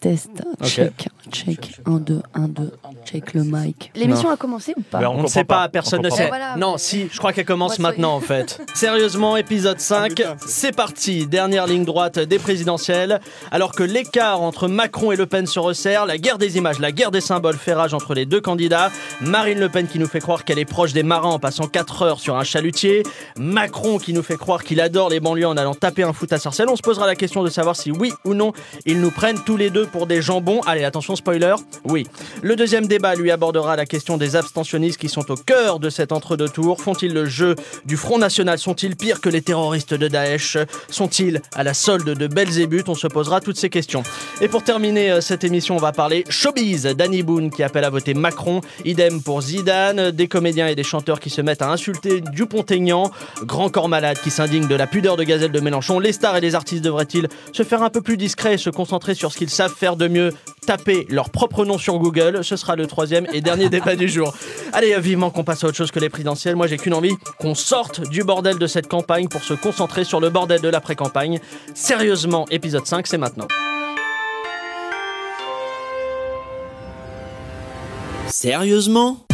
Test, 0.00 0.30
check, 0.64 1.08
check, 1.30 1.80
1, 1.86 1.98
2, 1.98 2.22
1, 2.34 2.48
2, 2.48 2.72
check 3.04 3.34
le 3.34 3.44
mic. 3.44 3.92
L'émission 3.94 4.30
a 4.30 4.36
commencé 4.36 4.74
ou 4.76 4.80
pas 4.82 4.98
Ben, 4.98 5.08
On 5.08 5.22
ne 5.22 5.28
sait 5.28 5.44
pas, 5.44 5.68
personne 5.68 6.02
ne 6.02 6.10
sait. 6.10 6.26
Voilà, 6.26 6.56
non, 6.56 6.72
mais- 6.72 6.78
si, 6.78 7.08
je 7.10 7.18
crois 7.18 7.32
qu'elle 7.32 7.44
commence 7.44 7.78
Moi, 7.78 7.90
maintenant 7.90 8.14
en 8.14 8.20
fait. 8.20 8.60
Sérieusement, 8.74 9.36
épisode 9.36 9.78
5, 9.78 10.20
c'est 10.44 10.74
parti. 10.74 11.26
Dernière 11.26 11.66
ligne 11.66 11.84
droite 11.84 12.18
des 12.18 12.38
présidentielles. 12.38 13.20
Alors 13.52 13.72
que 13.72 13.84
l'écart 13.84 14.42
entre 14.42 14.66
Macron 14.66 15.12
et 15.12 15.16
Le 15.16 15.26
Pen 15.26 15.46
se 15.46 15.60
resserre, 15.60 16.04
la 16.04 16.18
guerre 16.18 16.38
des 16.38 16.56
images, 16.56 16.80
la 16.80 16.90
guerre 16.90 17.12
des 17.12 17.20
symboles 17.20 17.56
fait 17.56 17.74
rage 17.74 17.94
entre 17.94 18.12
les 18.14 18.26
deux 18.26 18.40
candidats. 18.40 18.90
Marine 19.20 19.60
Le 19.60 19.68
Pen 19.68 19.86
qui 19.86 19.98
nous 20.00 20.08
fait 20.08 20.20
croire 20.20 20.44
qu'elle 20.44 20.58
est 20.58 20.64
proche 20.64 20.92
des 20.92 21.04
marins 21.04 21.30
en 21.30 21.38
passant 21.38 21.68
4 21.68 22.02
heures 22.02 22.20
sur 22.20 22.36
un 22.36 22.44
chalutier. 22.44 23.04
Macron 23.38 23.98
qui 23.98 24.12
nous 24.12 24.22
fait 24.24 24.36
croire 24.36 24.64
qu'il 24.64 24.80
adore 24.80 25.10
les 25.10 25.20
banlieues 25.20 25.46
en 25.46 25.56
allant 25.56 25.74
taper 25.74 26.02
un 26.02 26.12
foot 26.12 26.32
à 26.32 26.38
Sarcelles. 26.38 26.68
On 26.68 26.76
se 26.76 26.82
posera 26.82 27.06
la 27.06 27.14
question 27.14 27.44
de 27.44 27.50
savoir 27.50 27.76
si 27.76 27.92
oui 27.92 28.12
ou 28.24 28.34
non 28.34 28.52
ils 28.84 29.00
nous 29.00 29.10
prennent 29.10 29.38
tous 29.44 29.56
les 29.56 29.70
deux 29.70 29.75
pour 29.84 30.06
des 30.06 30.22
jambons. 30.22 30.60
Allez, 30.66 30.84
attention, 30.84 31.16
spoiler, 31.16 31.54
oui. 31.84 32.06
Le 32.42 32.56
deuxième 32.56 32.86
débat 32.86 33.14
lui 33.14 33.30
abordera 33.30 33.76
la 33.76 33.86
question 33.86 34.16
des 34.16 34.36
abstentionnistes 34.36 34.98
qui 34.98 35.08
sont 35.08 35.30
au 35.30 35.34
cœur 35.34 35.78
de 35.78 35.90
cet 35.90 36.12
entre-deux 36.12 36.48
tours. 36.48 36.80
Font-ils 36.80 37.12
le 37.12 37.26
jeu 37.26 37.54
du 37.84 37.96
Front 37.96 38.18
National? 38.18 38.58
Sont-ils 38.58 38.96
pires 38.96 39.20
que 39.20 39.28
les 39.28 39.42
terroristes 39.42 39.94
de 39.94 40.08
Daesh? 40.08 40.58
Sont-ils 40.88 41.42
à 41.54 41.62
la 41.62 41.74
solde 41.74 42.08
de 42.08 42.26
Belzébuth? 42.26 42.88
On 42.88 42.94
se 42.94 43.06
posera 43.06 43.40
toutes 43.40 43.58
ces 43.58 43.70
questions. 43.70 44.02
Et 44.40 44.48
pour 44.48 44.64
terminer 44.64 45.10
euh, 45.10 45.20
cette 45.20 45.44
émission, 45.44 45.76
on 45.76 45.80
va 45.80 45.92
parler 45.92 46.24
showbiz. 46.28 46.84
Danny 46.84 47.22
Boone 47.22 47.50
qui 47.50 47.62
appelle 47.62 47.84
à 47.84 47.90
voter 47.90 48.14
Macron. 48.14 48.60
Idem 48.84 49.22
pour 49.22 49.42
Zidane. 49.42 50.10
Des 50.10 50.28
comédiens 50.28 50.68
et 50.68 50.74
des 50.74 50.84
chanteurs 50.84 51.20
qui 51.20 51.30
se 51.30 51.40
mettent 51.40 51.62
à 51.62 51.70
insulter 51.70 52.20
Dupont-Aignan. 52.20 53.10
Grand 53.42 53.68
corps 53.68 53.88
malade 53.88 54.18
qui 54.22 54.30
s'indigne 54.30 54.66
de 54.68 54.74
la 54.74 54.86
pudeur 54.86 55.16
de 55.16 55.24
gazelle 55.24 55.52
de 55.52 55.60
Mélenchon. 55.60 55.98
Les 55.98 56.12
stars 56.12 56.36
et 56.36 56.40
les 56.40 56.54
artistes 56.54 56.84
devraient-ils 56.84 57.28
se 57.52 57.62
faire 57.62 57.82
un 57.82 57.90
peu 57.90 58.00
plus 58.00 58.16
discrets 58.16 58.54
et 58.54 58.58
se 58.58 58.70
concentrer 58.70 59.14
sur 59.14 59.32
ce 59.32 59.38
qu'ils 59.38 59.50
savent 59.50 59.65
faire 59.68 59.96
de 59.96 60.08
mieux 60.08 60.32
Taper 60.66 61.06
leur 61.10 61.30
propre 61.30 61.64
nom 61.64 61.78
sur 61.78 61.98
Google. 61.98 62.40
Ce 62.42 62.56
sera 62.56 62.74
le 62.74 62.86
troisième 62.86 63.26
et 63.32 63.40
dernier 63.40 63.68
débat 63.68 63.94
du 63.94 64.08
jour. 64.08 64.34
Allez, 64.72 64.98
vivement 64.98 65.30
qu'on 65.30 65.44
passe 65.44 65.62
à 65.62 65.68
autre 65.68 65.76
chose 65.76 65.92
que 65.92 66.00
les 66.00 66.08
présidentielles. 66.08 66.56
Moi, 66.56 66.66
j'ai 66.66 66.76
qu'une 66.76 66.94
envie 66.94 67.14
qu'on 67.38 67.54
sorte 67.54 68.00
du 68.08 68.24
bordel 68.24 68.58
de 68.58 68.66
cette 68.66 68.88
campagne 68.88 69.28
pour 69.28 69.42
se 69.42 69.54
concentrer 69.54 70.04
sur 70.04 70.20
le 70.20 70.28
bordel 70.28 70.60
de 70.60 70.68
l'après-campagne. 70.68 71.40
Sérieusement, 71.74 72.46
épisode 72.50 72.86
5, 72.86 73.06
c'est 73.06 73.18
maintenant. 73.18 73.46
Sérieusement? 78.26 79.25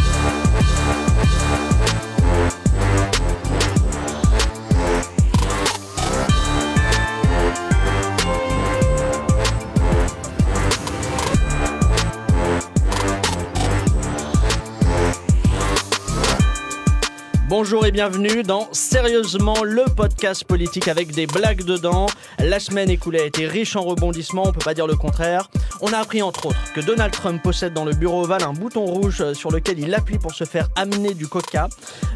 Bonjour 17.55 17.85
et 17.85 17.91
bienvenue 17.91 18.41
dans 18.41 18.67
Sérieusement 18.71 19.63
le 19.63 19.83
podcast 19.85 20.43
politique 20.43 20.87
avec 20.87 21.11
des 21.11 21.27
blagues 21.27 21.63
dedans. 21.63 22.07
La 22.39 22.59
semaine 22.59 22.89
écoulée 22.89 23.19
a 23.19 23.25
été 23.25 23.45
riche 23.45 23.75
en 23.75 23.83
rebondissements, 23.83 24.47
on 24.47 24.51
peut 24.51 24.65
pas 24.65 24.73
dire 24.73 24.87
le 24.87 24.95
contraire. 24.95 25.51
On 25.85 25.91
a 25.91 25.97
appris 25.97 26.21
entre 26.21 26.45
autres 26.45 26.71
que 26.73 26.79
Donald 26.79 27.11
Trump 27.11 27.43
possède 27.43 27.73
dans 27.73 27.83
le 27.83 27.93
bureau 27.93 28.23
ovale 28.23 28.43
un 28.43 28.53
bouton 28.53 28.85
rouge 28.85 29.19
euh, 29.19 29.33
sur 29.33 29.51
lequel 29.51 29.79
il 29.79 29.93
appuie 29.93 30.17
pour 30.17 30.33
se 30.33 30.45
faire 30.45 30.69
amener 30.77 31.13
du 31.13 31.27
coca. 31.27 31.67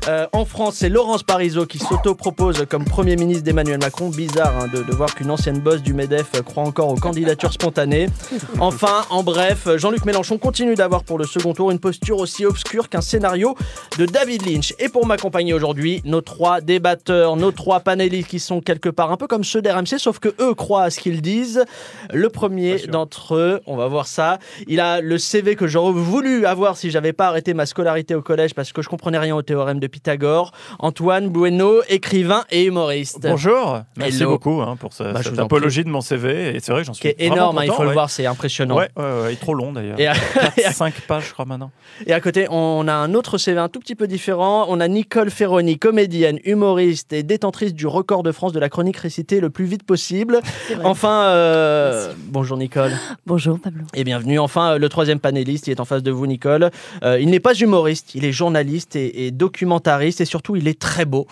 Euh, 0.08 0.26
en 0.32 0.46
France, 0.46 0.76
c'est 0.78 0.88
Laurence 0.88 1.24
Parisot 1.24 1.66
qui 1.66 1.78
s'auto-propose 1.78 2.66
comme 2.70 2.86
Premier 2.86 3.18
ministre 3.18 3.44
d'Emmanuel 3.44 3.80
Macron. 3.82 4.08
Bizarre 4.08 4.54
hein, 4.58 4.70
de, 4.74 4.84
de 4.84 4.92
voir 4.94 5.14
qu'une 5.14 5.30
ancienne 5.30 5.60
boss 5.60 5.82
du 5.82 5.94
MEDEF 5.94 6.28
euh, 6.36 6.44
croit 6.44 6.64
encore 6.64 6.88
aux 6.88 6.96
candidatures 6.96 7.52
spontanées. 7.52 8.08
Enfin, 8.62 9.04
en 9.10 9.22
bref, 9.22 9.68
Jean-Luc 9.76 10.06
Mélenchon 10.06 10.38
continue 10.38 10.76
d'avoir 10.76 11.04
pour 11.04 11.18
le 11.18 11.26
second 11.26 11.54
tour 11.54 11.70
une 11.70 11.80
posture 11.80 12.20
aussi 12.20 12.46
obscure 12.46 12.88
qu'un 12.88 13.02
scénario 13.02 13.58
de 13.98 14.06
David 14.06 14.46
Lynch. 14.50 14.76
Et 14.80 14.88
pour 14.88 15.06
m'accompagner 15.06 15.54
aujourd'hui, 15.54 16.02
nos 16.06 16.22
trois 16.22 16.62
débatteurs, 16.62 17.36
nos 17.36 17.52
trois 17.52 17.82
panélistes 17.82 18.30
qui 18.30 18.40
sont 18.40 18.62
quelque 18.62 18.88
part 18.88 19.12
un 19.12 19.18
peu 19.18 19.28
comme 19.28 19.44
ceux 19.44 19.62
d'RMC, 19.62 19.98
sauf 19.98 20.20
que 20.20 20.34
eux 20.40 20.54
croient 20.54 20.84
à 20.84 20.90
ce 20.90 21.02
qu'ils 21.02 21.22
disent. 21.22 21.66
Le 22.14 22.30
premier 22.30 22.78
d'entre 22.88 23.36
eux, 23.36 23.57
on 23.66 23.76
va 23.76 23.88
voir 23.88 24.08
ça, 24.08 24.40
il 24.68 24.80
a 24.80 25.02
le 25.02 25.18
CV 25.18 25.56
que 25.56 25.68
j'aurais 25.68 25.92
voulu 25.94 26.46
avoir 26.46 26.78
si 26.78 26.92
j'avais 26.92 27.14
pas 27.14 27.28
arrêté 27.28 27.54
ma 27.54 27.66
scolarité 27.66 28.16
au 28.16 28.22
collège 28.22 28.54
parce 28.54 28.72
que 28.74 28.82
je 28.82 28.90
comprenais 28.90 29.18
rien 29.18 29.36
au 29.36 29.42
théorème 29.42 29.80
de 29.80 29.88
Pythagore. 29.88 30.52
Antoine 30.80 31.30
Bueno, 31.30 31.82
écrivain 31.90 32.44
et 32.52 32.66
humoriste. 32.66 33.20
Bonjour, 33.22 33.80
merci 33.98 34.18
Hello. 34.22 34.32
beaucoup 34.32 34.62
hein, 34.62 34.76
pour 34.80 34.94
ce- 34.94 35.04
Bah, 35.04 35.22
je 35.24 35.30
cette 35.30 35.40
apologie 35.40 35.84
de 35.84 35.90
mon 35.90 36.02
CV. 36.02 36.56
Et 36.56 36.60
c'est 36.60 36.72
vrai 36.72 36.82
que 36.82 36.88
j'en 36.88 36.94
Qui 36.94 37.00
suis 37.00 37.10
est 37.10 37.16
vraiment 37.28 37.36
énorme, 37.36 37.58
hein, 37.60 37.64
il 37.66 37.72
faut 37.72 37.84
le 37.84 37.92
voir, 37.92 38.10
c'est 38.10 38.26
impressionnant. 38.26 38.76
Ouais, 38.78 38.90
ouais, 38.96 39.04
ouais, 39.04 39.30
il 39.30 39.34
est 39.34 39.40
trop 39.40 39.54
long 39.54 39.72
d'ailleurs. 39.74 40.00
Et 40.00 40.08
à- 40.08 40.14
5 40.72 40.94
pages, 41.08 41.28
je 41.30 41.34
crois 41.34 41.46
maintenant. 41.46 41.72
Et 42.06 42.14
à 42.14 42.20
côté, 42.20 42.48
on 42.50 42.88
a 42.88 42.94
un 42.94 43.14
autre 43.14 43.38
CV 43.38 43.60
un 43.60 43.70
tout 43.70 43.80
petit 43.80 43.96
peu 43.96 44.08
différent. 44.08 44.66
On 44.70 44.80
a 44.80 44.88
Nicole 44.88 45.30
Ferroni, 45.32 45.78
comédienne, 45.80 46.40
humoriste 46.46 47.14
et 47.14 47.24
détentrice 47.24 47.74
du 47.74 47.88
record 47.88 48.24
de 48.24 48.32
France 48.32 48.54
de 48.54 48.60
la 48.60 48.70
chronique 48.70 48.98
récitée 48.98 49.40
le 49.40 49.50
plus 49.50 49.66
vite 49.66 49.84
possible. 49.84 50.40
Enfin, 50.84 51.24
euh, 51.28 52.14
bonjour 52.28 52.58
Nicole 52.58 52.92
Bonjour 53.26 53.47
Pablo. 53.56 53.86
et 53.94 54.04
bienvenue. 54.04 54.40
Enfin, 54.40 54.74
euh, 54.74 54.78
le 54.78 54.90
troisième 54.90 55.20
panéliste, 55.20 55.68
il 55.68 55.72
est 55.72 55.80
en 55.80 55.86
face 55.86 56.04
de 56.04 56.12
vous, 56.12 56.28
Nicole. 56.28 56.70
Euh, 57.04 57.20
il 57.20 57.30
n'est 57.30 57.40
pas 57.40 57.54
humoriste, 57.54 58.14
il 58.16 58.26
est 58.26 58.32
journaliste 58.32 58.96
et, 58.96 59.28
et 59.28 59.32
documentariste 59.32 60.22
et 60.22 60.26
surtout, 60.26 60.56
il 60.56 60.68
est 60.68 60.80
très 60.80 61.06
beau. 61.06 61.28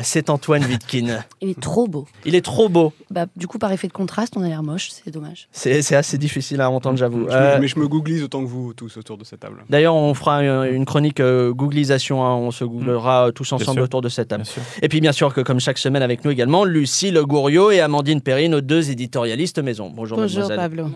C'est 0.00 0.30
Antoine 0.30 0.64
Wittkin. 0.64 1.24
Il 1.40 1.48
est 1.48 1.60
trop 1.60 1.88
beau. 1.88 2.06
Il 2.24 2.36
est 2.36 2.44
trop 2.44 2.68
beau. 2.68 2.92
Bah, 3.10 3.26
du 3.34 3.48
coup, 3.48 3.58
par 3.58 3.72
effet 3.72 3.88
de 3.88 3.92
contraste, 3.92 4.34
on 4.36 4.42
a 4.42 4.48
l'air 4.48 4.62
moche, 4.62 4.90
c'est 4.90 5.10
dommage. 5.10 5.48
C'est 5.50 5.96
assez 5.96 6.18
difficile 6.18 6.60
à 6.60 6.70
entendre, 6.70 6.96
j'avoue. 6.98 7.26
Euh, 7.28 7.58
mais 7.60 7.66
je 7.66 7.76
me 7.80 7.88
googlise 7.88 8.22
autant 8.22 8.42
que 8.42 8.46
vous 8.46 8.74
tous 8.74 8.96
autour 8.96 9.18
de 9.18 9.24
cette 9.24 9.40
table. 9.40 9.64
D'ailleurs, 9.68 9.96
on 9.96 10.14
fera 10.14 10.44
une, 10.44 10.72
une 10.72 10.84
chronique 10.84 11.18
euh, 11.18 11.52
googlisation. 11.52 12.24
hein. 12.24 12.34
on 12.34 12.52
se 12.52 12.64
googlera 12.64 13.28
euh, 13.28 13.32
tous 13.32 13.50
ensemble 13.52 13.80
autour 13.80 14.00
de 14.00 14.08
cette 14.08 14.28
table. 14.28 14.44
Et 14.82 14.88
puis 14.88 15.00
bien 15.00 15.10
sûr 15.12 15.34
que 15.34 15.40
comme 15.40 15.58
chaque 15.58 15.78
semaine 15.78 16.02
avec 16.02 16.24
nous 16.24 16.30
également, 16.30 16.64
Lucille 16.64 17.18
Gouriot 17.22 17.72
et 17.72 17.80
Amandine 17.80 18.20
Perry, 18.20 18.48
nos 18.48 18.60
deux 18.60 18.90
éditorialistes 18.92 19.58
maison. 19.58 19.90
Bonjour, 19.92 20.18
mademoiselle. 20.18 20.56
Pablo. 20.58 20.86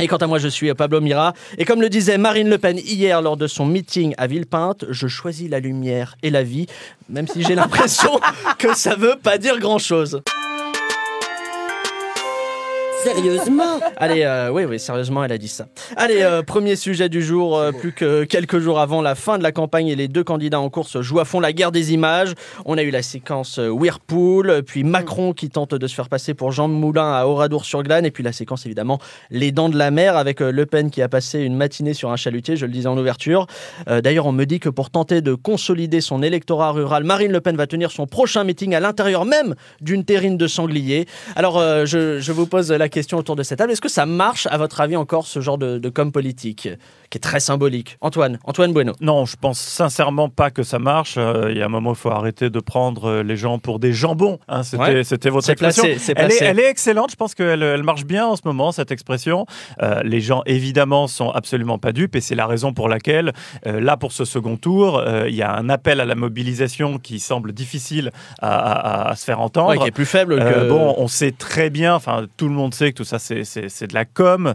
Et 0.00 0.08
quant 0.08 0.16
à 0.16 0.26
moi, 0.26 0.38
je 0.38 0.48
suis 0.48 0.72
Pablo 0.72 1.00
Mira. 1.00 1.34
Et 1.58 1.66
comme 1.66 1.82
le 1.82 1.90
disait 1.90 2.16
Marine 2.16 2.48
Le 2.48 2.56
Pen 2.56 2.78
hier 2.78 3.20
lors 3.20 3.36
de 3.36 3.46
son 3.46 3.66
meeting 3.66 4.14
à 4.16 4.26
Villepinte, 4.26 4.86
je 4.88 5.08
choisis 5.08 5.50
la 5.50 5.60
lumière 5.60 6.16
et 6.22 6.30
la 6.30 6.42
vie, 6.42 6.66
même 7.10 7.28
si 7.28 7.42
j'ai 7.42 7.54
l'impression 7.54 8.18
que 8.58 8.74
ça 8.74 8.94
veut 8.94 9.16
pas 9.22 9.36
dire 9.36 9.58
grand-chose. 9.58 10.22
Sérieusement 13.02 13.80
Allez, 13.96 14.22
euh, 14.24 14.50
oui, 14.50 14.64
oui, 14.64 14.78
sérieusement, 14.78 15.24
elle 15.24 15.32
a 15.32 15.38
dit 15.38 15.48
ça. 15.48 15.66
Allez, 15.96 16.22
euh, 16.22 16.42
premier 16.42 16.76
sujet 16.76 17.08
du 17.08 17.22
jour, 17.22 17.56
euh, 17.56 17.72
plus 17.72 17.92
que 17.92 18.24
quelques 18.24 18.58
jours 18.58 18.78
avant 18.78 19.00
la 19.00 19.14
fin 19.14 19.38
de 19.38 19.42
la 19.42 19.52
campagne 19.52 19.88
et 19.88 19.96
les 19.96 20.08
deux 20.08 20.24
candidats 20.24 20.60
en 20.60 20.68
course 20.68 21.00
jouent 21.00 21.20
à 21.20 21.24
fond 21.24 21.40
la 21.40 21.52
guerre 21.52 21.72
des 21.72 21.92
images. 21.94 22.34
On 22.66 22.76
a 22.76 22.82
eu 22.82 22.90
la 22.90 23.02
séquence 23.02 23.58
Whirlpool, 23.58 24.62
puis 24.66 24.84
Macron 24.84 25.32
qui 25.32 25.48
tente 25.48 25.74
de 25.74 25.86
se 25.86 25.94
faire 25.94 26.08
passer 26.08 26.34
pour 26.34 26.52
Jean 26.52 26.68
Moulin 26.68 27.12
à 27.12 27.26
Oradour-sur-Glane, 27.26 28.04
et 28.04 28.10
puis 28.10 28.22
la 28.22 28.32
séquence 28.32 28.66
évidemment 28.66 28.98
Les 29.30 29.50
Dents 29.50 29.68
de 29.68 29.78
la 29.78 29.90
Mer 29.90 30.16
avec 30.16 30.40
Le 30.40 30.66
Pen 30.66 30.90
qui 30.90 31.00
a 31.00 31.08
passé 31.08 31.40
une 31.40 31.56
matinée 31.56 31.94
sur 31.94 32.10
un 32.10 32.16
chalutier, 32.16 32.56
je 32.56 32.66
le 32.66 32.72
disais 32.72 32.88
en 32.88 32.98
ouverture. 32.98 33.46
D'ailleurs, 33.86 34.26
on 34.26 34.32
me 34.32 34.44
dit 34.44 34.60
que 34.60 34.68
pour 34.68 34.90
tenter 34.90 35.22
de 35.22 35.34
consolider 35.34 36.00
son 36.00 36.22
électorat 36.22 36.72
rural, 36.72 37.04
Marine 37.04 37.32
Le 37.32 37.40
Pen 37.40 37.56
va 37.56 37.66
tenir 37.66 37.90
son 37.90 38.06
prochain 38.06 38.44
meeting 38.44 38.74
à 38.74 38.80
l'intérieur 38.80 39.24
même 39.24 39.54
d'une 39.80 40.04
terrine 40.04 40.36
de 40.36 40.46
sanglier. 40.46 41.06
Alors, 41.36 41.60
je, 41.86 42.20
je 42.20 42.32
vous 42.32 42.46
pose 42.46 42.70
la 42.70 42.88
question 42.90 43.18
autour 43.18 43.36
de 43.36 43.42
cette 43.42 43.58
table. 43.58 43.72
Est-ce 43.72 43.80
que 43.80 43.88
ça 43.88 44.06
marche, 44.06 44.46
à 44.50 44.58
votre 44.58 44.80
avis, 44.80 44.96
encore 44.96 45.26
ce 45.26 45.40
genre 45.40 45.58
de, 45.58 45.88
com 45.88 46.12
politique? 46.12 46.68
Qui 47.10 47.18
est 47.18 47.20
très 47.20 47.40
symbolique 47.40 47.98
Antoine, 48.00 48.38
Antoine 48.44 48.72
Bueno. 48.72 48.92
Non, 49.00 49.24
je 49.26 49.36
pense 49.36 49.58
sincèrement 49.58 50.28
pas 50.28 50.50
que 50.50 50.62
ça 50.62 50.78
marche. 50.78 51.14
Euh, 51.18 51.48
Il 51.50 51.58
y 51.58 51.62
a 51.62 51.66
un 51.66 51.68
moment, 51.68 51.90
il 51.90 51.96
faut 51.96 52.10
arrêter 52.10 52.50
de 52.50 52.60
prendre 52.60 53.06
euh, 53.10 53.22
les 53.24 53.36
gens 53.36 53.58
pour 53.58 53.78
des 53.80 53.92
jambons. 53.92 54.38
hein. 54.48 54.62
C'était 54.62 54.82
Ouais. 54.82 55.04
c'était 55.04 55.28
votre 55.30 55.50
expression. 55.50 55.82
placé, 55.82 56.12
Elle 56.16 56.24
est, 56.24 56.26
placé. 56.28 56.44
elle 56.44 56.60
est 56.60 56.70
excellente. 56.70 57.10
Je 57.10 57.16
pense 57.16 57.34
qu'elle 57.34 57.62
elle 57.62 57.82
marche 57.82 58.04
bien 58.04 58.26
en 58.26 58.36
ce 58.36 58.42
moment, 58.44 58.70
cette 58.72 58.92
expression. 58.92 59.44
Euh, 59.82 60.00
les 60.04 60.20
gens, 60.20 60.42
évidemment, 60.46 61.08
sont 61.08 61.30
absolument 61.30 61.78
pas 61.78 61.92
dupes 61.92 62.14
et 62.16 62.20
c'est 62.20 62.34
la 62.36 62.46
raison 62.46 62.72
pour 62.72 62.88
laquelle, 62.88 63.32
euh, 63.66 63.80
là, 63.80 63.96
pour 63.96 64.12
ce 64.12 64.24
second 64.24 64.56
tour, 64.56 64.98
euh, 64.98 65.28
il 65.28 65.34
y 65.34 65.42
a 65.42 65.52
un 65.54 65.68
appel 65.68 66.00
à 66.00 66.04
la 66.04 66.14
mobilisation 66.14 66.98
qui 66.98 67.18
semble 67.20 67.52
difficile 67.52 68.12
à, 68.40 68.50
à- 69.06 69.10
à 69.10 69.16
se 69.16 69.24
faire 69.24 69.40
entendre. 69.40 69.70
Ouais, 69.70 69.78
qui 69.78 69.88
est 69.88 69.90
plus 69.90 70.06
faible 70.06 70.38
que. 70.38 70.68
Bon, 70.68 70.94
on 70.96 71.08
sait 71.08 71.32
très 71.32 71.70
bien, 71.70 71.94
enfin 71.94 72.26
tout 72.36 72.46
le 72.48 72.54
monde 72.54 72.72
sait 72.74 72.92
que 72.92 72.96
tout 72.98 73.04
ça 73.04 73.18
c'est- 73.18 73.44
c'est 73.44 73.68
c'est 73.68 73.88
de 73.88 73.94
la 73.94 74.04
com, 74.04 74.54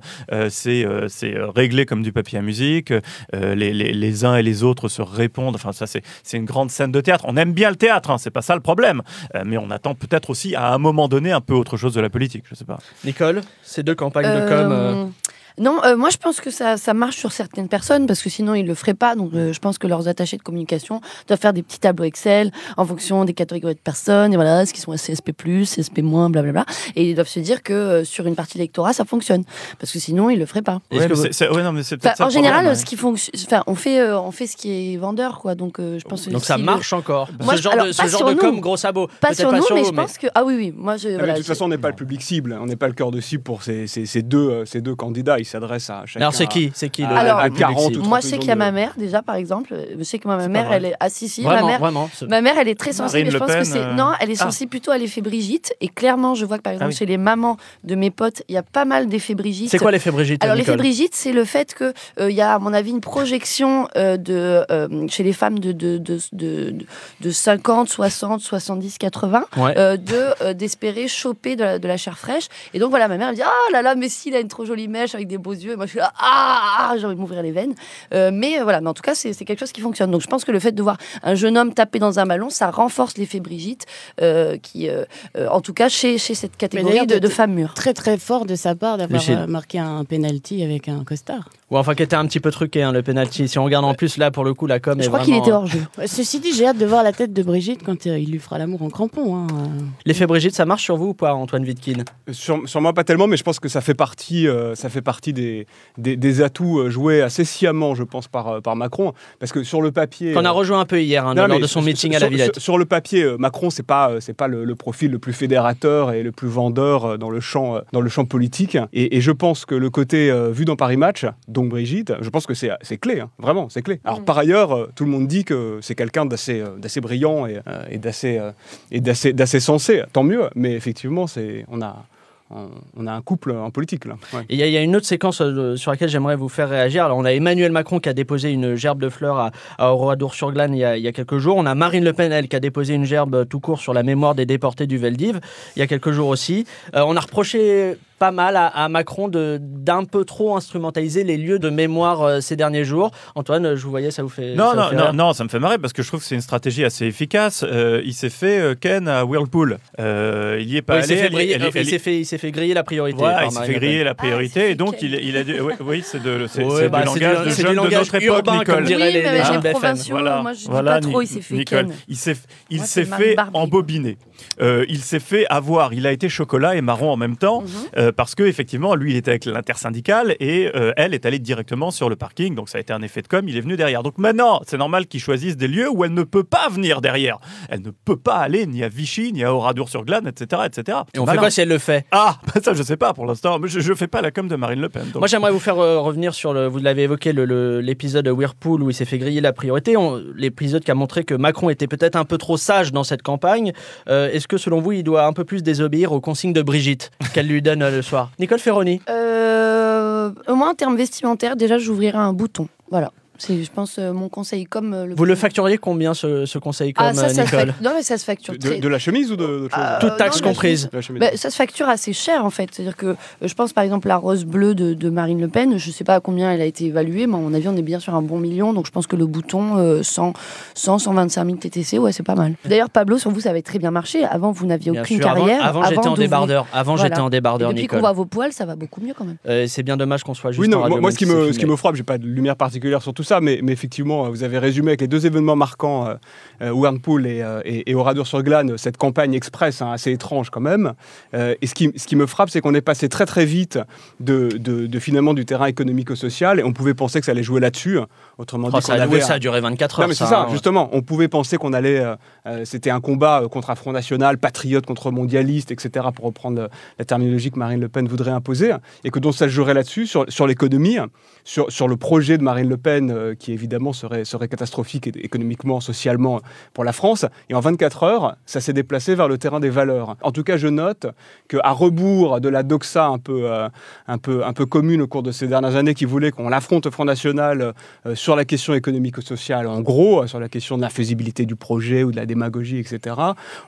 c'est 0.49 0.85
c'est, 1.07 1.33
réglé 1.55 1.85
comme 1.85 2.01
du 2.03 2.11
papier 2.11 2.39
à 2.39 2.41
musique, 2.45 2.91
euh, 2.91 3.55
les, 3.55 3.73
les- 3.73 3.91
les 3.93 4.23
uns 4.25 4.35
et 4.37 4.43
les 4.43 4.63
autres 4.63 4.87
se 4.87 5.01
répondent, 5.01 5.55
enfin 5.55 5.71
ça 5.73 5.87
c'est 5.87 6.03
c'est 6.23 6.37
une 6.37 6.45
grande 6.45 6.69
scène 6.71 6.91
de 6.91 7.01
théâtre. 7.01 7.25
On 7.27 7.35
aime 7.37 7.51
bien 7.53 7.69
le 7.69 7.75
théâtre, 7.75 8.09
hein, 8.11 8.17
c'est 8.17 8.29
pas 8.31 8.41
ça 8.41 8.55
le 8.55 8.61
problème, 8.61 9.01
Euh, 9.35 9.43
mais 9.45 9.57
on 9.57 9.69
attend 9.71 9.95
peut-être 9.95 10.29
aussi 10.29 10.55
à 10.55 10.73
un 10.73 10.77
moment 10.77 11.07
donné 11.07 11.31
un 11.31 11.41
peu 11.41 11.53
autre 11.55 11.75
chose 11.77 11.93
de 11.93 12.01
la 12.01 12.09
politique, 12.09 12.43
je 12.49 12.55
sais 12.55 12.65
pas. 12.65 12.77
Nicole, 13.03 13.41
ces 13.63 13.83
deux 13.83 13.95
campagnes 13.95 14.25
de 14.41 14.47
com. 14.47 15.11
Non, 15.57 15.79
euh, 15.85 15.95
moi 15.95 16.09
je 16.09 16.17
pense 16.17 16.41
que 16.41 16.49
ça, 16.49 16.77
ça 16.77 16.93
marche 16.93 17.17
sur 17.17 17.31
certaines 17.31 17.67
personnes 17.69 18.07
parce 18.07 18.21
que 18.21 18.29
sinon 18.29 18.53
ils 18.55 18.63
ne 18.63 18.67
le 18.67 18.75
feraient 18.75 18.93
pas. 18.93 19.15
Donc 19.15 19.31
euh, 19.33 19.53
je 19.53 19.59
pense 19.59 19.77
que 19.77 19.87
leurs 19.87 20.07
attachés 20.07 20.37
de 20.37 20.41
communication 20.41 21.01
doivent 21.27 21.39
faire 21.39 21.53
des 21.53 21.63
petits 21.63 21.79
tableaux 21.79 22.05
Excel 22.05 22.51
en 22.77 22.85
fonction 22.85 23.23
des 23.25 23.33
catégories 23.33 23.75
de 23.75 23.79
personnes 23.79 24.33
et 24.33 24.35
voilà, 24.35 24.65
ce 24.65 24.73
qui 24.73 24.81
sont 24.81 24.91
CSP+, 24.93 25.31
CSP-, 25.31 26.01
blablabla. 26.31 26.65
Et 26.95 27.09
ils 27.09 27.15
doivent 27.15 27.27
se 27.27 27.39
dire 27.39 27.63
que 27.63 27.73
euh, 27.73 28.03
sur 28.03 28.27
une 28.27 28.35
partie 28.35 28.53
de 28.55 28.59
l'électorat 28.59 28.93
ça 28.93 29.05
fonctionne 29.05 29.43
parce 29.79 29.91
que 29.91 29.99
sinon 29.99 30.29
ils 30.29 30.39
le 30.39 30.45
feraient 30.45 30.61
pas. 30.61 30.79
Ouais, 30.91 31.07
mais 31.07 31.15
c'est- 31.31 31.49
ouais, 31.49 31.63
non, 31.63 31.71
mais 31.71 31.83
c'est 31.83 31.97
peut-être 31.97 32.17
ça 32.17 32.25
en 32.25 32.29
général, 32.29 32.57
problème, 32.65 32.75
ce 32.75 32.85
qui 32.85 32.95
fonctionne, 32.97 33.33
enfin 33.47 33.63
on 33.67 33.75
fait, 33.75 33.99
euh, 33.99 34.19
on 34.19 34.31
fait 34.31 34.47
ce 34.47 34.57
qui 34.57 34.93
est 34.93 34.97
vendeur 34.97 35.39
quoi. 35.39 35.55
Donc 35.55 35.79
euh, 35.79 35.99
je 35.99 36.03
pense. 36.05 36.25
que 36.25 36.31
Donc 36.31 36.43
ça 36.43 36.55
si 36.55 36.59
le- 36.59 36.65
marche 36.65 36.91
encore. 36.93 37.29
Moi, 37.43 37.55
ce 37.57 37.61
genre 37.61 37.73
alors, 37.73 37.85
de, 37.87 37.91
ce 37.91 38.05
genre 38.07 38.25
de 38.25 38.33
nous. 38.33 38.39
com, 38.39 38.59
gros 38.59 38.77
sabot. 38.77 39.07
Pas 39.21 39.33
sur 39.33 39.51
nous, 39.51 39.63
mais 39.73 39.81
vous, 39.81 39.87
je 39.87 39.91
pense 39.91 40.17
que 40.17 40.27
ah 40.35 40.43
oui 40.43 40.55
oui, 40.57 40.73
moi 40.75 40.97
je. 40.97 41.09
Ah, 41.09 41.17
voilà, 41.17 41.33
de 41.33 41.37
toute 41.39 41.47
façon, 41.47 41.65
on 41.65 41.69
n'est 41.69 41.77
pas 41.77 41.89
le 41.89 41.95
public 41.95 42.21
cible, 42.21 42.57
on 42.59 42.65
n'est 42.65 42.75
pas 42.75 42.87
le 42.87 42.93
cœur 42.93 43.11
de 43.11 43.21
cible 43.21 43.43
pour 43.43 43.63
ces, 43.63 43.87
ces- 43.87 44.05
ces 44.05 44.21
deux, 44.21 44.65
ces 44.65 44.81
deux 44.81 44.95
candidats. 44.95 45.39
Ils 45.45 45.49
s'adressent 45.49 45.89
à 45.91 46.03
chacun. 46.07 46.21
Alors 46.21 46.33
c'est 46.33 46.47
qui 46.47 46.71
C'est 46.73 46.89
qui 46.89 47.03
le, 47.03 47.07
à- 47.09 47.37
à 47.37 47.47
le 47.47 47.53
40 47.55 47.75
public 47.75 47.93
cible 47.93 48.05
ou 48.05 48.09
Moi, 48.09 48.19
30 48.19 48.23
je 48.23 48.27
sais 48.33 48.37
qu'il 48.39 48.47
y 48.49 48.51
a 48.51 48.55
ma 48.55 48.71
mère, 48.71 48.93
déjà, 48.97 49.21
par 49.21 49.35
exemple. 49.35 49.75
Je 49.97 50.03
sais 50.03 50.17
que 50.17 50.27
ma 50.27 50.47
mère, 50.47 50.71
elle 50.71 50.85
est. 50.85 50.93
Ah, 50.99 51.09
si, 51.09 51.29
si, 51.29 51.43
Vraiment, 51.43 51.61
ma 51.61 51.67
mère. 51.67 51.79
vraiment. 51.79 52.09
Ma 52.27 52.41
mère, 52.41 52.55
elle 52.59 52.67
est 52.67 52.79
très 52.79 52.93
sensible, 52.93 53.11
Marine 53.11 53.25
mais 53.25 53.31
je 53.31 53.37
Le 53.37 53.39
pense 53.39 53.55
que 53.55 53.63
c'est. 53.63 53.77
euh, 53.79 53.93
Non, 53.93 54.11
elle 54.19 54.31
est 54.31 54.41
ah. 54.41 54.45
sensible 54.45 54.69
plutôt 54.71 54.91
à 54.91 54.97
l'effet 54.97 55.21
Brigitte. 55.21 55.73
Et 55.81 55.87
clairement, 55.87 56.33
je 56.35 56.45
vois 56.45 56.57
que 56.57 56.63
par 56.63 56.73
exemple, 56.73 56.85
Ah 56.89 56.93
oui. 56.93 56.97
chez 56.97 57.05
les 57.05 57.17
mamans 57.17 57.57
de 57.83 57.93
mes 57.95 58.09
potes, 58.11 58.41
il 58.49 58.55
y 58.55 58.57
a 58.57 58.63
pas 58.63 58.85
mal 58.85 59.07
d'effets 59.07 59.35
Brigitte. 59.35 59.69
C'est 59.69 59.77
quoi 59.77 59.91
l'effet 59.91 60.11
Brigitte 60.11 60.43
Alors, 60.43 60.55
l'effet 60.55 60.75
Brigitte, 60.75 61.13
c'est 61.15 61.31
le 61.31 61.45
fait 61.45 61.75
qu'il 61.75 61.93
il 62.19 62.31
y 62.35 62.41
a, 62.41 62.53
à 62.55 62.59
mon 62.59 62.73
avis, 62.73 62.89
une 62.91 63.01
projection 63.01 63.87
euh, 63.97 64.17
de, 64.17 64.63
euh, 64.71 65.07
chez 65.07 65.23
les 65.23 65.33
femmes 65.33 65.59
de, 65.59 65.71
de, 65.71 65.97
de, 65.99 66.17
de, 66.33 66.73
de 67.21 67.29
50, 67.31 67.89
60, 67.89 68.41
70, 68.41 68.97
80, 68.97 69.45
Ouais. 69.57 69.73
euh, 69.77 69.97
de 69.97 70.13
euh, 70.41 70.53
d'espérer 70.53 71.07
choper 71.07 71.55
de 71.55 71.63
la, 71.63 71.79
de 71.79 71.87
la 71.87 71.97
chair 71.97 72.17
fraîche. 72.17 72.47
Et 72.73 72.79
donc, 72.79 72.89
voilà, 72.89 73.07
ma 73.07 73.17
mère, 73.17 73.29
elle 73.29 73.35
dit 73.35 73.41
Ah 73.43 73.71
là 73.71 73.81
là, 73.81 73.95
Messi, 73.95 74.29
il 74.29 74.35
a 74.35 74.39
une 74.39 74.47
trop 74.47 74.65
jolie 74.65 74.87
mèche 74.87 75.15
avec 75.15 75.27
des 75.27 75.34
beaux 75.37 75.53
yeux. 75.53 75.73
Et 75.73 75.75
moi, 75.75 75.85
je 75.85 75.91
suis 75.91 75.99
là 75.99 76.11
Ah, 76.17 76.89
ah 76.91 76.95
j'ai 76.97 77.05
envie 77.05 77.15
de 77.15 77.19
m'ouvrir 77.19 77.41
les 77.41 77.51
veines. 77.51 77.75
Euh, 78.13 78.31
mais 78.33 78.59
euh, 78.59 78.63
voilà, 78.63 78.81
mais 78.81 78.89
en 78.89 78.93
tout 78.93 79.01
cas, 79.01 79.15
c'est 79.15 79.33
quelque 79.33 79.59
chose 79.59 79.71
qui 79.71 79.81
fonctionne. 79.81 80.11
Donc, 80.11 80.21
je 80.21 80.27
pense 80.27 80.45
que 80.45 80.51
le 80.51 80.59
fait 80.59 80.71
de 80.71 80.81
voir 80.81 80.97
un 81.23 81.35
jeune 81.35 81.57
homme 81.57 81.73
taper 81.73 81.99
dans 81.99 82.19
un 82.19 82.25
ballon, 82.25 82.49
ça 82.49 82.71
renforce 82.71 83.17
l'effet 83.17 83.39
Brigitte, 83.39 83.85
euh, 84.21 84.57
qui, 84.57 84.89
euh, 84.89 85.05
en 85.49 85.61
tout 85.61 85.73
cas, 85.73 85.89
chez, 85.89 86.17
chez 86.17 86.35
cette 86.35 86.57
catégorie 86.57 87.05
de, 87.05 87.19
de 87.19 87.27
femmes 87.27 87.53
mûres. 87.53 87.73
Très 87.73 87.93
très 87.93 88.17
fort 88.17 88.45
de 88.45 88.55
sa 88.55 88.75
part 88.75 88.97
d'avoir 88.97 89.47
marqué 89.47 89.79
un 89.79 90.03
penalty 90.05 90.63
avec 90.63 90.87
un 90.87 91.03
costard. 91.03 91.49
Ou 91.71 91.77
enfin 91.77 91.95
qui 91.95 92.03
était 92.03 92.15
un 92.15 92.25
petit 92.27 92.39
peu 92.39 92.51
truqué 92.51 92.83
hein, 92.83 92.91
le 92.91 93.01
penalty. 93.01 93.47
Si 93.47 93.57
on 93.57 93.63
regarde 93.63 93.85
en 93.85 93.95
plus 93.95 94.17
là 94.17 94.29
pour 94.29 94.43
le 94.43 94.53
coup 94.53 94.67
la 94.67 94.79
com 94.79 94.99
Je 94.99 95.05
est 95.05 95.07
crois 95.07 95.21
qu'il 95.21 95.33
était 95.35 95.51
hors 95.51 95.65
jeu. 95.65 95.79
Ouais, 95.97 96.05
Ceci 96.05 96.39
dit, 96.39 96.53
j'ai 96.53 96.67
hâte 96.67 96.77
de 96.77 96.85
voir 96.85 97.01
la 97.03 97.11
tête 97.11 97.33
de 97.33 97.41
Brigitte 97.41 97.81
quand 97.83 98.05
euh, 98.05 98.19
il 98.19 98.31
lui 98.31 98.37
fera 98.37 98.59
l'amour 98.59 98.83
en 98.83 98.89
crampon. 98.89 99.35
hein. 99.35 99.47
Euh, 99.51 99.81
L'effet 100.05 100.27
Brigitte, 100.27 100.53
ça 100.53 100.65
marche 100.65 100.83
sur 100.83 100.95
vous 100.95 101.07
ou 101.07 101.13
pas, 101.15 101.33
Antoine 101.33 101.63
Vitkin 101.65 102.03
Sur, 102.31 102.69
sur 102.69 102.81
moi, 102.81 102.93
pas 102.93 103.03
tellement, 103.03 103.25
mais 103.25 103.35
je 103.37 103.43
pense 103.43 103.59
que 103.59 103.67
ça 103.67 103.81
fait 103.81 103.95
partie, 103.95 104.47
euh, 104.47 104.75
ça 104.75 104.89
fait 104.89 105.01
partie 105.01 105.33
des, 105.33 105.65
des, 105.97 106.15
des 106.15 106.41
atouts 106.43 106.81
euh, 106.81 106.89
joués 106.91 107.23
assez 107.23 107.43
sciemment, 107.43 107.95
je 107.95 108.03
pense, 108.03 108.27
par, 108.27 108.47
euh, 108.47 108.61
par 108.61 108.75
Macron. 108.75 109.13
Parce 109.39 109.51
que 109.51 109.63
sur 109.63 109.81
le 109.81 109.91
papier. 109.91 110.33
Qu'on 110.33 110.45
a 110.45 110.49
euh, 110.49 110.51
rejoint 110.51 110.79
un 110.81 110.85
peu 110.85 111.01
hier 111.01 111.25
hein, 111.25 111.33
non, 111.33 111.47
lors 111.47 111.59
de 111.59 111.65
son 111.65 111.79
sur- 111.79 111.81
meeting 111.81 112.11
sur, 112.11 112.17
à 112.17 112.25
la 112.25 112.29
Villette. 112.29 112.53
Sur, 112.53 112.61
sur 112.61 112.77
le 112.77 112.85
papier, 112.85 113.23
euh, 113.23 113.37
Macron, 113.39 113.71
c'est 113.71 113.81
pas, 113.81 114.11
euh, 114.11 114.19
c'est 114.19 114.33
pas 114.35 114.47
le, 114.47 114.65
le 114.65 114.75
profil 114.75 115.09
le 115.09 115.17
plus 115.17 115.33
fédérateur 115.33 116.11
et 116.11 116.21
le 116.21 116.31
plus 116.31 116.47
vendeur 116.47 117.05
euh, 117.05 117.17
dans 117.17 117.31
le 117.31 117.39
champ, 117.39 117.77
euh, 117.77 117.79
dans 117.91 118.01
le 118.01 118.09
champ 118.09 118.25
politique. 118.25 118.77
Et, 118.93 119.17
et 119.17 119.21
je 119.21 119.31
pense 119.31 119.65
que 119.65 119.73
le 119.73 119.89
côté 119.89 120.29
euh, 120.29 120.51
vu 120.51 120.65
dans 120.65 120.75
Paris 120.75 120.97
Match, 120.97 121.25
donc 121.55 121.69
Brigitte, 121.69 122.13
je 122.21 122.29
pense 122.29 122.45
que 122.45 122.53
c'est, 122.53 122.69
c'est 122.83 122.97
clé, 122.97 123.19
hein, 123.21 123.29
vraiment, 123.39 123.69
c'est 123.69 123.81
clé. 123.81 123.99
Alors 124.05 124.19
Mm. 124.21 124.25
par 124.25 124.37
ailleurs, 124.37 124.71
euh, 124.75 124.91
tout 124.95 125.05
le 125.05 125.09
monde 125.11 125.27
dit 125.27 125.43
que 125.45 125.79
c'est 125.81 125.95
quelqu'un 125.95 126.25
d'assez, 126.27 126.59
euh, 126.61 126.75
d'assez 126.77 127.01
brillant 127.01 127.47
et, 127.47 127.57
euh, 127.67 127.83
et 127.89 127.97
d'assez, 127.97 128.37
euh, 128.37 128.51
et 128.91 128.99
d'assez, 129.01 129.33
d'assez 129.33 129.59
sensé. 129.59 130.03
Tant 130.13 130.23
mieux. 130.23 130.43
Mais 130.53 130.73
effectivement, 130.73 131.25
c'est, 131.25 131.65
on 131.71 131.81
a, 131.81 132.05
on, 132.51 132.67
on 132.95 133.07
a 133.07 133.11
un 133.13 133.21
couple 133.21 133.51
en 133.53 133.71
politique 133.71 134.05
là. 134.05 134.15
Ouais. 134.33 134.41
Et 134.49 134.53
Il 134.53 134.59
y, 134.59 134.63
a- 134.63 134.67
il 134.67 134.73
y 134.73 134.77
a 134.77 134.81
une 134.81 134.95
autre 134.95 135.07
séquence 135.07 135.41
euh, 135.41 135.75
sur 135.77 135.89
laquelle 135.89 136.09
j'aimerais 136.09 136.35
vous 136.35 136.47
faire 136.49 136.69
réagir. 136.69 137.03
Alors, 137.05 137.17
on 137.17 137.25
a 137.25 137.31
Emmanuel 137.33 137.71
Macron 137.71 137.99
qui 137.99 138.07
a 138.07 138.13
déposé 138.13 138.51
une 138.51 138.75
gerbe 138.75 138.99
de 139.01 139.09
fleurs 139.09 139.37
à, 139.39 139.51
à 139.79 139.91
il, 139.95 140.75
y 140.77 140.83
a- 140.83 140.97
il 140.97 141.03
y 141.03 141.07
a 141.07 141.11
quelques 141.11 141.37
jours. 141.39 141.55
On 141.57 141.65
a 141.65 141.73
Marine 141.73 142.03
Le 142.03 142.13
Pen, 142.13 142.31
elle, 142.31 142.47
qui 142.47 142.55
a 142.55 142.59
déposé 142.59 142.93
une 142.93 143.05
gerbe 143.05 143.47
tout 143.47 143.59
court 143.59 143.79
sur 143.79 143.93
la 143.95 144.03
mémoire 144.03 144.35
des 144.35 144.45
déportés 144.45 144.85
du 144.85 144.97
Veldiv 144.99 145.39
il 145.75 145.79
y 145.79 145.81
a 145.81 145.87
quelques 145.87 146.11
jours 146.11 146.27
aussi. 146.27 146.65
Euh, 146.95 147.03
on 147.07 147.15
a 147.15 147.19
reproché 147.19 147.95
pas 148.25 148.31
mal 148.31 148.55
à, 148.57 148.65
à 148.65 148.89
Macron 148.89 149.27
de- 149.27 149.59
d'un 149.61 150.03
peu 150.03 150.25
trop 150.25 150.55
instrumentaliser 150.55 151.23
les 151.23 151.37
lieux 151.37 151.59
de 151.59 151.69
mémoire 151.69 152.23
euh, 152.23 152.39
ces 152.41 152.55
derniers 152.55 152.83
jours. 152.83 153.11
Antoine, 153.35 153.75
je 153.75 153.83
vous 153.83 153.91
voyais, 153.91 154.09
ça 154.09 154.23
vous 154.23 154.29
fait 154.29 154.55
Non, 154.55 154.73
non, 154.75 154.89
fait 154.89 155.13
non, 155.13 155.33
ça 155.33 155.43
me 155.43 155.49
fait 155.49 155.59
marrer 155.59 155.77
parce 155.77 155.93
que 155.93 156.01
je 156.01 156.07
trouve 156.07 156.21
que 156.21 156.25
c'est 156.25 156.33
une 156.33 156.41
stratégie 156.41 156.83
assez 156.83 157.05
efficace. 157.05 157.63
Euh, 157.67 158.01
il 158.03 158.13
s'est 158.15 158.31
fait 158.31 158.57
euh, 158.59 158.73
Ken 158.73 159.07
à 159.07 159.25
Whirlpool. 159.25 159.77
Euh, 159.99 160.57
il 160.59 160.67
y 160.71 160.77
est 160.77 160.81
pas 160.81 160.95
Ouais, 160.95 160.99
il 161.01 161.05
s'est 161.05 161.13
allé. 161.21 161.71
fait 161.71 161.81
il 161.81 161.85
s'est 161.85 161.99
fait- 161.99 162.37
fait 162.39 162.51
griller 162.51 162.73
la 162.73 162.83
priorité. 162.83 163.19
Voilà, 163.19 163.45
il 163.45 163.51
s'est 163.51 163.63
fait 163.63 163.73
griller 163.75 164.03
la 164.03 164.11
Ah, 164.11 164.15
priorité 164.15 164.59
s'est 164.61 164.71
et 164.71 164.75
donc 164.75 164.95
il, 165.03 165.13
il 165.13 165.37
a 165.37 165.43
dit, 165.43 165.53
oui, 165.81 166.01
c'est 166.03 166.23
de, 166.23 166.47
c'est, 166.49 166.63
Ouais, 166.63 166.89
bah, 166.89 167.01
du 167.01 167.05
langage 167.19 167.45
de 167.45 167.49
jeunes 167.51 167.75
de 167.75 167.95
notre 167.95 168.15
époque, 168.15 168.23
urbain, 168.37 168.51
comme 168.65 168.79
Nicole. 168.79 168.83
dirait 168.85 169.07
Oui, 169.07 169.13
les- 169.13 169.21
les 169.21 169.57
BFM. 169.59 169.71
provinciaux. 169.73 170.15
Voilà, 170.15 170.41
Moi, 170.41 170.53
je 170.53 170.59
dis 170.59 170.67
pas 170.67 170.99
trop, 170.99 171.21
il 171.21 171.27
s'est 171.27 171.41
fait 171.41 171.63
ken. 171.63 171.91
Il 172.07 172.17
s'est, 172.17 173.05
fait 173.05 173.35
embobiner. 173.53 174.17
Euh, 174.61 174.85
il 174.89 174.99
s'est 174.99 175.19
fait 175.19 175.45
avoir. 175.49 175.93
Il 175.93 176.05
a 176.07 176.11
été 176.11 176.29
chocolat 176.29 176.75
et 176.75 176.81
marron 176.81 177.11
en 177.11 177.17
même 177.17 177.37
temps 177.37 177.61
Mhm. 177.61 177.67
euh, 177.97 178.11
parce 178.11 178.35
que 178.35 178.43
effectivement, 178.43 178.95
lui, 178.95 179.11
il 179.13 179.17
était 179.17 179.31
avec 179.31 179.45
l'intersyndicale 179.45 180.35
et 180.39 180.71
euh, 180.75 180.93
elle 180.97 181.13
est 181.13 181.25
allée 181.25 181.39
directement 181.39 181.91
sur 181.91 182.09
le 182.09 182.15
parking. 182.15 182.55
Donc 182.55 182.69
ça 182.69 182.77
a 182.77 182.81
été 182.81 182.93
un 182.93 183.01
effet 183.01 183.21
de 183.21 183.27
com. 183.27 183.47
Il 183.47 183.57
est 183.57 183.61
venu 183.61 183.75
derrière. 183.77 184.03
Donc 184.03 184.17
maintenant, 184.17 184.61
c'est 184.67 184.77
normal 184.77 185.07
qu'il 185.07 185.19
choisisse 185.19 185.57
des 185.57 185.67
lieux 185.67 185.89
où 185.89 186.03
elle 186.05 186.13
ne 186.13 186.23
peut 186.23 186.43
pas 186.43 186.69
venir 186.69 187.01
derrière. 187.01 187.37
Elle 187.69 187.81
ne 187.81 187.91
peut 187.91 188.17
pas 188.17 188.35
aller 188.37 188.65
ni 188.65 188.83
à 188.83 188.89
Vichy 188.89 189.33
ni 189.33 189.43
à 189.43 189.53
Oradour-sur-Glane, 189.53 190.27
etc., 190.27 190.61
etc. 190.65 190.99
Et 191.13 191.19
on 191.19 191.25
fait 191.25 191.31
Malin. 191.31 191.39
quoi 191.41 191.49
si 191.49 191.61
elle 191.61 191.69
le 191.69 191.77
fait? 191.77 192.05
Ah, 192.11 192.37
bah 192.53 192.61
ça 192.63 192.73
je 192.73 192.83
sais 192.83 192.97
pas 192.97 193.13
pour 193.13 193.25
l'instant. 193.25 193.59
Mais 193.59 193.67
je, 193.67 193.79
je 193.79 193.93
fais 193.93 194.07
pas 194.07 194.21
la 194.21 194.31
com 194.31 194.47
de 194.47 194.55
Marine 194.55 194.81
Le 194.81 194.89
Pen. 194.89 195.03
donc. 195.05 195.15
Moi, 195.21 195.27
j'aimerais 195.27 195.51
vous 195.51 195.59
faire 195.59 195.79
euh, 195.79 195.99
revenir 195.99 196.33
sur 196.33 196.53
le. 196.53 196.67
Vous 196.67 196.79
l'avez 196.79 197.03
évoqué, 197.03 197.33
le- 197.33 197.45
le- 197.45 197.81
l'épisode 197.81 198.27
Whirlpool 198.27 198.81
où 198.83 198.89
il 198.89 198.93
s'est 198.93 199.05
fait 199.05 199.17
griller 199.17 199.41
la 199.41 199.53
priorité. 199.53 199.97
On- 199.97 200.21
L'épisode 200.35 200.83
qui 200.83 200.91
a 200.91 200.95
montré 200.95 201.23
que 201.23 201.33
Macron 201.33 201.69
était 201.69 201.87
peut-être 201.87 202.15
un 202.15 202.25
peu 202.25 202.37
trop 202.37 202.57
sage 202.57 202.91
dans 202.91 203.03
cette 203.03 203.21
campagne. 203.21 203.73
Euh, 204.09 204.24
Est-ce 204.31 204.47
que, 204.47 204.57
selon 204.57 204.81
vous, 204.81 204.93
il 204.93 205.03
doit 205.03 205.25
un 205.25 205.33
peu 205.33 205.43
plus 205.43 205.63
désobéir 205.63 206.11
aux 206.11 206.21
consignes 206.21 206.53
de 206.53 206.61
Brigitte 206.61 207.11
qu'elle 207.33 207.47
lui 207.47 207.61
donne 207.61 207.81
euh, 207.81 207.91
le 207.91 208.01
soir? 208.01 208.31
Nicole 208.39 208.59
Ferroni 208.59 209.01
Euh, 209.09 210.31
moi, 210.47 210.69
en 210.69 210.73
termes 210.73 210.95
vestimentaires, 210.97 211.55
déjà, 211.55 211.77
j'ouvrirai 211.77 212.17
un 212.17 212.33
bouton. 212.33 212.67
Voilà. 212.91 213.11
C'est, 213.37 213.63
je 213.63 213.71
pense, 213.71 213.97
euh, 213.99 214.13
mon 214.13 214.29
conseil 214.29 214.65
comme 214.65 214.93
euh, 214.93 215.05
le. 215.07 215.15
Vous 215.15 215.25
le 215.25 215.35
facturiez 215.35 215.77
combien 215.77 216.13
ce, 216.13 216.45
ce 216.45 216.57
conseil 216.57 216.93
comme 216.93 217.07
Ah, 217.07 217.13
ça, 217.13 217.25
euh, 217.25 217.29
ça 217.29 217.45
se 217.45 217.55
Nicole. 217.55 217.73
Non, 217.83 217.91
mais 217.95 218.03
ça 218.03 218.17
se 218.17 218.23
facture 218.25 218.53
De, 218.53 218.59
très. 218.59 218.79
de 218.79 218.87
la 218.87 218.99
chemise 218.99 219.31
ou 219.31 219.35
de, 219.35 219.45
chose 219.45 219.69
Euh, 219.77 219.99
Toute 219.99 220.17
taxe 220.17 220.41
non, 220.41 220.49
comprise. 220.49 220.89
De. 220.91 221.19
Bah, 221.19 221.35
ça 221.35 221.49
se 221.49 221.55
facture 221.55 221.87
assez 221.89 222.13
cher 222.13 222.45
en 222.45 222.49
fait. 222.49 222.69
C'est-à-dire 222.71 222.95
que 222.95 223.07
euh, 223.07 223.15
je 223.41 223.53
pense 223.53 223.73
par 223.73 223.83
exemple 223.83 224.07
la 224.07 224.17
rose 224.17 224.45
bleue 224.45 224.73
de, 224.75 224.93
de 224.93 225.09
Marine 225.09 225.41
Le 225.41 225.47
Pen, 225.47 225.77
je 225.77 225.91
sais 225.91 226.03
pas 226.03 226.15
à 226.15 226.19
combien 226.19 226.51
elle 226.51 226.61
a 226.61 226.65
été 226.65 226.85
évaluée, 226.85 227.27
mais 227.27 227.35
à 227.35 227.39
mon 227.39 227.53
avis 227.53 227.67
on 227.67 227.75
est 227.75 227.81
bien 227.81 227.99
sur 227.99 228.15
un 228.15 228.21
bon 228.21 228.37
million. 228.39 228.73
Donc 228.73 228.85
je 228.85 228.91
pense 228.91 229.07
que 229.07 229.15
le 229.15 229.25
bouton 229.25 229.77
euh, 229.77 230.01
100, 230.03 230.33
100, 230.73 230.99
125 230.99 231.45
000 231.45 231.57
TTC, 231.57 231.97
ouais 231.99 232.11
c'est 232.11 232.23
pas 232.23 232.35
mal. 232.35 232.53
D'ailleurs 232.65 232.89
Pablo, 232.89 233.17
sur 233.17 233.31
vous 233.31 233.41
ça 233.41 233.49
avait 233.49 233.61
très 233.61 233.79
bien 233.79 233.91
marché. 233.91 234.23
Avant 234.23 234.51
vous 234.51 234.65
n'aviez 234.65 234.91
Bien 234.91 235.01
aucune 235.01 235.17
sûr, 235.17 235.27
avant- 235.29 235.45
carrière. 235.45 235.65
Avant, 235.65 235.83
j'étais 235.83 236.07
en 236.07 236.13
débardeur. 236.15 236.67
Avant, 236.73 236.95
Voilà. 236.95 237.09
j'étais 237.09 237.21
en 237.21 237.27
Et 237.27 237.31
débardeur, 237.31 237.69
depuis 237.73 237.87
qu'on 237.87 237.99
voit 237.99 238.13
vos 238.13 238.25
poils, 238.25 238.53
ça 238.53 238.65
va 238.65 238.75
beaucoup 238.75 239.01
mieux 239.01 239.13
quand 239.17 239.25
même. 239.25 239.37
Euh, 239.47 239.65
c'est 239.67 239.83
bien 239.83 239.97
dommage 239.97 240.23
qu'on 240.23 240.33
soit 240.33 240.51
juste 240.51 240.61
Oui, 240.61 240.69
non, 240.69 240.77
en 240.79 240.81
radio, 240.83 241.01
moi, 241.01 241.11
ce, 241.11 241.17
qui 241.17 241.25
me, 241.25 241.47
ce 241.47 241.51
qui 241.51 241.59
filmé. 241.59 241.71
me 241.71 241.75
frappe, 241.77 241.95
j'ai 241.95 242.03
pas 242.03 242.17
de 242.17 242.25
lumière 242.25 242.55
particulière 242.55 243.01
sur 243.01 243.13
tout 243.13 243.23
ça, 243.25 243.41
mais, 243.41 243.59
mais 243.63 243.71
effectivement, 243.73 244.29
vous 244.29 244.43
avez 244.43 244.57
résumé 244.59 244.89
avec 244.89 245.01
les 245.01 245.07
deux 245.07 245.25
événements 245.25 245.55
marquants, 245.55 246.07
euh, 246.07 246.13
euh, 246.61 246.69
Whirlpool 246.71 247.27
et, 247.27 247.41
euh, 247.41 247.61
et, 247.65 247.89
et 247.91 247.95
Oradour-sur-Glane, 247.95 248.77
cette 248.77 248.97
campagne 248.97 249.33
express 249.33 249.81
hein, 249.81 249.91
assez 249.91 250.11
étrange 250.11 250.49
quand 250.49 250.61
même. 250.61 250.93
Euh, 251.33 251.55
et 251.61 251.67
ce 251.67 251.73
qui, 251.75 251.91
ce 251.95 252.07
qui 252.07 252.15
me 252.15 252.25
frappe, 252.25 252.49
c'est 252.49 252.61
qu'on 252.61 252.73
est 252.73 252.81
passé 252.81 253.09
très 253.09 253.25
très 253.25 253.45
vite 253.45 253.79
de, 254.19 254.49
de, 254.57 254.87
de, 254.87 254.99
finalement 254.99 255.33
du 255.33 255.45
terrain 255.45 255.65
économico-social 255.65 256.59
et 256.59 256.63
on 256.63 256.73
pouvait 256.73 256.93
penser 256.93 257.19
que 257.19 257.25
ça 257.25 257.31
allait 257.33 257.43
jouer 257.43 257.59
là-dessus. 257.59 257.99
Autrement 258.37 258.69
Oh, 258.71 258.77
dit, 258.79 258.85
ça, 258.85 258.93
a, 258.93 259.21
ça 259.21 259.39
duré 259.39 259.61
24 259.61 259.99
heures. 259.99 260.05
non, 260.05 260.09
mais 260.09 260.15
c'est 260.15 260.25
ça, 260.25 260.41
hein. 260.43 260.47
justement. 260.51 260.89
On 260.93 261.01
pouvait 261.01 261.27
penser 261.27 261.57
qu'on 261.57 261.73
allait. 261.73 261.99
euh, 261.99 262.15
euh, 262.47 262.61
C'était 262.65 262.89
un 262.89 262.99
combat 263.01 263.41
euh, 263.43 263.47
contre 263.47 263.69
un 263.69 263.75
Front 263.75 263.91
National, 263.91 264.37
patriote 264.37 264.85
contre 264.85 265.11
mondialiste, 265.11 265.71
etc., 265.71 266.07
pour 266.15 266.25
reprendre 266.25 266.61
le- 266.61 266.69
la 266.99 267.05
terminologie 267.05 267.51
que 267.51 267.59
Marine 267.59 267.79
Le 267.81 267.89
Pen 267.89 268.07
voudrait 268.07 268.31
imposer, 268.31 268.73
et 269.03 269.09
que 269.09 269.19
donc 269.19 269.33
ça 269.35 269.47
jouerait 269.47 269.73
là-dessus, 269.73 270.05
sur, 270.07 270.25
sur 270.29 270.47
l'économie, 270.47 270.97
sur, 271.43 271.71
sur 271.71 271.87
le 271.87 271.95
projet 271.97 272.37
de 272.37 272.43
Marine 272.43 272.69
Le 272.69 272.77
Pen, 272.77 273.11
euh, 273.15 273.35
qui 273.35 273.51
évidemment 273.53 273.93
serait, 273.93 274.25
serait 274.25 274.47
catastrophique 274.47 275.07
économiquement, 275.07 275.79
socialement 275.79 276.41
pour 276.73 276.83
la 276.83 276.93
France. 276.93 277.25
Et 277.49 277.55
en 277.55 277.59
24 277.59 278.03
heures, 278.03 278.35
ça 278.45 278.61
s'est 278.61 278.73
déplacé 278.73 279.15
vers 279.15 279.27
le 279.27 279.37
terrain 279.37 279.59
des 279.59 279.69
valeurs. 279.69 280.15
En 280.21 280.31
tout 280.31 280.43
cas, 280.43 280.57
je 280.57 280.67
note 280.67 281.07
qu'à 281.47 281.71
rebours 281.71 282.39
de 282.39 282.49
la 282.49 282.63
doxa 282.63 283.07
un 283.07 283.17
peu, 283.17 283.51
euh, 283.51 283.69
un, 284.07 284.17
peu, 284.17 284.45
un 284.45 284.53
peu 284.53 284.65
commune 284.65 285.01
au 285.01 285.07
cours 285.07 285.23
de 285.23 285.31
ces 285.31 285.47
dernières 285.47 285.75
années, 285.75 285.93
qui 285.93 286.05
voulait 286.05 286.31
qu'on 286.31 286.49
l'affronte 286.49 286.85
au 286.85 286.91
Front 286.91 287.05
National 287.05 287.73
euh, 288.05 288.15
sur 288.15 288.35
la 288.35 288.45
question 288.45 288.73
économico-sociale, 288.73 289.67
en 289.67 289.81
gros, 289.81 290.27
sur 290.27 290.39
la 290.39 290.49
question 290.49 290.77
de 290.77 290.81
l'infaisibilité 290.81 291.45
du 291.45 291.55
projet 291.55 292.03
ou 292.03 292.11
de 292.11 292.15
la 292.17 292.25
démagogie, 292.25 292.79
etc., 292.79 293.15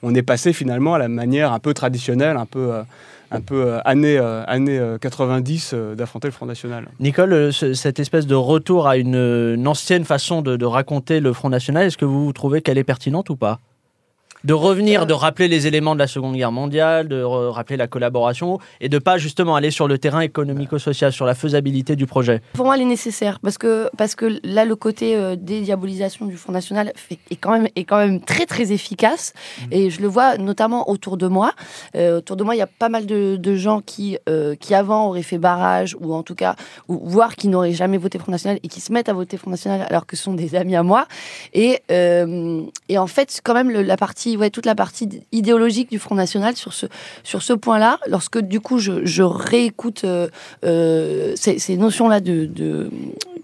on 0.03 0.13
est 0.13 0.23
passé 0.23 0.53
finalement 0.53 0.93
à 0.93 0.99
la 0.99 1.07
manière 1.07 1.51
un 1.53 1.59
peu 1.59 1.73
traditionnelle, 1.73 2.37
un 2.37 2.45
peu, 2.45 2.71
un 3.31 3.41
peu 3.41 3.65
euh, 3.67 3.79
année, 3.85 4.17
euh, 4.17 4.43
année 4.45 4.77
euh, 4.79 4.97
90 4.97 5.71
euh, 5.73 5.95
d'affronter 5.95 6.27
le 6.27 6.31
Front 6.31 6.45
National. 6.45 6.87
Nicole, 6.99 7.51
ce- 7.53 7.73
cette 7.73 7.99
espèce 7.99 8.25
de 8.27 8.35
retour 8.35 8.87
à 8.87 8.97
une, 8.97 9.15
une 9.15 9.67
ancienne 9.67 10.05
façon 10.05 10.41
de, 10.41 10.55
de 10.55 10.65
raconter 10.65 11.19
le 11.19 11.33
Front 11.33 11.49
National, 11.49 11.85
est-ce 11.85 11.97
que 11.97 12.05
vous 12.05 12.31
trouvez 12.33 12.61
qu'elle 12.61 12.77
est 12.77 12.83
pertinente 12.83 13.29
ou 13.29 13.35
pas? 13.35 13.59
De 14.47 14.53
revenir, 14.53 15.05
de 15.05 15.13
rappeler 15.13 15.49
les 15.49 15.67
éléments 15.67 15.93
de 15.93 15.99
la 15.99 16.07
Seconde 16.07 16.33
Guerre 16.37 16.53
mondiale, 16.53 17.09
de 17.09 17.21
rappeler 17.21 17.75
la 17.75 17.87
collaboration 17.87 18.59
et 18.79 18.87
de 18.87 18.97
pas 18.97 19.17
justement 19.17 19.57
aller 19.57 19.71
sur 19.71 19.89
le 19.89 19.97
terrain 19.97 20.21
économico-social, 20.21 21.11
sur 21.11 21.25
la 21.25 21.35
faisabilité 21.35 21.97
du 21.97 22.05
projet. 22.05 22.41
Pour 22.53 22.63
moi, 22.65 22.75
elle 22.75 22.83
est 22.83 22.85
nécessaire 22.85 23.41
parce 23.41 23.57
que, 23.57 23.89
parce 23.97 24.15
que 24.15 24.39
là, 24.45 24.63
le 24.63 24.77
côté 24.77 25.17
euh, 25.17 25.35
dédiabolisation 25.35 26.25
du 26.27 26.37
Front 26.37 26.53
National 26.53 26.93
fait- 26.95 27.19
est, 27.29 27.35
quand 27.35 27.51
même, 27.51 27.67
est 27.75 27.83
quand 27.83 27.97
même 27.97 28.21
très, 28.21 28.45
très 28.45 28.71
efficace. 28.71 29.33
Et 29.69 29.89
je 29.89 30.01
le 30.01 30.07
vois 30.07 30.37
notamment 30.37 30.89
autour 30.89 31.17
de 31.17 31.27
moi. 31.27 31.51
Euh, 31.97 32.19
autour 32.19 32.37
de 32.37 32.45
moi, 32.45 32.55
il 32.55 32.59
y 32.59 32.61
a 32.61 32.67
pas 32.67 32.87
mal 32.87 33.05
de, 33.05 33.35
de 33.35 33.55
gens 33.57 33.81
qui, 33.81 34.17
euh, 34.29 34.55
qui 34.55 34.73
avant 34.73 35.07
auraient 35.09 35.23
fait 35.23 35.39
barrage 35.39 35.97
ou 35.99 36.13
en 36.13 36.23
tout 36.23 36.35
cas, 36.35 36.55
ou, 36.87 37.01
voire 37.03 37.35
qui 37.35 37.49
n'auraient 37.49 37.73
jamais 37.73 37.97
voté 37.97 38.17
Front 38.17 38.31
National 38.31 38.59
et 38.63 38.69
qui 38.69 38.79
se 38.79 38.93
mettent 38.93 39.09
à 39.09 39.13
voter 39.13 39.35
Front 39.35 39.51
National 39.51 39.85
alors 39.89 40.05
que 40.05 40.15
ce 40.15 40.23
sont 40.23 40.35
des 40.35 40.55
amis 40.55 40.77
à 40.77 40.83
moi. 40.83 41.05
Et, 41.53 41.81
euh, 41.91 42.61
et 42.87 42.97
en 42.97 43.07
fait, 43.07 43.41
quand 43.43 43.53
même, 43.53 43.71
le- 43.71 43.81
la 43.81 43.97
partie, 43.97 44.36
toute 44.49 44.65
la 44.65 44.75
partie 44.75 45.09
idéologique 45.31 45.89
du 45.89 45.99
Front 45.99 46.15
National 46.15 46.55
sur 46.55 46.73
ce, 46.73 46.85
sur 47.23 47.41
ce 47.41 47.53
point-là, 47.53 47.99
lorsque 48.07 48.39
du 48.39 48.59
coup 48.59 48.77
je, 48.79 49.21
réécoute 49.21 50.03
euh, 50.03 50.27
euh, 50.63 51.33
ces, 51.35 51.77
notions-là 51.77 52.19
de- 52.19 52.89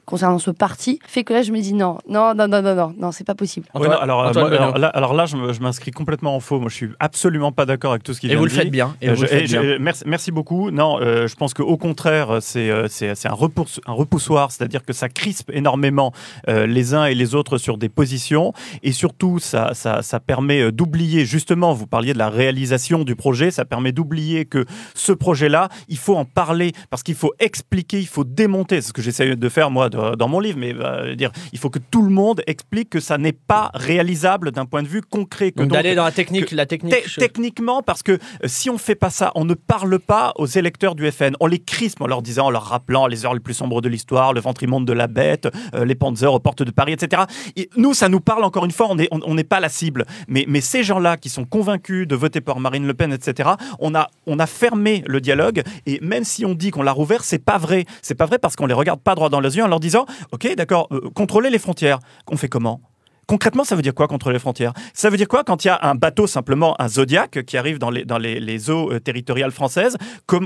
concernant 0.06 0.40
ce 0.40 0.52
parti, 0.52 1.00
fait 1.08 1.24
que 1.24 1.34
là 1.34 1.42
je 1.44 1.52
me 1.52 1.60
dis 1.62 1.74
non, 1.74 1.98
non, 2.10 2.34
non, 2.36 2.48
non, 2.48 2.62
non, 2.62 2.76
non, 2.76 2.94
non, 2.98 3.12
c'est 3.12 3.24
pas 3.24 3.36
possible. 3.36 3.68
Ouais, 3.74 3.88
non, 3.88 3.96
alors, 3.98 4.20
Antoine 4.20 4.50
moi, 4.50 4.58
alors 4.58 4.74
Benoît. 4.74 4.80
là, 4.80 4.88
alors 4.90 5.14
là, 5.14 5.26
je 5.26 5.60
m'inscris 5.62 5.92
complètement 5.92 6.36
en 6.36 6.40
faux. 6.40 6.60
Moi, 6.60 6.70
je 6.70 6.76
suis 6.76 6.90
absolument 7.00 7.52
pas 7.52 7.66
d'accord 7.66 7.92
avec 7.92 8.04
tout 8.04 8.14
ce 8.14 8.20
qu'il 8.20 8.32
Et 8.32 8.36
vient 8.36 8.44
de 8.44 8.50
dire. 8.50 8.70
bien. 8.72 8.96
Et 9.02 9.10
Euh, 9.10 9.12
vous 9.14 9.18
je- 9.18 9.22
le 9.24 9.28
faites 9.28 9.44
et 9.44 9.48
bien. 9.48 9.78
merci, 9.80 10.04
merci 10.06 10.32
beaucoup. 10.32 10.72
Non, 10.72 11.00
euh, 11.02 11.28
je 11.28 11.36
pense 11.36 11.54
qu'au 11.54 11.78
contraire, 11.78 12.38
c'est 12.42 12.70
euh, 12.70 12.84
un, 12.86 13.34
repousse- 13.34 13.80
un 13.86 13.94
repoussoir, 13.94 14.52
c'est-à-dire 14.52 14.84
que 14.84 14.94
ça 14.94 15.10
crispe 15.10 15.50
énormément 15.54 16.12
euh, 16.50 16.66
les 16.66 16.94
uns 16.94 17.06
et 17.06 17.16
les 17.16 17.36
autres 17.36 17.58
sur 17.58 17.78
des 17.78 17.90
positions, 17.90 18.54
et 18.84 18.92
surtout, 18.92 19.40
ça, 19.40 19.74
ça, 19.74 20.02
ça 20.02 20.20
permet 20.20 20.72
d'oublier, 20.72 21.26
justement, 21.26 21.74
vous 21.74 21.88
parliez 21.88 22.14
de 22.14 22.18
la 22.20 22.30
réalisation 22.30 23.04
du 23.04 23.16
projet, 23.16 23.52
ça 23.52 23.66
permet 23.66 23.92
d'oublier 23.92 24.46
que 24.46 24.66
ce 24.96 25.12
projet-là, 25.12 25.70
il 25.88 25.98
faut 25.98 26.16
en 26.16 26.26
parler, 26.26 26.72
parce 26.90 27.04
qu'il 27.04 27.16
faut 27.16 27.34
expliquer, 27.40 28.00
il 28.00 28.08
faut 28.08 28.24
démonter, 28.24 28.82
c'est 28.82 28.90
ce 28.90 28.94
que 28.94 29.02
j'essaie 29.02 29.36
de 29.36 29.50
faire, 29.50 29.72
moi, 29.72 29.90
de- 29.94 30.16
dans 30.16 30.28
mon 30.28 30.40
livre, 30.40 30.58
mais 30.60 30.74
euh, 30.78 31.16
dire, 31.16 31.32
il 31.52 31.60
faut 31.60 31.70
que 31.70 31.80
tout 31.80 32.02
le 32.02 32.10
monde 32.10 32.42
explique 32.48 32.90
que 32.90 33.00
ça 33.00 33.18
n'est 33.18 33.32
pas 33.34 33.72
réalisable 33.74 34.52
d'un 34.52 34.66
point 34.66 34.84
de 34.84 34.88
vue 34.88 35.02
concret. 35.02 35.52
Que 35.52 35.58
Donc 35.60 35.68
donc- 35.70 35.74
d'aller 35.74 35.96
dans 35.96 36.04
la 36.04 36.12
technique, 36.12 36.48
que- 36.48 36.56
la 36.56 36.66
technique. 36.66 36.94
Te- 36.96 37.20
techniquement, 37.20 37.82
parce 37.82 38.04
que 38.04 38.14
euh, 38.14 38.18
si 38.46 38.70
on 38.70 38.78
fait 38.78 38.96
pas 38.96 39.10
ça, 39.10 39.32
on 39.36 39.46
ne 39.46 39.54
parle 39.54 40.00
pas 40.00 40.34
aux 40.38 40.46
électeurs 40.46 40.96
du 40.96 41.10
FN. 41.12 41.34
On 41.40 41.48
les 41.48 41.60
crispe 41.60 42.02
en 42.02 42.08
leur 42.08 42.22
disant, 42.22 42.48
en 42.48 42.52
leur 42.52 42.64
rappelant 42.64 43.08
les 43.08 43.26
heures 43.26 43.34
les 43.34 43.40
plus 43.40 43.54
sombres 43.54 43.82
de 43.82 43.90
l'histoire, 43.90 44.34
le 44.34 44.42
ventre 44.42 44.64
immonde 44.64 44.86
de 44.86 44.94
la 44.94 45.08
bête, 45.08 45.48
euh, 45.76 45.86
les 45.86 45.96
Panzers 45.96 46.34
aux 46.34 46.40
portes 46.40 46.64
de 46.64 46.72
Paris, 46.72 46.94
etc. 46.94 47.24
Et 47.56 47.70
nous, 47.78 47.94
ça 47.94 48.10
nous 48.10 48.20
parle 48.20 48.44
encore 48.44 48.66
une 48.66 48.72
fois. 48.72 48.88
On 48.90 48.96
n'est 48.96 49.08
on, 49.12 49.20
on 49.26 49.36
pas 49.44 49.60
la 49.60 49.68
cible. 49.70 50.06
Mais, 50.30 50.46
mais 50.48 50.62
ces 50.62 50.84
gens-là 50.84 51.18
qui 51.18 51.28
sont 51.28 51.44
convaincus 51.44 52.08
de 52.08 52.16
voter 52.16 52.40
pour 52.40 52.60
Marine 52.62 52.88
Le 52.88 52.94
Pen, 52.94 53.12
etc. 53.12 53.50
On 53.80 53.94
a 53.94 54.10
on 54.26 54.40
a 54.40 54.48
fermé 54.48 55.04
le 55.06 55.20
dialogue. 55.20 55.64
Et 55.86 56.00
même 56.02 56.24
si 56.24 56.46
on 56.46 56.54
dit 56.54 56.72
qu'on 56.72 56.82
l'a 56.82 56.94
rouvert, 56.94 57.24
c'est 57.26 57.44
pas 57.44 57.58
vrai. 57.58 57.86
C'est 58.02 58.16
pas 58.16 58.26
vrai 58.26 58.40
parce 58.40 58.56
qu'on 58.56 58.66
les 58.66 58.74
regarde 58.74 59.02
pas 59.02 59.16
droit 59.16 59.30
dans 59.30 59.42
les 59.42 59.58
yeux 59.58 59.64
en 59.64 59.68
leur 59.68 59.82
disant, 59.84 60.06
ok, 60.32 60.56
d'accord, 60.56 60.88
euh, 60.92 61.10
contrôler 61.14 61.50
les 61.50 61.60
frontières. 61.60 62.00
On 62.28 62.38
fait 62.38 62.50
comment? 62.50 62.82
Concrètement, 63.28 63.64
ça 63.64 63.76
veut 63.76 63.82
dire 63.82 63.94
quoi 63.94 64.08
contrôler 64.08 64.36
les 64.36 64.40
frontières? 64.40 64.74
Ça 64.94 65.10
veut 65.10 65.18
dire 65.18 65.28
quoi 65.28 65.44
quand 65.44 65.64
il 65.64 65.68
y 65.68 65.72
a 65.72 65.80
un 65.84 65.96
bateau, 65.96 66.28
simplement 66.28 66.80
un 66.82 66.88
Zodiac, 66.88 67.44
qui 67.46 67.58
arrive 67.58 67.80
dans 67.80 67.90
les, 67.90 68.06
dans 68.06 68.18
les, 68.18 68.40
les 68.40 68.70
eaux 68.70 68.92
euh, 68.92 69.00
territoriales 69.00 69.52
françaises? 69.52 69.98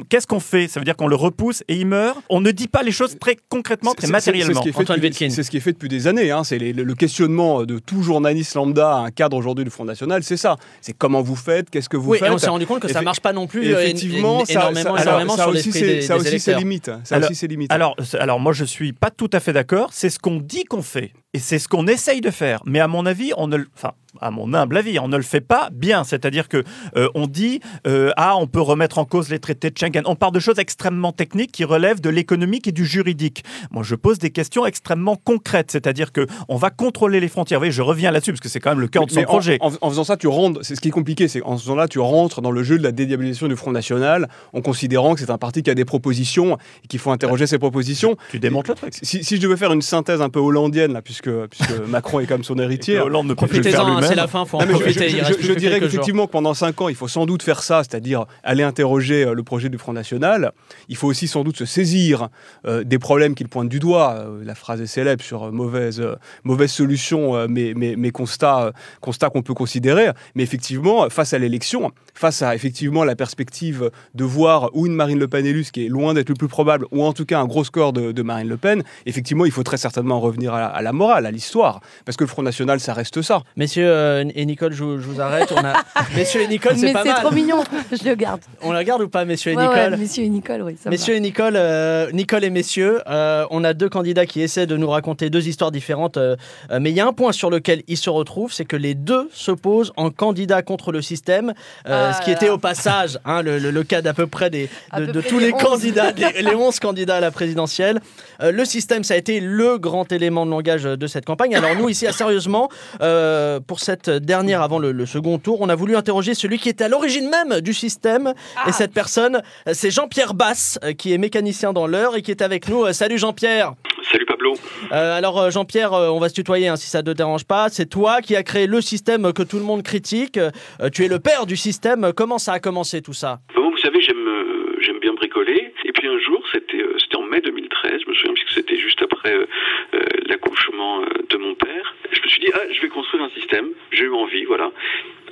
Qu'est-ce 0.10 0.28
qu'on 0.28 0.40
fait? 0.40 0.68
Ça 0.68 0.80
veut 0.80 0.84
dire 0.86 0.96
qu'on 0.96 1.08
le 1.08 1.16
repousse 1.16 1.64
et 1.68 1.76
il 1.76 1.88
meurt? 1.88 2.18
On 2.30 2.42
ne 2.42 2.52
dit 2.52 2.68
pas 2.68 2.84
les 2.84 2.92
choses 2.92 3.18
très 3.20 3.38
concrètement, 3.50 3.94
très 3.94 4.08
matériellement. 4.08 4.54
C'est 4.54 4.60
ce 4.60 4.64
qui 4.64 4.70
est 4.70 4.72
fait 4.74 4.82
Antoine 4.82 5.00
depuis- 5.00 5.10
Vétkin. 5.26 5.30
c'est 5.30 5.44
ce 5.44 5.52
qui 5.52 5.58
est 5.58 5.62
fait 5.62 5.74
depuis 5.74 5.90
des 5.90 6.08
années. 6.08 6.32
hein. 6.32 6.44
C'est 6.44 6.60
le, 6.60 6.94
questionnement 6.96 7.64
de 7.64 7.80
tout 7.80 8.02
journaliste 8.04 8.56
lambda 8.56 8.92
à 8.92 9.00
un 9.00 9.12
cadre 9.12 9.38
aujourd'hui 9.38 9.64
du 9.66 9.72
Front 9.72 9.86
National. 9.86 10.24
C'est 10.24 10.38
ça. 10.38 10.56
C'est 10.82 10.94
comment 10.94 11.22
vous 11.22 11.36
faites, 11.36 11.70
qu'est-ce 11.70 11.90
que 11.90 11.98
vous 11.98 12.12
Oui, 12.12 12.18
et 12.18 12.20
faites? 12.20 12.32
on 12.32 12.38
s'est 12.38 12.50
rendu 12.50 12.66
compte 12.68 12.80
que 12.80 12.88
ça 12.88 13.02
Effe- 13.02 13.06
marche 13.06 13.20
pas 13.22 13.34
non 13.34 13.48
plus 13.48 13.66
Et 13.68 13.74
euh, 13.76 13.82
effectivement, 13.82 14.46
ça, 14.46 14.54
énormément, 14.54 14.96
ça- 14.98 15.04
énormément 15.04 15.36
ça 15.36 15.44
sur 15.44 15.52
aussi, 15.52 15.72
c'est- 15.72 15.82
des, 15.82 16.02
ça 16.02 16.16
aussi 16.16 16.28
Alors- 16.28 17.30
aussi 17.30 17.36
ses 17.36 17.48
limites. 17.48 17.72
Alors, 17.72 17.96
alors 18.20 18.40
moi, 18.40 18.54
je 18.54 18.66
suis 18.66 18.94
pas 18.94 19.10
tout 19.12 19.30
à 19.34 19.40
fait 19.40 19.54
d'accord. 19.54 19.90
C'est 19.92 20.10
ce 20.10 20.20
qu'on 20.20 20.38
dit 20.38 20.64
qu'on 20.64 20.82
fait. 20.82 21.12
Et 21.34 21.40
c'est 21.40 21.60
ce 21.60 21.68
qu'on 21.68 21.88
essaye 21.88 22.22
de 22.22 22.32
faire. 22.32 22.62
Mais 22.66 22.80
à 22.80 22.88
mon 22.88 23.06
avis, 23.06 23.34
on 23.38 23.48
ne 23.48 23.58
le... 23.58 23.68
Enfin, 23.76 23.94
à 24.22 24.32
mon 24.32 24.54
humble 24.54 24.78
avis, 24.78 25.00
on 25.00 25.08
ne 25.08 25.18
le 25.18 25.24
fait 25.24 25.42
pas 25.42 25.70
bien. 25.72 26.04
C'est-à-dire 26.04 26.48
que 26.48 26.64
euh, 26.96 27.10
on 27.16 27.28
dit 27.28 27.60
euh, 27.86 28.12
ah 28.18 28.36
on 28.38 28.48
peut 28.48 28.62
remettre 28.62 28.98
en 28.98 29.06
cause 29.06 29.30
les 29.30 29.40
traités 29.40 29.70
de 29.70 29.78
Schengen. 29.78 30.04
On 30.06 30.16
parle 30.16 30.34
de 30.34 30.40
choses 30.40 30.60
extrêmement 30.60 31.12
techniques 31.12 31.52
qui 31.52 31.64
relèvent 31.64 32.02
de 32.02 32.10
l'économique 32.10 32.68
et 32.68 32.72
du 32.72 32.86
juridique. 32.86 33.44
Moi, 33.72 33.84
je 33.84 33.96
pose 33.96 34.20
des 34.20 34.30
questions 34.30 34.66
extrêmement 34.66 35.16
concrètes. 35.16 35.72
C'est-à-dire 35.72 36.12
que 36.12 36.28
on 36.50 36.56
va 36.58 36.70
contrôler 36.70 37.20
les 37.20 37.28
frontières. 37.28 37.60
Vous 37.60 37.62
voyez, 37.62 37.72
je 37.72 37.82
reviens 37.82 38.12
là-dessus 38.12 38.32
parce 38.32 38.42
que 38.42 38.50
c'est 38.50 38.60
quand 38.60 38.72
même 38.72 38.80
le 38.80 38.88
cœur 38.88 39.06
de 39.06 39.12
son 39.12 39.20
en- 39.22 39.24
projet. 39.24 39.58
En, 39.62 39.72
en 39.82 39.90
faisant 39.90 40.04
ça, 40.04 40.18
tu 40.18 40.28
rentres. 40.28 40.60
C'est 40.64 40.76
ce 40.76 40.82
qui 40.82 40.88
est 40.90 40.92
compliqué, 40.92 41.28
c'est 41.28 41.42
en 41.44 41.58
faisant 41.58 41.76
là, 41.76 41.88
tu 41.88 42.00
rentres 42.00 42.42
dans 42.42 42.52
le 42.52 42.64
jeu 42.64 42.78
de 42.78 42.84
la 42.84 42.92
dédiabolisation 42.92 43.48
du 43.48 43.56
Front 43.56 43.72
National, 43.72 44.28
en 44.54 44.62
considérant 44.62 45.14
que 45.14 45.20
c'est 45.20 45.30
un 45.30 45.38
parti 45.38 45.64
qui 45.64 45.70
a 45.70 45.76
des 45.76 45.86
propositions 45.86 46.58
et 46.84 46.88
qu'il 46.88 47.00
faut 47.00 47.12
interroger 47.12 47.48
ces 47.48 47.58
propositions. 47.60 48.16
Tu 48.32 48.40
démontes 48.40 48.68
le 48.68 48.76
truc. 48.76 48.94
Si, 49.02 49.24
si 49.24 49.38
je 49.38 49.42
devais 49.42 49.58
faire 49.58 49.72
une 49.74 49.82
synthèse 49.82 50.22
un 50.22 50.30
peu 50.30 50.40
hollandienne 50.40 50.94
là, 50.94 51.02
puisque, 51.02 51.30
puisque 51.48 51.72
Macron 51.88 52.20
est 52.20 52.26
comme 52.26 52.44
son 52.44 52.58
héritier. 52.60 53.00
Hollande 53.00 53.28
ne 53.28 53.34
peut 53.34 53.48
plus 53.48 53.58
le 53.58 53.64
faire 53.64 53.86
lui-même. 53.86 54.04
C'est 54.08 54.16
la 54.16 54.28
fin, 54.28 54.46
faut 54.46 54.58
en 54.58 54.62
Non, 54.62 54.68
mais 54.68 54.74
je- 54.74 54.80
profiter. 54.80 55.10
je, 55.10 55.54
dirais 55.54 55.80
qu'effectivement, 55.80 56.26
que 56.28 56.32
pendant 56.32 56.54
cinq 56.54 56.80
ans, 56.82 56.90
il 56.90 56.96
faut 56.96 57.08
sans 57.08 57.26
doute 57.26 57.44
faire 57.44 57.62
ça, 57.64 57.84
c'est-à-dire 57.84 58.26
aller 58.44 58.64
interroger 58.64 59.24
euh, 59.26 59.34
le 59.34 59.44
projet 59.44 59.70
du 59.70 59.78
Front 59.78 59.94
National. 59.94 60.52
Il 60.90 60.96
faut 60.96 61.08
aussi 61.08 61.28
sans 61.28 61.44
doute 61.44 61.58
se 61.58 61.66
saisir 61.66 62.30
euh, 62.66 62.84
des 62.84 63.00
problèmes 63.00 63.36
qu'il 63.36 63.48
pointe 63.48 63.70
du 63.70 63.80
doigt. 63.80 64.16
Euh, 64.20 64.44
la 64.44 64.56
phrase 64.56 64.82
est 64.82 64.88
célèbre 64.88 65.24
sur 65.24 65.52
mauvaise, 65.52 66.00
euh, 66.02 66.16
mauvaise 66.44 66.72
solution, 66.72 67.48
mais, 67.48 67.74
mais, 67.76 67.96
mais 67.98 68.12
constat, 68.12 68.72
constat 69.02 69.30
qu'on 69.30 69.42
peut 69.42 69.54
considérer. 69.54 70.10
Mais 70.36 70.44
effectivement, 70.44 71.10
face 71.10 71.34
à 71.34 71.38
l'élection, 71.40 71.92
face 72.14 72.42
à 72.42 72.56
effectivement 72.56 73.04
la 73.04 73.16
perspective 73.16 73.92
de 74.16 74.24
voir 74.24 74.70
ou 74.74 74.86
une 74.88 74.94
Marine 74.94 75.20
Le 75.20 75.28
Pen 75.28 75.46
élue, 75.46 75.64
ce 75.64 75.72
qui 75.72 75.86
est 75.86 75.90
loin 75.90 76.14
d'être 76.14 76.30
le 76.30 76.36
plus 76.36 76.48
probable, 76.48 76.86
ou 76.92 77.04
en 77.04 77.14
tout 77.14 77.26
cas 77.26 77.40
un 77.40 77.46
gros 77.46 77.64
score 77.64 77.94
de, 77.94 78.12
de 78.12 78.22
Marine 78.22 78.48
Le 78.50 78.58
Pen, 78.58 78.84
effectivement, 79.06 79.46
il 79.46 79.52
faut 79.52 79.64
très 79.64 79.78
certainement 79.78 80.20
revenir 80.20 80.54
à 80.54 80.60
la, 80.60 80.68
à 80.68 80.82
la 80.82 80.94
morale, 80.94 81.26
à 81.26 81.32
l'histoire. 81.32 81.82
Parce 82.06 82.18
que 82.18 82.24
le 82.24 82.28
Front 82.30 82.44
National, 82.44 82.80
ça 82.80 82.94
reste 82.94 83.22
ça. 83.22 83.42
Messieurs 83.56 83.87
euh, 83.88 84.24
et 84.36 84.46
Nicole, 84.46 84.74
je, 84.74 84.84
vous- 84.84 85.00
je 85.00 85.06
vous 85.08 85.22
arrête. 85.22 85.51
On 85.56 85.63
a... 85.65 85.74
Messieurs 86.15 86.41
et 86.41 86.48
Nicole, 86.48 86.75
c'est 86.77 86.88
Mais 86.88 86.94
pas 86.94 87.03
c'est 87.03 87.10
mal. 87.10 87.22
trop 87.22 87.32
mignon, 87.34 87.63
je 87.91 88.08
le 88.08 88.15
garde. 88.15 88.41
On 88.62 88.72
la 88.72 88.84
garde 88.84 89.01
ou 89.01 89.10
pas, 89.10 89.25
messieurs 89.25 89.51
et 89.53 89.56
Nicole 89.56 89.91
ouais, 89.91 89.98
Monsieur 89.98 90.24
et 90.24 90.29
Nicole, 90.29 90.62
oui, 90.63 90.77
ça 90.82 90.89
me 90.89 90.91
Messieurs 90.91 91.15
et 91.15 91.20
Nicole, 91.20 91.53
euh, 91.56 92.12
Nicole 92.12 92.44
et 92.44 92.50
messieurs, 92.50 93.01
euh, 93.08 93.46
on 93.51 93.63
a 93.63 93.74
deux 93.74 93.89
candidats 93.89 94.25
qui 94.25 94.41
essaient 94.41 94.65
de 94.67 94.77
nous 94.77 94.89
raconter 94.89 95.29
deux 95.29 95.48
histoires 95.48 95.72
différentes, 95.72 96.17
euh, 96.17 96.36
mais 96.79 96.89
il 96.91 96.96
y 96.96 97.00
a 97.00 97.08
un 97.08 97.13
point 97.13 97.32
sur 97.32 97.50
lequel 97.50 97.84
ils 97.88 97.98
se 97.98 98.10
retrouvent, 98.10 98.51
c'est 98.53 98.65
que 98.65 98.75
les 98.75 98.94
deux 98.96 99.29
s'opposent 99.34 99.94
en 99.98 100.10
candidat 100.12 100.62
contre 100.62 100.91
le 100.91 101.01
système, 101.01 101.53
Ah 101.86 102.13
ce 102.13 102.22
qui 102.24 102.29
là 102.32 102.36
était 102.36 102.50
au 102.50 102.58
passage 102.58 103.20
hein, 103.25 103.41
le, 103.41 103.60
le- 103.60 103.72
le 103.72 103.84
cas 103.84 104.01
d'à 104.01 104.13
peu 104.13 104.27
près 104.27 104.50
des, 104.50 104.70
de, 104.98 105.06
peu 105.06 105.12
de 105.12 105.20
près 105.20 105.29
tous 105.29 105.39
les 105.39 105.53
11. 105.53 105.62
candidats, 105.63 106.12
les, 106.17 106.41
les 106.41 106.56
11 106.56 106.79
candidats 106.79 107.17
à 107.17 107.20
la 107.20 107.32
présidentielle. 107.32 108.00
Le 108.41 108.65
système, 108.65 109.03
ça 109.03 109.13
a 109.15 109.17
été 109.17 109.39
le 109.39 109.77
grand 109.77 110.12
élément 110.12 110.46
de 110.46 110.51
langage 110.51 110.84
de 110.84 111.08
cette 111.08 111.25
campagne. 111.25 111.56
Alors 111.56 111.75
nous, 111.75 111.89
ici, 111.89 112.06
à 112.08 112.12
Sérieusement, 112.12 112.70
euh, 113.01 113.60
pour 113.78 113.84
cette 113.84 114.10
dernière 114.10 114.64
avant 114.64 114.80
le, 114.80 114.92
le 114.92 115.06
second 115.06 115.38
tour, 115.38 115.62
on 115.62 115.70
a 115.70 115.76
voulu 115.76 115.96
interroger 115.96 116.34
celui 116.34 116.58
qui 116.58 116.68
était 116.68 116.86
à 116.86 116.88
l'origine 116.88 117.30
même 117.30 117.62
du 117.62 117.76
système. 117.76 118.34
Ah. 118.56 118.68
Et 118.68 118.72
cette 118.72 118.92
personne, 118.92 119.44
c'est 119.72 119.92
Jean-Pierre 119.92 120.34
Basse, 120.34 120.80
euh, 120.84 120.94
qui 120.94 121.14
est 121.14 121.20
mécanicien 121.20 121.74
dans 121.74 121.86
l'heure 121.86 122.16
et 122.16 122.24
qui 122.24 122.32
est 122.32 122.42
avec 122.42 122.70
nous. 122.70 122.86
Euh, 122.86 122.92
Salut 122.92 123.20
Jean-Pierre. 123.20 123.74
Salut 124.12 124.26
Pablo. 124.26 124.56
Euh, 124.92 125.16
alors 125.16 125.52
Jean-Pierre, 125.52 125.94
on 125.94 126.20
va 126.20 126.30
se 126.30 126.34
tutoyer 126.34 126.70
hein, 126.70 126.76
si 126.76 126.90
ça 126.90 127.04
ne 127.04 127.04
te 127.04 127.12
dérange 127.12 127.46
pas. 127.46 127.70
C'est 127.70 127.86
toi 127.86 128.22
qui 128.22 128.36
as 128.36 128.42
créé 128.42 128.66
le 128.66 128.82
système 128.82 129.32
que 129.32 129.44
tout 129.44 129.58
le 129.58 129.64
monde 129.64 129.84
critique. 129.84 130.38
Euh, 130.38 130.50
tu 130.92 131.06
es 131.06 131.08
le 131.08 131.20
père 131.20 131.46
du 131.46 131.56
système. 131.56 132.14
Comment 132.18 132.40
ça 132.40 132.54
a 132.54 132.60
commencé 132.60 133.04
tout 133.04 133.14
ça? 133.14 133.42
Bon, 133.56 133.70
vous 133.70 133.78
savez, 133.78 134.02
j'aime 134.02 134.28
euh, 134.28 134.78
j'aime 134.82 135.00
bien 135.00 135.14
bricoler. 135.14 135.74
Et 135.86 135.92
puis 135.92 136.08
un 136.08 136.20
jour, 136.20 136.44
c'était 136.52 136.82
euh, 136.82 136.98
en 137.18 137.24
mai 137.24 137.42
2013, 137.42 138.02
je 138.06 138.10
me 138.10 138.16
souviens 138.16 138.34
puisque 138.34 138.52
c'était 138.52 138.78
juste 138.78 139.02
après 139.02 139.34
euh, 139.34 139.46
euh, 139.94 140.00
l'accouchement 140.28 141.02
de 141.02 141.38
mon 141.38 141.56
père. 141.56 141.96
Je 142.12 142.22
me 142.22 142.28
suis 142.28 142.40
dit 142.40 142.52
ah, 142.54 142.72
je 142.72 142.82
vais 142.82 142.90
construire 142.90 143.17
système. 143.48 143.68
J'ai 143.92 144.06
eu 144.06 144.13
envie, 144.13 144.44
voilà. 144.46 144.72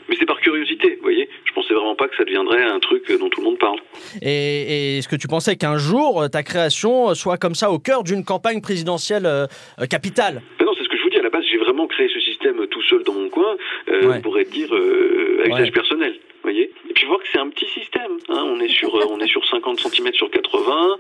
Mais 0.08 0.16
c'est 0.20 0.26
par 0.28 0.40
curiosité, 0.40 0.96
vous 0.98 1.02
voyez. 1.02 1.28
Je 1.46 1.52
pensais 1.54 1.74
vraiment 1.74 1.96
pas 1.96 2.08
que 2.08 2.16
ça 2.16 2.24
deviendrait 2.24 2.62
un 2.64 2.80
truc 2.80 3.12
dont 3.20 3.28
tout 3.30 3.42
le 3.42 3.46
monde 3.46 3.58
parle. 3.58 3.80
et, 4.22 4.28
et 4.28 4.98
est-ce 5.00 5.08
que 5.08 5.16
tu 5.16 5.28
pensais 5.28 5.56
qu'un 5.56 5.78
jour 5.78 6.22
euh, 6.22 6.28
ta 6.28 6.44
création 6.44 7.14
soit 7.16 7.38
comme 7.38 7.56
ça 7.56 7.72
au 7.72 7.80
cœur 7.80 8.04
d'une 8.04 8.24
campagne 8.24 8.62
présidentielle 8.62 9.26
euh, 9.26 9.48
euh, 9.82 9.88
capitale? 9.88 10.44
Ben 10.60 10.66
non, 10.66 10.74
c'est 10.78 10.84
ce 10.84 10.90
que 10.90 10.98
je 10.98 11.02
vous 11.02 11.10
dis. 11.10 11.18
À 11.18 11.24
la 11.24 11.30
base, 11.32 11.44
j'ai 11.52 11.58
vraiment 11.58 11.88
créé 11.88 12.08
ce 12.14 12.20
système 12.20 12.68
tout 12.68 12.84
seul 12.84 13.04
dans 13.04 13.14
mon 13.14 13.30
coin, 13.30 13.56
euh, 13.90 14.08
Ouais. 14.08 14.16
on 14.18 14.22
pourrait 14.22 14.44
dire 14.46 14.70
euh, 14.76 15.42
à 15.46 15.48
Ouais. 15.48 15.54
usage 15.56 15.72
personnel. 15.72 16.12
vous 16.14 16.42
Voyez 16.44 16.70
et 16.88 16.94
puis 16.94 17.08
voir 17.08 17.18
que 17.20 17.26
c'est 17.32 17.40
un 17.40 17.50
petit 17.50 17.66
système. 17.74 18.12
hein. 18.30 18.44
On 18.46 18.60
est 18.60 18.68
sur 18.70 18.94
on 19.10 19.20
est 19.20 19.28
sur 19.28 19.44
50 19.48 19.80
cm 19.80 20.14
sur 20.14 20.30
80. 20.30 20.98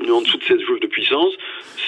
On 0.00 0.04
est 0.06 0.10
en 0.10 0.22
dessous 0.22 0.38
de 0.38 0.44
16 0.44 0.60
joueurs 0.66 0.80
de 0.80 0.86
puissance. 0.86 1.32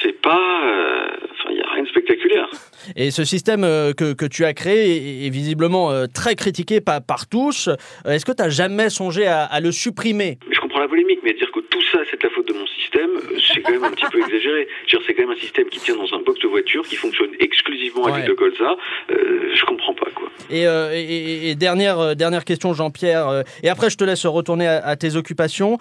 C'est 0.03 0.21
pas, 0.21 0.61
euh, 0.65 1.07
enfin, 1.31 1.51
il 1.51 1.59
y 1.59 1.61
a 1.61 1.71
rien 1.73 1.83
de 1.85 1.89
spectaculaire. 1.89 2.49
Et 2.97 3.11
ce 3.11 3.25
système 3.25 3.63
euh, 3.65 3.93
que, 3.93 4.13
que 4.15 4.27
tu 4.27 4.45
as 4.45 4.53
créé 4.55 4.97
est, 4.97 5.27
est 5.27 5.31
visiblement 5.31 5.91
euh, 5.91 6.07
très 6.13 6.35
critiqué 6.35 6.81
par, 6.81 7.01
par 7.05 7.29
tous. 7.29 7.69
Est-ce 8.07 8.25
que 8.25 8.33
tu 8.33 8.43
n'as 8.43 8.49
jamais 8.49 8.91
songé 8.91 9.27
à, 9.27 9.45
à 9.45 9.61
le 9.61 9.71
supprimer? 9.71 10.39
Je 10.51 10.59
comprends 10.61 10.81
la 10.81 10.89
polémique, 10.89 11.21
mais 11.23 11.35
dire 11.35 11.51
que 11.53 11.61
tout 11.61 11.83
ça 11.93 11.99
c'est 12.11 12.21
de 12.21 12.27
la 12.27 12.31
faute 12.35 12.49
de 12.49 12.55
mon 12.55 12.67
système, 12.67 13.11
c'est 13.53 13.61
quand 13.61 13.73
même 13.73 13.85
un 13.85 13.91
petit 13.91 14.07
peu 14.11 14.19
exagéré. 14.21 14.67
C'est 14.89 15.15
quand 15.15 15.23
même 15.23 15.37
un 15.37 15.41
système 15.41 15.69
qui 15.69 15.79
tient 15.81 15.95
dans 15.97 16.13
un 16.15 16.23
box 16.23 16.41
de 16.41 16.49
voiture, 16.49 16.83
qui 16.87 16.97
fonctionne 16.97 17.31
exclusivement 17.39 18.07
à 18.07 18.11
Ouais. 18.13 18.19
l'huile 18.19 18.29
de 18.29 18.35
colza. 18.35 18.77
Euh, 19.11 19.51
je 19.55 19.65
comprends 19.65 19.95
pas 19.95 20.11
quoi. 20.15 20.29
Et, 20.51 20.67
euh, 20.67 20.91
et- 20.95 21.55
dernière, 21.55 21.99
euh, 21.99 22.15
dernière 22.15 22.45
question, 22.45 22.73
Jean-Pierre, 22.75 23.29
euh, 23.29 23.43
et 23.63 23.69
après 23.69 23.91
je 23.91 23.97
te 23.97 24.05
laisse 24.05 24.25
retourner 24.27 24.67
à, 24.67 24.85
à 24.85 24.97
tes 24.97 25.17
occupations. 25.17 25.79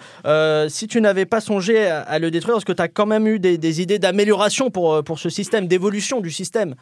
Si 0.68 0.88
tu 0.88 1.00
n'avais 1.00 1.26
pas 1.26 1.40
songé 1.40 1.86
à, 1.86 2.00
à 2.00 2.18
le 2.18 2.30
détruire, 2.30 2.56
est-ce 2.56 2.64
que 2.64 2.72
tu 2.72 2.82
as 2.82 2.88
quand 2.88 3.06
même 3.06 3.26
eu 3.26 3.38
des, 3.38 3.58
des 3.58 3.80
idées 3.82 3.98
d'amélioration 3.98 4.70
pour, 4.70 5.02
pour 5.04 5.18
ce 5.18 5.28
système, 5.28 5.66
d'évolution 5.66 6.20
du 6.20 6.30
système? 6.30 6.74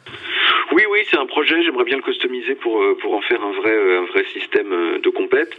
Oui, 0.73 0.83
oui, 0.91 0.99
c'est 1.09 1.17
un 1.17 1.25
projet. 1.25 1.61
J'aimerais 1.63 1.83
bien 1.83 1.97
le 1.97 2.03
customiser 2.03 2.55
pour, 2.55 2.81
pour 3.01 3.13
en 3.15 3.21
faire 3.21 3.41
un 3.41 3.51
vrai, 3.61 3.73
un 3.97 4.05
vrai 4.11 4.23
système 4.33 4.69
de 5.03 5.09
compète. 5.09 5.51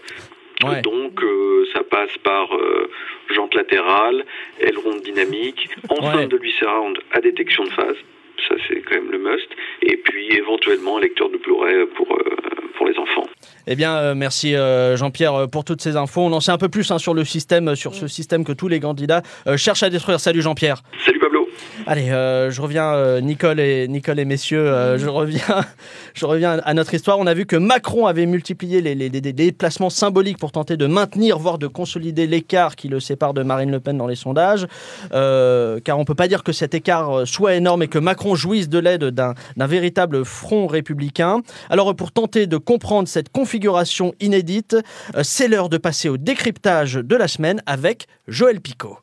Ouais. 0.65 0.81
Donc, 0.83 1.21
euh, 1.23 1.65
ça 1.75 1.81
passe 1.83 2.17
par 2.23 2.55
euh, 2.55 2.89
jante 3.35 3.55
latérale, 3.55 4.25
aileron 4.61 4.95
dynamique, 5.05 5.69
enceinte 5.89 6.33
Ouais. 6.33 6.39
de 6.39 6.41
Surround 6.59 6.99
à 7.13 7.21
détection 7.21 7.65
de 7.65 7.71
phase. 7.71 7.97
Ça, 8.49 8.55
c'est 8.69 8.81
quand 8.83 8.95
même 8.95 9.11
le 9.11 9.19
must. 9.19 9.49
Et 9.83 9.97
puis, 9.97 10.37
éventuellement, 10.37 10.99
un 10.99 11.01
lecteur 11.01 11.31
de 11.31 11.39
Blu-ray 11.39 11.87
pour, 11.97 12.13
euh, 12.13 12.37
pour 12.77 12.87
les 12.87 12.99
enfants. 12.99 13.29
Eh 13.67 13.77
bien, 13.77 13.97
euh, 13.97 14.15
merci 14.15 14.55
euh, 14.55 14.97
Jean-Pierre 14.97 15.49
pour 15.51 15.65
toutes 15.65 15.81
ces 15.81 15.97
infos. 15.97 16.23
On 16.23 16.33
en 16.33 16.41
sait 16.41 16.53
un 16.53 16.59
peu 16.59 16.69
plus 16.69 16.91
hein, 16.91 16.99
sur 16.99 17.15
le 17.15 17.25
système, 17.25 17.77
sur 17.77 17.95
ce 17.95 18.09
système 18.09 18.45
que 18.45 18.53
tous 18.53 18.69
les 18.69 18.81
candidats 18.81 19.23
cherchent 19.57 19.83
à 19.83 19.91
détruire. 19.91 20.21
Salut 20.21 20.43
Jean-Pierre. 20.43 20.83
Salut 21.05 21.22
Allez, 21.87 22.11
euh, 22.11 22.51
je 22.51 22.61
reviens, 22.61 22.93
euh, 22.95 23.21
Nicole 23.21 23.59
et 23.61 24.25
messieurs, 24.25 24.67
euh, 24.67 24.99
je 26.15 26.25
reviens, 26.27 26.61
à 26.65 26.75
notre 26.75 26.95
histoire. 26.95 27.19
On 27.19 27.27
a 27.27 27.35
vu 27.35 27.47
que 27.47 27.57
Macron 27.57 28.07
avait 28.07 28.27
multiplié 28.27 28.81
les, 28.81 28.95
les- 28.95 29.11
déplacements 29.33 29.91
symboliques 29.91 30.39
pour 30.39 30.53
tenter 30.53 30.77
de 30.77 30.87
maintenir, 30.87 31.39
voire 31.39 31.59
de 31.59 31.67
consolider 31.67 32.27
l'écart 32.27 32.77
qui 32.77 32.89
le 32.89 33.01
sépare 33.01 33.35
de 33.35 33.43
Marine 33.43 33.71
Le 33.71 33.81
Pen 33.81 33.97
dans 33.97 34.07
les 34.07 34.15
sondages, 34.17 34.67
car 35.11 35.99
on 35.99 36.05
peut 36.05 36.15
pas 36.15 36.29
dire 36.29 36.43
que 36.43 36.53
cet 36.53 36.75
écart 36.75 37.27
soit 37.27 37.55
énorme 37.55 37.83
et 37.83 37.89
que 37.89 37.99
Macron 37.99 38.35
jouisse 38.35 38.69
de 38.69 38.79
l'aide 38.79 39.05
d'un 39.05 39.35
véritable 39.57 40.25
front 40.25 40.67
républicain. 40.67 41.41
Alors, 41.71 41.95
pour 41.97 42.13
tenter 42.13 42.47
de 42.47 42.57
comprendre 42.59 43.09
cette 43.09 43.31
configuration 43.31 44.13
inédite, 44.21 44.77
c'est 45.23 45.49
l'heure 45.49 45.69
de 45.69 45.79
passer 45.79 46.09
au 46.09 46.17
décryptage 46.19 46.95
de 46.95 47.17
la 47.17 47.29
semaine 47.29 47.63
avec 47.67 48.07
Joël 48.29 48.61
Picot. 48.61 48.99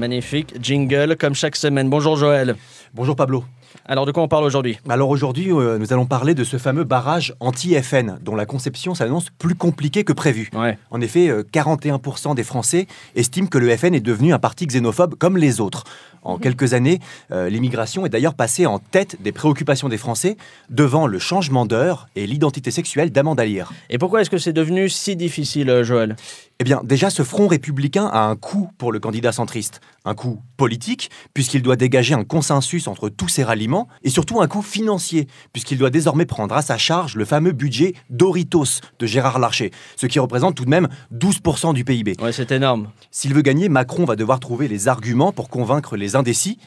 Magnifique 0.00 0.54
jingle 0.62 1.14
comme 1.18 1.34
chaque 1.34 1.56
semaine. 1.56 1.90
Bonjour 1.90 2.16
Joël. 2.16 2.56
Bonjour 2.94 3.14
Pablo. 3.14 3.44
Alors 3.84 4.06
de 4.06 4.12
quoi 4.12 4.22
on 4.22 4.28
parle 4.28 4.44
aujourd'hui? 4.44 4.78
Alors 4.88 5.10
aujourd'hui, 5.10 5.52
euh, 5.52 5.76
nous 5.76 5.92
allons 5.92 6.06
parler 6.06 6.34
de 6.34 6.42
ce 6.42 6.56
fameux 6.56 6.84
barrage 6.84 7.34
anti-FN, 7.38 8.18
dont 8.22 8.34
la 8.34 8.46
conception 8.46 8.94
s'annonce 8.94 9.26
plus 9.38 9.54
compliquée 9.54 10.02
que 10.02 10.14
prévu. 10.14 10.48
Ouais. 10.54 10.78
En 10.90 11.02
effet, 11.02 11.28
euh, 11.28 11.42
41% 11.42 12.34
des 12.34 12.44
Français 12.44 12.86
estiment 13.14 13.46
que 13.46 13.58
le 13.58 13.76
FN 13.76 13.94
est 13.94 14.00
devenu 14.00 14.32
un 14.32 14.38
parti 14.38 14.66
xénophobe 14.66 15.16
comme 15.16 15.36
les 15.36 15.60
autres. 15.60 15.84
En 16.22 16.38
quelques 16.38 16.74
années, 16.74 17.00
euh, 17.32 17.48
l'immigration 17.48 18.04
est 18.06 18.10
d'ailleurs 18.10 18.34
passée 18.34 18.66
en 18.66 18.78
tête 18.78 19.20
des 19.22 19.32
préoccupations 19.32 19.88
des 19.88 19.96
Français, 19.96 20.36
devant 20.68 21.06
le 21.06 21.18
changement 21.18 21.66
d'heure 21.66 22.08
et 22.16 22.26
l'identité 22.26 22.70
sexuelle 22.70 23.10
d'Amanda 23.10 23.44
Lear. 23.44 23.72
Et 23.88 23.98
pourquoi 23.98 24.20
est-ce 24.20 24.30
que 24.30 24.38
c'est 24.38 24.52
devenu 24.52 24.88
si 24.88 25.16
difficile, 25.16 25.70
euh, 25.70 25.84
Joël? 25.84 26.16
Eh 26.62 26.64
bien, 26.64 26.82
déjà, 26.84 27.08
ce 27.08 27.22
front 27.22 27.46
républicain 27.48 28.06
a 28.12 28.20
un 28.20 28.36
coût 28.36 28.68
pour 28.76 28.92
le 28.92 29.00
candidat 29.00 29.32
centriste. 29.32 29.80
Un 30.04 30.14
coût 30.14 30.42
politique, 30.58 31.10
puisqu'il 31.32 31.62
doit 31.62 31.76
dégager 31.76 32.12
un 32.12 32.24
consensus 32.24 32.86
entre 32.86 33.08
tous 33.08 33.28
ses 33.28 33.44
ralliements, 33.44 33.88
et 34.02 34.10
surtout 34.10 34.42
un 34.42 34.46
coût 34.46 34.60
financier, 34.60 35.26
puisqu'il 35.54 35.78
doit 35.78 35.88
désormais 35.88 36.26
prendre 36.26 36.54
à 36.54 36.60
sa 36.60 36.76
charge 36.76 37.16
le 37.16 37.24
fameux 37.24 37.52
budget 37.52 37.94
Doritos 38.10 38.82
de 38.98 39.06
Gérard 39.06 39.38
Larcher, 39.38 39.70
ce 39.96 40.06
qui 40.06 40.18
représente 40.18 40.54
tout 40.54 40.66
de 40.66 40.70
même 40.70 40.88
12% 41.14 41.72
du 41.72 41.82
PIB. 41.82 42.16
Ouais, 42.20 42.32
c'est 42.32 42.52
énorme. 42.52 42.90
S'il 43.10 43.32
veut 43.32 43.40
gagner, 43.40 43.70
Macron 43.70 44.04
va 44.04 44.14
devoir 44.14 44.38
trouver 44.38 44.68
les 44.68 44.86
arguments 44.86 45.32
pour 45.32 45.48
convaincre 45.48 45.96
les 45.96 46.09
indécis. 46.16 46.58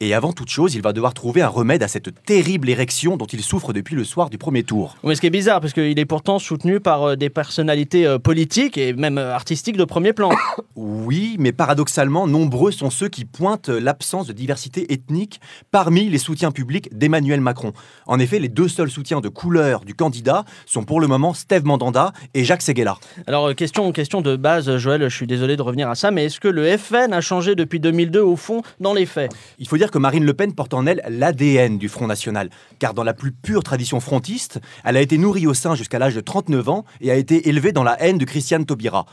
Et 0.00 0.14
avant 0.14 0.32
toute 0.32 0.48
chose, 0.48 0.76
il 0.76 0.82
va 0.82 0.92
devoir 0.92 1.12
trouver 1.12 1.42
un 1.42 1.48
remède 1.48 1.82
à 1.82 1.88
cette 1.88 2.22
terrible 2.22 2.70
érection 2.70 3.16
dont 3.16 3.26
il 3.26 3.42
souffre 3.42 3.72
depuis 3.72 3.96
le 3.96 4.04
soir 4.04 4.30
du 4.30 4.38
premier 4.38 4.62
tour. 4.62 4.96
Mais 5.02 5.16
ce 5.16 5.20
qui 5.20 5.26
est 5.26 5.30
bizarre, 5.30 5.60
parce 5.60 5.72
qu'il 5.72 5.98
est 5.98 6.04
pourtant 6.04 6.38
soutenu 6.38 6.78
par 6.78 7.02
euh, 7.02 7.16
des 7.16 7.30
personnalités 7.30 8.06
euh, 8.06 8.20
politiques 8.20 8.78
et 8.78 8.92
même 8.92 9.18
euh, 9.18 9.34
artistiques 9.34 9.76
de 9.76 9.84
premier 9.84 10.12
plan. 10.12 10.30
Oui, 10.80 11.34
mais 11.40 11.50
paradoxalement, 11.50 12.28
nombreux 12.28 12.70
sont 12.70 12.90
ceux 12.90 13.08
qui 13.08 13.24
pointent 13.24 13.68
l'absence 13.68 14.28
de 14.28 14.32
diversité 14.32 14.92
ethnique 14.92 15.40
parmi 15.72 16.08
les 16.08 16.18
soutiens 16.18 16.52
publics 16.52 16.96
d'Emmanuel 16.96 17.40
Macron. 17.40 17.72
En 18.06 18.20
effet, 18.20 18.38
les 18.38 18.48
deux 18.48 18.68
seuls 18.68 18.90
soutiens 18.90 19.20
de 19.20 19.28
couleur 19.28 19.80
du 19.80 19.94
candidat 19.94 20.44
sont 20.66 20.84
pour 20.84 21.00
le 21.00 21.08
moment 21.08 21.34
Steve 21.34 21.64
Mandanda 21.64 22.12
et 22.34 22.44
Jacques 22.44 22.62
Seguela. 22.62 22.96
Alors, 23.26 23.52
question, 23.56 23.90
question 23.90 24.20
de 24.20 24.36
base, 24.36 24.76
Joël, 24.76 25.02
je 25.08 25.16
suis 25.16 25.26
désolé 25.26 25.56
de 25.56 25.62
revenir 25.62 25.88
à 25.88 25.96
ça, 25.96 26.12
mais 26.12 26.26
est-ce 26.26 26.38
que 26.38 26.46
le 26.46 26.76
FN 26.76 27.12
a 27.12 27.20
changé 27.20 27.56
depuis 27.56 27.80
2002 27.80 28.20
au 28.20 28.36
fond 28.36 28.62
dans 28.78 28.94
les 28.94 29.06
faits? 29.06 29.32
Il 29.58 29.66
faut 29.66 29.78
dire 29.78 29.87
que 29.90 29.98
Marine 29.98 30.24
Le 30.24 30.34
Pen 30.34 30.54
porte 30.54 30.74
en 30.74 30.86
elle 30.86 31.02
l'ADN 31.08 31.78
du 31.78 31.88
Front 31.88 32.06
National, 32.06 32.50
car 32.78 32.94
dans 32.94 33.04
la 33.04 33.14
plus 33.14 33.32
pure 33.32 33.62
tradition 33.62 34.00
frontiste, 34.00 34.60
elle 34.84 34.96
a 34.96 35.00
été 35.00 35.18
nourrie 35.18 35.46
au 35.46 35.54
sein 35.54 35.74
jusqu'à 35.74 35.98
l'âge 35.98 36.14
de 36.14 36.20
39 36.20 36.68
ans 36.68 36.84
et 37.00 37.10
a 37.10 37.16
été 37.16 37.48
élevée 37.48 37.72
dans 37.72 37.84
la 37.84 38.00
haine 38.02 38.18
de 38.18 38.24
Christiane 38.24 38.64
Taubira. 38.64 39.06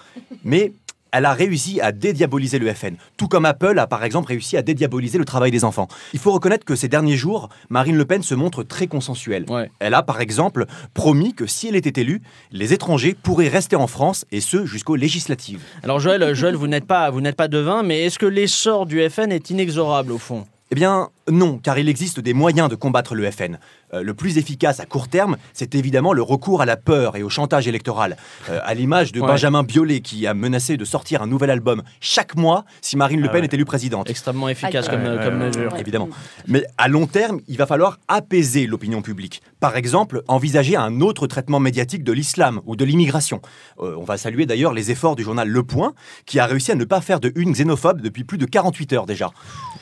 Mais 0.43 0.73
elle 1.15 1.25
a 1.25 1.33
réussi 1.33 1.79
à 1.79 1.93
dédiaboliser 1.93 2.59
le 2.59 2.73
FN, 2.73 2.95
tout 3.15 3.29
comme 3.29 3.45
Apple 3.45 3.79
a 3.79 3.87
par 3.87 4.03
exemple 4.03 4.27
réussi 4.27 4.57
à 4.57 4.61
dédiaboliser 4.61 5.17
le 5.17 5.23
travail 5.23 5.49
des 5.49 5.63
enfants. 5.63 5.87
Il 6.11 6.19
faut 6.19 6.33
reconnaître 6.33 6.65
que 6.65 6.75
ces 6.75 6.89
derniers 6.89 7.15
jours, 7.15 7.47
Marine 7.69 7.95
Le 7.95 8.03
Pen 8.03 8.21
se 8.21 8.35
montre 8.35 8.63
très 8.63 8.87
consensuelle. 8.87 9.45
Ouais. 9.47 9.71
Elle 9.79 9.93
a 9.93 10.03
par 10.03 10.19
exemple 10.19 10.65
promis 10.93 11.33
que 11.33 11.45
si 11.45 11.69
elle 11.69 11.77
était 11.77 12.01
élue, 12.01 12.21
les 12.51 12.73
étrangers 12.73 13.15
pourraient 13.23 13.47
rester 13.47 13.77
en 13.77 13.87
France 13.87 14.25
et 14.33 14.41
ce 14.41 14.65
jusqu'aux 14.65 14.97
législatives. 14.97 15.61
Alors, 15.83 15.99
Joël, 15.99 16.33
Joël 16.33 16.55
vous 16.55 16.67
n'êtes 16.67 16.85
pas, 16.85 17.09
vous 17.11 17.21
n'êtes 17.21 17.37
pas 17.37 17.47
devin, 17.47 17.81
mais 17.81 18.03
est-ce 18.03 18.19
que 18.19 18.25
l'essor 18.25 18.85
du 18.85 19.01
FN 19.09 19.31
est 19.31 19.49
inexorable 19.49 20.11
au 20.11 20.17
fond? 20.17 20.45
Eh 20.75 20.77
bien, 20.77 21.07
non, 21.31 21.57
car 21.57 21.77
il 21.79 21.89
existe 21.89 22.19
des 22.19 22.33
moyens 22.33 22.69
de 22.69 22.75
combattre 22.75 23.15
le 23.15 23.29
FN. 23.31 23.57
Euh, 23.93 24.03
le 24.03 24.13
plus 24.13 24.37
efficace 24.37 24.79
à 24.79 24.85
court 24.85 25.07
terme, 25.07 25.37
c'est 25.53 25.73
évidemment 25.75 26.13
le 26.13 26.21
recours 26.21 26.61
à 26.61 26.65
la 26.65 26.77
peur 26.77 27.15
et 27.15 27.23
au 27.23 27.29
chantage 27.29 27.67
électoral. 27.67 28.15
Euh, 28.49 28.59
à 28.63 28.73
l'image 28.75 29.11
de 29.11 29.21
Ouais. 29.21 29.27
Benjamin 29.27 29.63
Biolay, 29.63 30.01
qui 30.01 30.27
a 30.27 30.33
menacé 30.35 30.77
de 30.77 30.85
sortir 30.85 31.21
un 31.23 31.27
nouvel 31.27 31.49
album 31.49 31.81
chaque 31.99 32.35
mois 32.35 32.63
si 32.81 32.95
Marine 32.95 33.21
Le 33.21 33.27
Ah 33.29 33.31
Pen 33.31 33.41
ouais. 33.41 33.47
est 33.47 33.53
élue 33.55 33.65
présidente. 33.65 34.07
Extrêmement 34.09 34.49
efficace 34.49 34.85
Ah, 34.87 34.91
comme, 34.91 35.01
ouais, 35.01 35.07
euh, 35.09 35.17
ouais, 35.17 35.25
comme 35.25 35.39
ouais. 35.39 35.47
mesure. 35.47 35.75
Évidemment. 35.77 36.09
Mais 36.47 36.63
à 36.77 36.87
long 36.87 37.07
terme, 37.07 37.39
il 37.47 37.57
va 37.57 37.65
falloir 37.65 37.97
apaiser 38.07 38.67
l'opinion 38.67 39.01
publique. 39.01 39.41
Par 39.59 39.77
exemple, 39.77 40.21
envisager 40.27 40.75
un 40.75 41.01
autre 41.01 41.25
traitement 41.27 41.59
médiatique 41.59 42.03
de 42.03 42.11
l'islam 42.11 42.61
ou 42.65 42.75
de 42.75 42.85
l'immigration. 42.85 43.41
Euh, 43.79 43.95
on 43.97 44.03
va 44.03 44.17
saluer 44.17 44.45
d'ailleurs 44.45 44.73
les 44.73 44.91
efforts 44.91 45.15
du 45.15 45.23
journal 45.23 45.47
Le 45.47 45.63
Point, 45.63 45.93
qui 46.27 46.39
a 46.39 46.45
réussi 46.45 46.71
à 46.71 46.75
ne 46.75 46.85
pas 46.85 47.01
faire 47.01 47.19
de 47.19 47.31
une 47.35 47.51
xénophobe 47.53 48.01
depuis 48.01 48.23
plus 48.25 48.37
de 48.37 48.45
48 48.45 48.93
heures 48.93 49.05
déjà. 49.07 49.31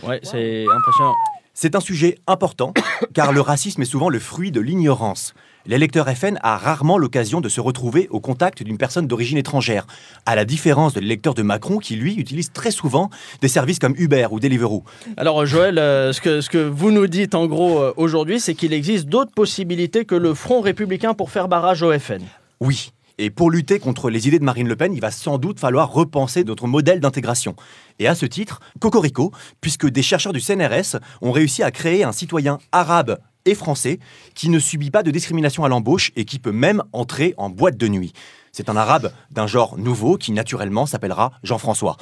Ouais, 0.04 0.20
c'est 0.24 0.64
impressionnant. 0.74 1.14
C'est 1.56 1.76
un 1.76 1.80
sujet 1.80 2.18
important, 2.26 2.74
car 3.13 3.32
le 3.32 3.39
racisme 3.39 3.84
est 3.84 3.86
souvent 3.86 4.10
le 4.10 4.18
fruit 4.18 4.52
de 4.52 4.60
l'ignorance. 4.60 5.36
L'électeur 5.68 6.10
FN 6.10 6.39
a 6.42 6.58
rarement 6.58 6.98
l'occasion 6.98 7.42
de 7.42 7.48
se 7.48 7.62
retrouver 7.62 8.08
au 8.10 8.20
contact 8.20 8.63
d'une 8.63 8.80
personne 8.80 9.06
d'origine 9.06 9.38
étrangère, 9.38 9.86
à 10.26 10.36
la 10.36 10.46
différence 10.46 10.96
de 10.96 11.00
l'électeur 11.00 11.36
de 11.36 11.44
Macron 11.44 11.78
qui, 11.78 11.96
lui, 11.96 12.16
utilise 12.16 12.52
très 12.52 12.72
souvent 12.72 13.12
des 13.42 13.48
services 13.48 13.78
comme 13.78 13.94
Uber 13.98 14.28
ou 14.32 14.39
Deliveroo. 14.39 14.84
Alors 15.16 15.44
euh, 15.44 15.46
Joël, 15.46 15.78
euh, 15.78 16.12
ce, 16.12 16.22
que, 16.22 16.42
ce 16.42 16.50
que 16.50 16.58
vous 16.58 16.92
nous 16.92 17.06
dites 17.06 17.36
en 17.36 17.46
gros 17.46 17.80
euh, 17.80 17.94
aujourd'hui, 17.98 18.39
c'est 18.39 18.56
qu'il 18.56 18.74
existe 18.74 19.06
d'autres 19.06 19.32
possibilités 19.32 20.06
que 20.06 20.16
le 20.16 20.34
Front 20.34 20.62
républicain 20.62 21.13
pour 21.13 21.30
faire 21.30 21.48
barrage 21.48 21.84
au 21.84 21.98
FN. 21.98 22.24
Oui. 22.62 22.93
Et 23.19 23.30
pour 23.30 23.52
lutter 23.52 23.80
contre 23.80 24.10
les 24.10 24.28
idées 24.28 24.39
de 24.39 24.43
Marine 24.43 24.67
Le 24.67 24.76
Pen, 24.76 24.93
il 24.93 24.99
va 24.99 25.12
sans 25.12 25.38
doute 25.38 25.60
falloir 25.60 25.91
repenser 25.91 26.43
notre 26.43 26.65
modèle 26.65 26.99
d'intégration. 26.99 27.56
Et 27.99 28.08
à 28.08 28.15
ce 28.15 28.26
titre, 28.26 28.60
Cocorico, 28.80 29.32
puisque 29.62 29.88
des 29.88 30.02
chercheurs 30.02 30.34
du 30.34 30.41
CNRS 30.41 30.97
ont 31.21 31.32
réussi 31.32 31.62
à 31.62 31.69
créer 31.69 32.04
un 32.04 32.12
citoyen 32.12 32.58
arabe 32.71 33.19
et 33.45 33.54
français 33.54 33.99
qui 34.34 34.49
ne 34.49 34.58
subit 34.58 34.89
pas 34.89 35.04
de 35.04 35.12
discrimination 35.12 35.63
à 35.63 35.69
l'embauche 35.69 36.12
et 36.15 36.26
qui 36.26 36.39
peut 36.39 36.52
même 36.52 36.82
entrer 36.91 37.36
en 37.38 37.49
boîte 37.49 37.78
de 37.78 37.88
nuit. 37.88 38.13
C'est 38.52 38.69
un 38.69 38.78
arabe 38.78 39.12
d'un 39.32 39.47
genre 39.47 39.78
nouveau 39.78 40.17
qui 40.17 40.32
naturellement 40.32 40.86
s'appellera 40.86 41.34
Jean-François. 41.43 41.97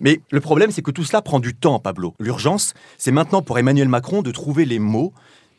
Mais 0.00 0.20
le 0.30 0.40
problème, 0.40 0.70
c'est 0.70 0.82
que 0.82 0.90
tout 0.90 1.04
cela 1.04 1.22
prend 1.22 1.40
du 1.40 1.54
temps, 1.54 1.78
Pablo. 1.78 2.14
L'urgence, 2.18 2.74
c'est 2.98 3.10
maintenant 3.10 3.42
pour 3.42 3.58
Emmanuel 3.58 3.88
Macron 3.88 4.22
de 4.22 4.30
trouver 4.30 4.64
les 4.64 4.78
mots 4.78 5.12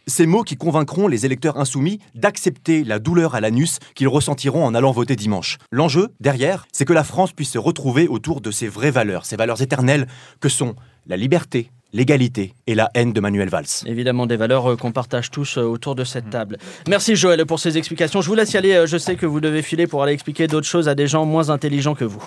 ces 0.10 0.26
mots 0.26 0.44
qui 0.44 0.56
convaincront 0.58 1.08
les 1.08 1.26
électeurs 1.26 1.58
insoumis 1.58 2.00
d'accepter 2.16 2.84
la 2.84 3.00
douleur 3.00 3.36
à 3.36 3.42
l'anus 3.42 3.80
qu'ils 3.96 4.08
ressentiront 4.08 4.66
en 4.66 4.76
allant 4.76 4.92
voter 4.92 5.16
dimanche. 5.16 5.58
L'enjeu, 5.72 6.10
derrière, 6.20 6.66
c'est 6.74 6.86
que 6.86 6.94
la 6.94 7.04
France 7.04 7.32
puisse 7.32 7.52
se 7.52 7.58
retrouver 7.58 8.08
autour 8.08 8.42
de 8.42 8.52
ses 8.52 8.68
vraies 8.68 8.92
valeurs, 8.92 9.26
ces 9.26 9.36
valeurs 9.38 9.62
éternelles 9.62 10.08
que 10.42 10.50
sont 10.50 10.76
la 11.08 11.16
liberté, 11.18 11.72
l'égalité 11.94 12.54
et 12.68 12.76
la 12.76 12.90
haine 12.94 13.14
de 13.14 13.20
Manuel 13.22 13.50
Valls. 13.50 13.66
Évidemment, 13.86 14.26
des 14.28 14.36
valeurs 14.38 14.72
euh, 14.72 14.76
qu'on 14.76 14.92
partage 14.92 15.32
tous 15.32 15.58
euh, 15.58 15.64
autour 15.64 15.96
de 15.96 16.04
cette 16.04 16.30
table. 16.30 16.58
Merci 16.88 17.16
Joël 17.16 17.44
pour 17.46 17.60
ces 17.60 17.78
explications. 17.78 18.22
Je 18.22 18.28
vous 18.28 18.36
laisse 18.36 18.54
y 18.54 18.58
aller. 18.58 18.74
euh, 18.74 18.86
Je 18.86 18.98
sais 18.98 19.16
que 19.16 19.26
vous 19.26 19.40
devez 19.40 19.62
filer 19.62 19.88
pour 19.88 20.04
aller 20.04 20.14
expliquer 20.14 20.48
d'autres 20.48 20.68
choses 20.68 20.88
à 20.88 20.94
des 20.96 21.08
gens 21.08 21.26
moins 21.26 21.50
intelligents 21.50 21.96
que 21.96 22.06
vous. 22.06 22.24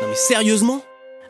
Non 0.00 0.08
mais 0.08 0.14
sérieusement? 0.16 0.82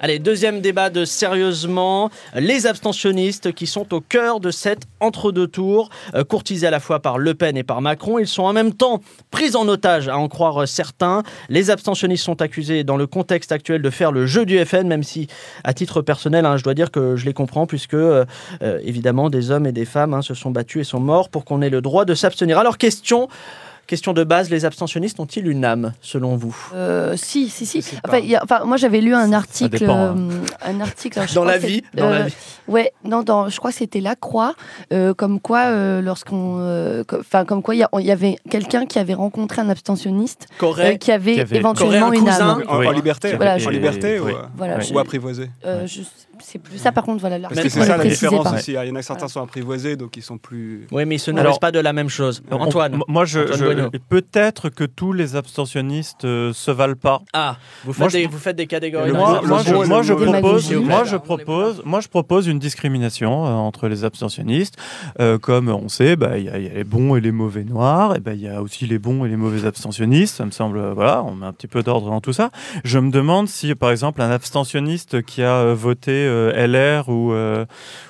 Allez, 0.05 0.19
deuxième 0.19 0.61
débat 0.61 0.91
de 0.91 1.05
sérieusement. 1.05 2.11
Les 2.35 2.67
abstentionnistes 2.67 3.53
qui 3.53 3.69
sont 3.69 3.95
au 3.95 4.01
cœur 4.01 4.41
de 4.41 4.51
cet 4.51 4.83
entre-deux 4.99 5.47
tours, 5.47 5.91
euh, 6.17 6.25
courtisés 6.25 6.67
à 6.67 6.73
la 6.73 6.81
fois 6.81 6.99
par 6.99 7.19
Le 7.19 7.35
Pen 7.35 7.57
et 7.57 7.62
par 7.62 7.81
Macron. 7.81 8.19
Ils 8.19 8.27
sont 8.27 8.43
en 8.43 8.53
même 8.53 8.73
temps 8.73 9.01
pris 9.31 9.55
en 9.55 9.69
otage, 9.69 10.09
à 10.09 10.19
en 10.19 10.27
croire 10.27 10.67
certains. 10.67 11.23
Les 11.49 11.71
abstentionnistes 11.71 12.25
sont 12.25 12.43
accusés, 12.43 12.83
dans 12.83 12.97
le 12.97 13.07
contexte 13.07 13.53
actuel, 13.53 13.81
de 13.81 13.91
faire 13.91 14.11
le 14.11 14.27
jeu 14.27 14.45
du 14.45 14.59
FN, 14.65 14.88
même 14.88 15.05
si, 15.05 15.29
à 15.62 15.73
titre 15.73 16.03
personnel, 16.03 16.47
hein, 16.47 16.57
je 16.57 16.65
dois 16.65 16.75
dire 16.75 16.91
que 16.91 17.15
je 17.15 17.25
les 17.25 17.33
comprends, 17.33 17.69
puisque, 17.69 17.95
euh, 17.95 18.25
euh, 18.65 18.81
évidemment, 18.83 19.31
des 19.31 19.53
hommes 19.53 19.67
et 19.67 19.73
des 19.73 19.85
femmes 19.85 20.15
hein, 20.15 20.23
se 20.23 20.35
sont 20.35 20.51
battus 20.51 20.81
et 20.81 20.85
sont 20.85 20.99
morts 20.99 21.29
pour 21.29 21.45
qu'on 21.45 21.62
ait 21.62 21.71
le 21.71 21.81
droit 21.81 22.05
de 22.05 22.17
s'abstenir. 22.17 22.59
Alors, 22.59 22.77
question. 22.77 23.29
Question 23.88 24.12
de 24.14 24.25
base, 24.25 24.49
les 24.49 24.64
abstentionnistes 24.64 25.21
ont-ils 25.21 25.47
une 25.47 25.64
âme, 25.64 25.92
selon 26.01 26.37
vous? 26.37 26.57
Euh, 26.73 27.14
si, 27.16 27.49
si, 27.51 27.66
si. 27.66 27.79
Enfin, 27.81 27.99
pas. 28.09 28.18
il 28.21 28.27
y 28.27 28.37
a- 28.37 28.40
enfin, 28.42 28.64
moi, 28.64 28.77
j'avais 28.79 29.01
lu 29.01 29.12
un 29.14 29.33
article. 29.33 29.79
dépend, 29.81 29.97
hein. 29.97 30.16
euh, 30.18 30.45
un 30.64 30.81
article 30.81 31.18
alors, 31.18 31.35
Dans 31.35 31.45
la 31.45 31.59
que 31.59 31.66
vie 31.66 31.83
c'est- 31.92 32.01
Dans 32.01 32.09
la 32.09 32.21
euh, 32.21 32.25
vie. 32.25 32.35
Ouais, 32.68 32.92
non, 33.05 33.23
dans, 33.23 33.49
je 33.49 33.57
crois 33.59 33.71
que 33.71 33.77
c'était 33.77 34.01
La 34.01 34.14
Croix, 34.14 34.55
euh, 34.92 35.12
comme 35.14 35.40
quoi, 35.40 35.64
euh, 35.66 36.01
lorsqu'on, 36.01 36.57
euh, 36.61 37.03
enfin, 37.21 37.45
comme 37.45 37.61
quoi, 37.62 37.75
il 37.75 37.85
y 38.01 38.11
avait 38.11 38.37
quelqu'un 38.49 38.87
qui 38.87 38.99
avait 38.99 39.14
rencontré 39.14 39.61
un 39.61 39.68
abstentionniste 39.68 40.47
euh, 40.62 40.95
qui 40.95 41.11
avait, 41.12 41.35
Qui 41.35 41.40
avait- 41.40 41.57
éventuellement 41.57 42.12
une 42.12 42.29
âme. 42.29 42.62
En, 42.68 42.79
Oui. 42.79 42.87
en 42.87 42.92
liberté, 42.92 43.35
Voilà, 43.35 43.57
en 43.62 43.68
liberté 43.68 44.21
ou, 44.21 44.27
oui. 44.27 44.33
Voilà, 44.57 44.77
Ouais. 44.77 44.83
je- 44.85 44.95
ou 44.95 44.99
apprivoisé. 45.01 45.51
euh, 45.66 45.87
je- 45.87 46.01
c'est 46.43 46.59
plus 46.59 46.79
ça, 46.79 46.93
par 46.93 47.05
contre, 47.05 47.21
voilà. 47.21 47.39
L'article 47.39 47.71
c'est 47.71 47.83
ça 47.85 47.97
la 47.97 48.05
différence 48.05 48.53
aussi. 48.53 48.73
Il 48.73 48.89
y 48.89 48.91
en 48.91 48.95
a 48.97 49.03
certains 49.03 49.29
sont 49.29 49.41
apprivoisés, 49.43 49.97
donc 49.97 50.17
ils 50.17 50.23
sont 50.23 50.39
plus. 50.39 50.87
Oui, 50.93 51.05
mais 51.07 51.17
ils 51.17 51.19
se 51.19 51.31
Alors- 51.31 51.45
nourrissent 51.45 51.59
pas 51.59 51.73
de 51.73 51.79
la 51.81 51.93
même 51.93 52.09
chose. 52.09 52.43
On- 52.51 52.57
Antoine. 52.57 52.99
moi, 53.09 53.25
je, 53.25 53.41
peut-être 54.09 54.69
que 54.69 54.85
tous 54.85 55.13
les 55.13 55.37
abstentionnistes 55.37 56.25
euh, 56.25 56.53
se 56.53 56.71
valent 56.71 56.95
pas. 57.01 57.21
Ah, 57.33 57.57
vous 57.85 57.93
faites, 57.93 58.01
Moi, 58.01 58.09
je- 58.09 58.17
des, 58.19 58.27
vous 58.27 58.39
faites 58.39 58.57
des 58.57 58.67
catégories. 58.67 59.13
Moi, 59.13 59.43
moi, 59.45 59.63
je, 59.65 59.75
moi, 59.75 60.03
je 60.03 60.13
propose, 60.15 60.73
moi, 60.75 61.05
je 61.05 61.17
propose, 61.17 61.83
moi, 61.85 62.01
je 62.01 62.09
propose 62.09 62.47
une 62.47 62.59
discrimination 62.59 63.47
euh, 63.47 63.51
entre 63.51 63.89
les 63.89 64.05
abstentionnistes. 64.05 64.75
Euh, 65.21 65.39
comme 65.39 65.69
on 65.69 65.89
sait, 65.89 66.17
bah, 66.17 66.39
il 66.39 66.45
y, 66.45 66.49
a 66.49 66.59
il 66.59 66.65
y 66.65 66.71
a 66.71 66.75
les 66.75 66.85
bons 66.85 67.17
et 67.17 67.21
les 67.21 67.33
mauvais 67.33 67.65
noirs, 67.65 68.17
et 68.17 68.21
ben, 68.21 68.33
il 68.35 68.41
y 68.43 68.49
a 68.49 68.63
aussi 68.63 68.87
les 68.87 68.99
bons 68.99 69.25
et 69.25 69.29
les 69.29 69.37
mauvais 69.37 69.67
abstentionnistes. 69.67 70.37
Ça 70.37 70.45
me 70.47 70.51
semble, 70.51 70.79
euh, 70.79 70.93
voilà, 70.95 71.23
on 71.23 71.35
met 71.35 71.47
un 71.47 71.53
petit 71.53 71.67
peu 71.69 71.83
d'ordre 71.83 72.09
dans 72.11 72.21
tout 72.21 72.33
ça. 72.33 72.51
Je 72.85 72.99
me 72.99 73.11
demande 73.11 73.49
si, 73.49 73.75
par 73.75 73.91
exemple, 73.91 74.21
un 74.23 74.31
abstentionniste 74.31 75.23
qui 75.23 75.43
a 75.43 75.57
euh, 75.57 75.75
voté 75.75 76.13
euh, 76.13 76.32
LR 76.55 77.09
ou, 77.09 77.33
euh, 77.33 77.64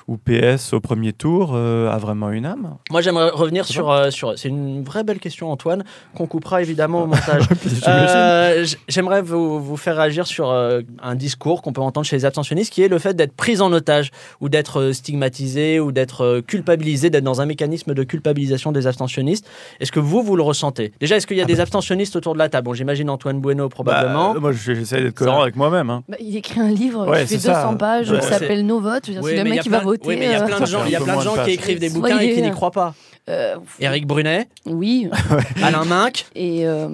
ou 0.07 0.17
PS 0.17 0.73
au 0.73 0.79
premier 0.79 1.13
tour 1.13 1.51
euh, 1.53 1.89
a 1.89 1.97
vraiment 1.97 2.29
une 2.31 2.45
âme. 2.45 2.77
Moi, 2.91 3.01
j'aimerais 3.01 3.29
revenir 3.29 3.65
sur. 3.65 3.89
euh, 3.91 4.09
sur 4.09 4.37
c'est 4.37 4.49
une 4.49 4.83
vraie 4.83 5.03
belle 5.03 5.19
question, 5.19 5.51
Antoine, 5.51 5.83
qu'on 6.15 6.27
coupera 6.27 6.61
évidemment 6.61 7.03
au 7.03 7.07
montage. 7.07 7.43
Euh, 7.87 8.65
J'aimerais 8.87 9.21
vous, 9.21 9.59
vous 9.61 9.77
faire 9.77 9.97
réagir 9.97 10.27
sur 10.27 10.49
euh, 10.49 10.81
un 11.01 11.15
discours 11.15 11.61
qu'on 11.61 11.73
peut 11.73 11.81
entendre 11.81 12.05
chez 12.05 12.15
les 12.15 12.25
abstentionnistes, 12.25 12.71
qui 12.71 12.81
est 12.81 12.87
le 12.87 12.99
fait 12.99 13.13
d'être 13.13 13.33
pris 13.35 13.61
en 13.61 13.71
otage, 13.73 14.11
ou 14.41 14.49
d'être 14.49 14.79
euh, 14.79 14.93
stigmatisé, 14.93 15.79
ou 15.79 15.91
d'être 15.91 16.21
euh, 16.21 16.41
culpabilisé, 16.41 17.09
d'être 17.09 17.23
dans 17.23 17.41
un 17.41 17.45
mécanisme 17.45 17.93
de 17.93 18.03
culpabilisation 18.03 18.71
des 18.71 18.87
abstentionnistes. 18.87 19.45
Est-ce 19.79 19.91
que 19.91 19.99
vous, 19.99 20.21
vous 20.23 20.35
le 20.35 20.43
ressentez? 20.43 20.93
Déjà, 20.99 21.17
est-ce 21.17 21.27
qu'il 21.27 21.37
y 21.37 21.41
a 21.41 21.45
des 21.45 21.59
abstentionnistes 21.59 22.15
autour 22.15 22.33
de 22.33 22.39
la 22.39 22.49
table? 22.49 22.65
Bon, 22.65 22.73
j'imagine 22.73 23.09
Antoine 23.09 23.39
Bueno, 23.41 23.69
probablement. 23.69 24.33
Bah, 24.33 24.39
moi, 24.39 24.51
je- 24.51 24.73
j'essaie 24.73 25.01
d'être 25.01 25.15
cohérent 25.15 25.41
avec 25.41 25.55
moi-même. 25.55 25.89
hein. 25.89 26.03
Bah, 26.07 26.17
il 26.19 26.35
écrit 26.35 26.59
un 26.59 26.69
livre 26.69 27.07
Ouais, 27.07 27.21
qui 27.23 27.27
fait 27.27 27.39
c'est 27.39 27.47
ça. 27.51 27.63
200 27.63 27.77
pages, 27.77 28.11
C'est- 28.21 28.29
s'appelle 28.29 28.65
Nos 28.65 28.79
votes. 28.79 29.03
Je 29.07 29.11
veux 29.11 29.13
dire, 29.19 29.23
Oui, 29.23 29.31
si 29.31 29.37
le 29.37 29.43
mais 29.43 29.49
il 29.49 29.53
y 29.53 29.55
mec 29.55 29.59
a 29.59 29.63
qui 29.63 29.69
va 29.69 29.77
plein- 29.79 29.85
voter. 29.87 30.07
oui, 30.07 30.15
mais 30.17 30.25
il 30.25 30.31
y 30.31 30.35
a 30.35 30.41
euh, 30.43 30.45
plein 30.47 30.59
de 30.59 30.65
gens, 30.65 30.85
il 30.85 30.91
y 30.91 30.95
a 30.95 31.01
plein 31.01 31.17
de 31.17 31.21
gens 31.21 31.35
qui 31.43 31.51
écrivent 31.51 31.79
des 31.79 31.89
Soyez, 31.89 32.01
bouquins 32.13 32.19
et 32.19 32.33
qui 32.33 32.41
n'y 32.41 32.47
euh, 32.49 32.51
croient 32.51 32.71
pas. 32.71 32.93
euh, 33.29 33.55
Éric 33.79 34.05
Brunet, 34.05 34.47
Oui. 34.65 35.07
Alain 35.63 35.85
Minck, 35.85 36.25
Et, 36.35 36.65
euh, 36.67 36.87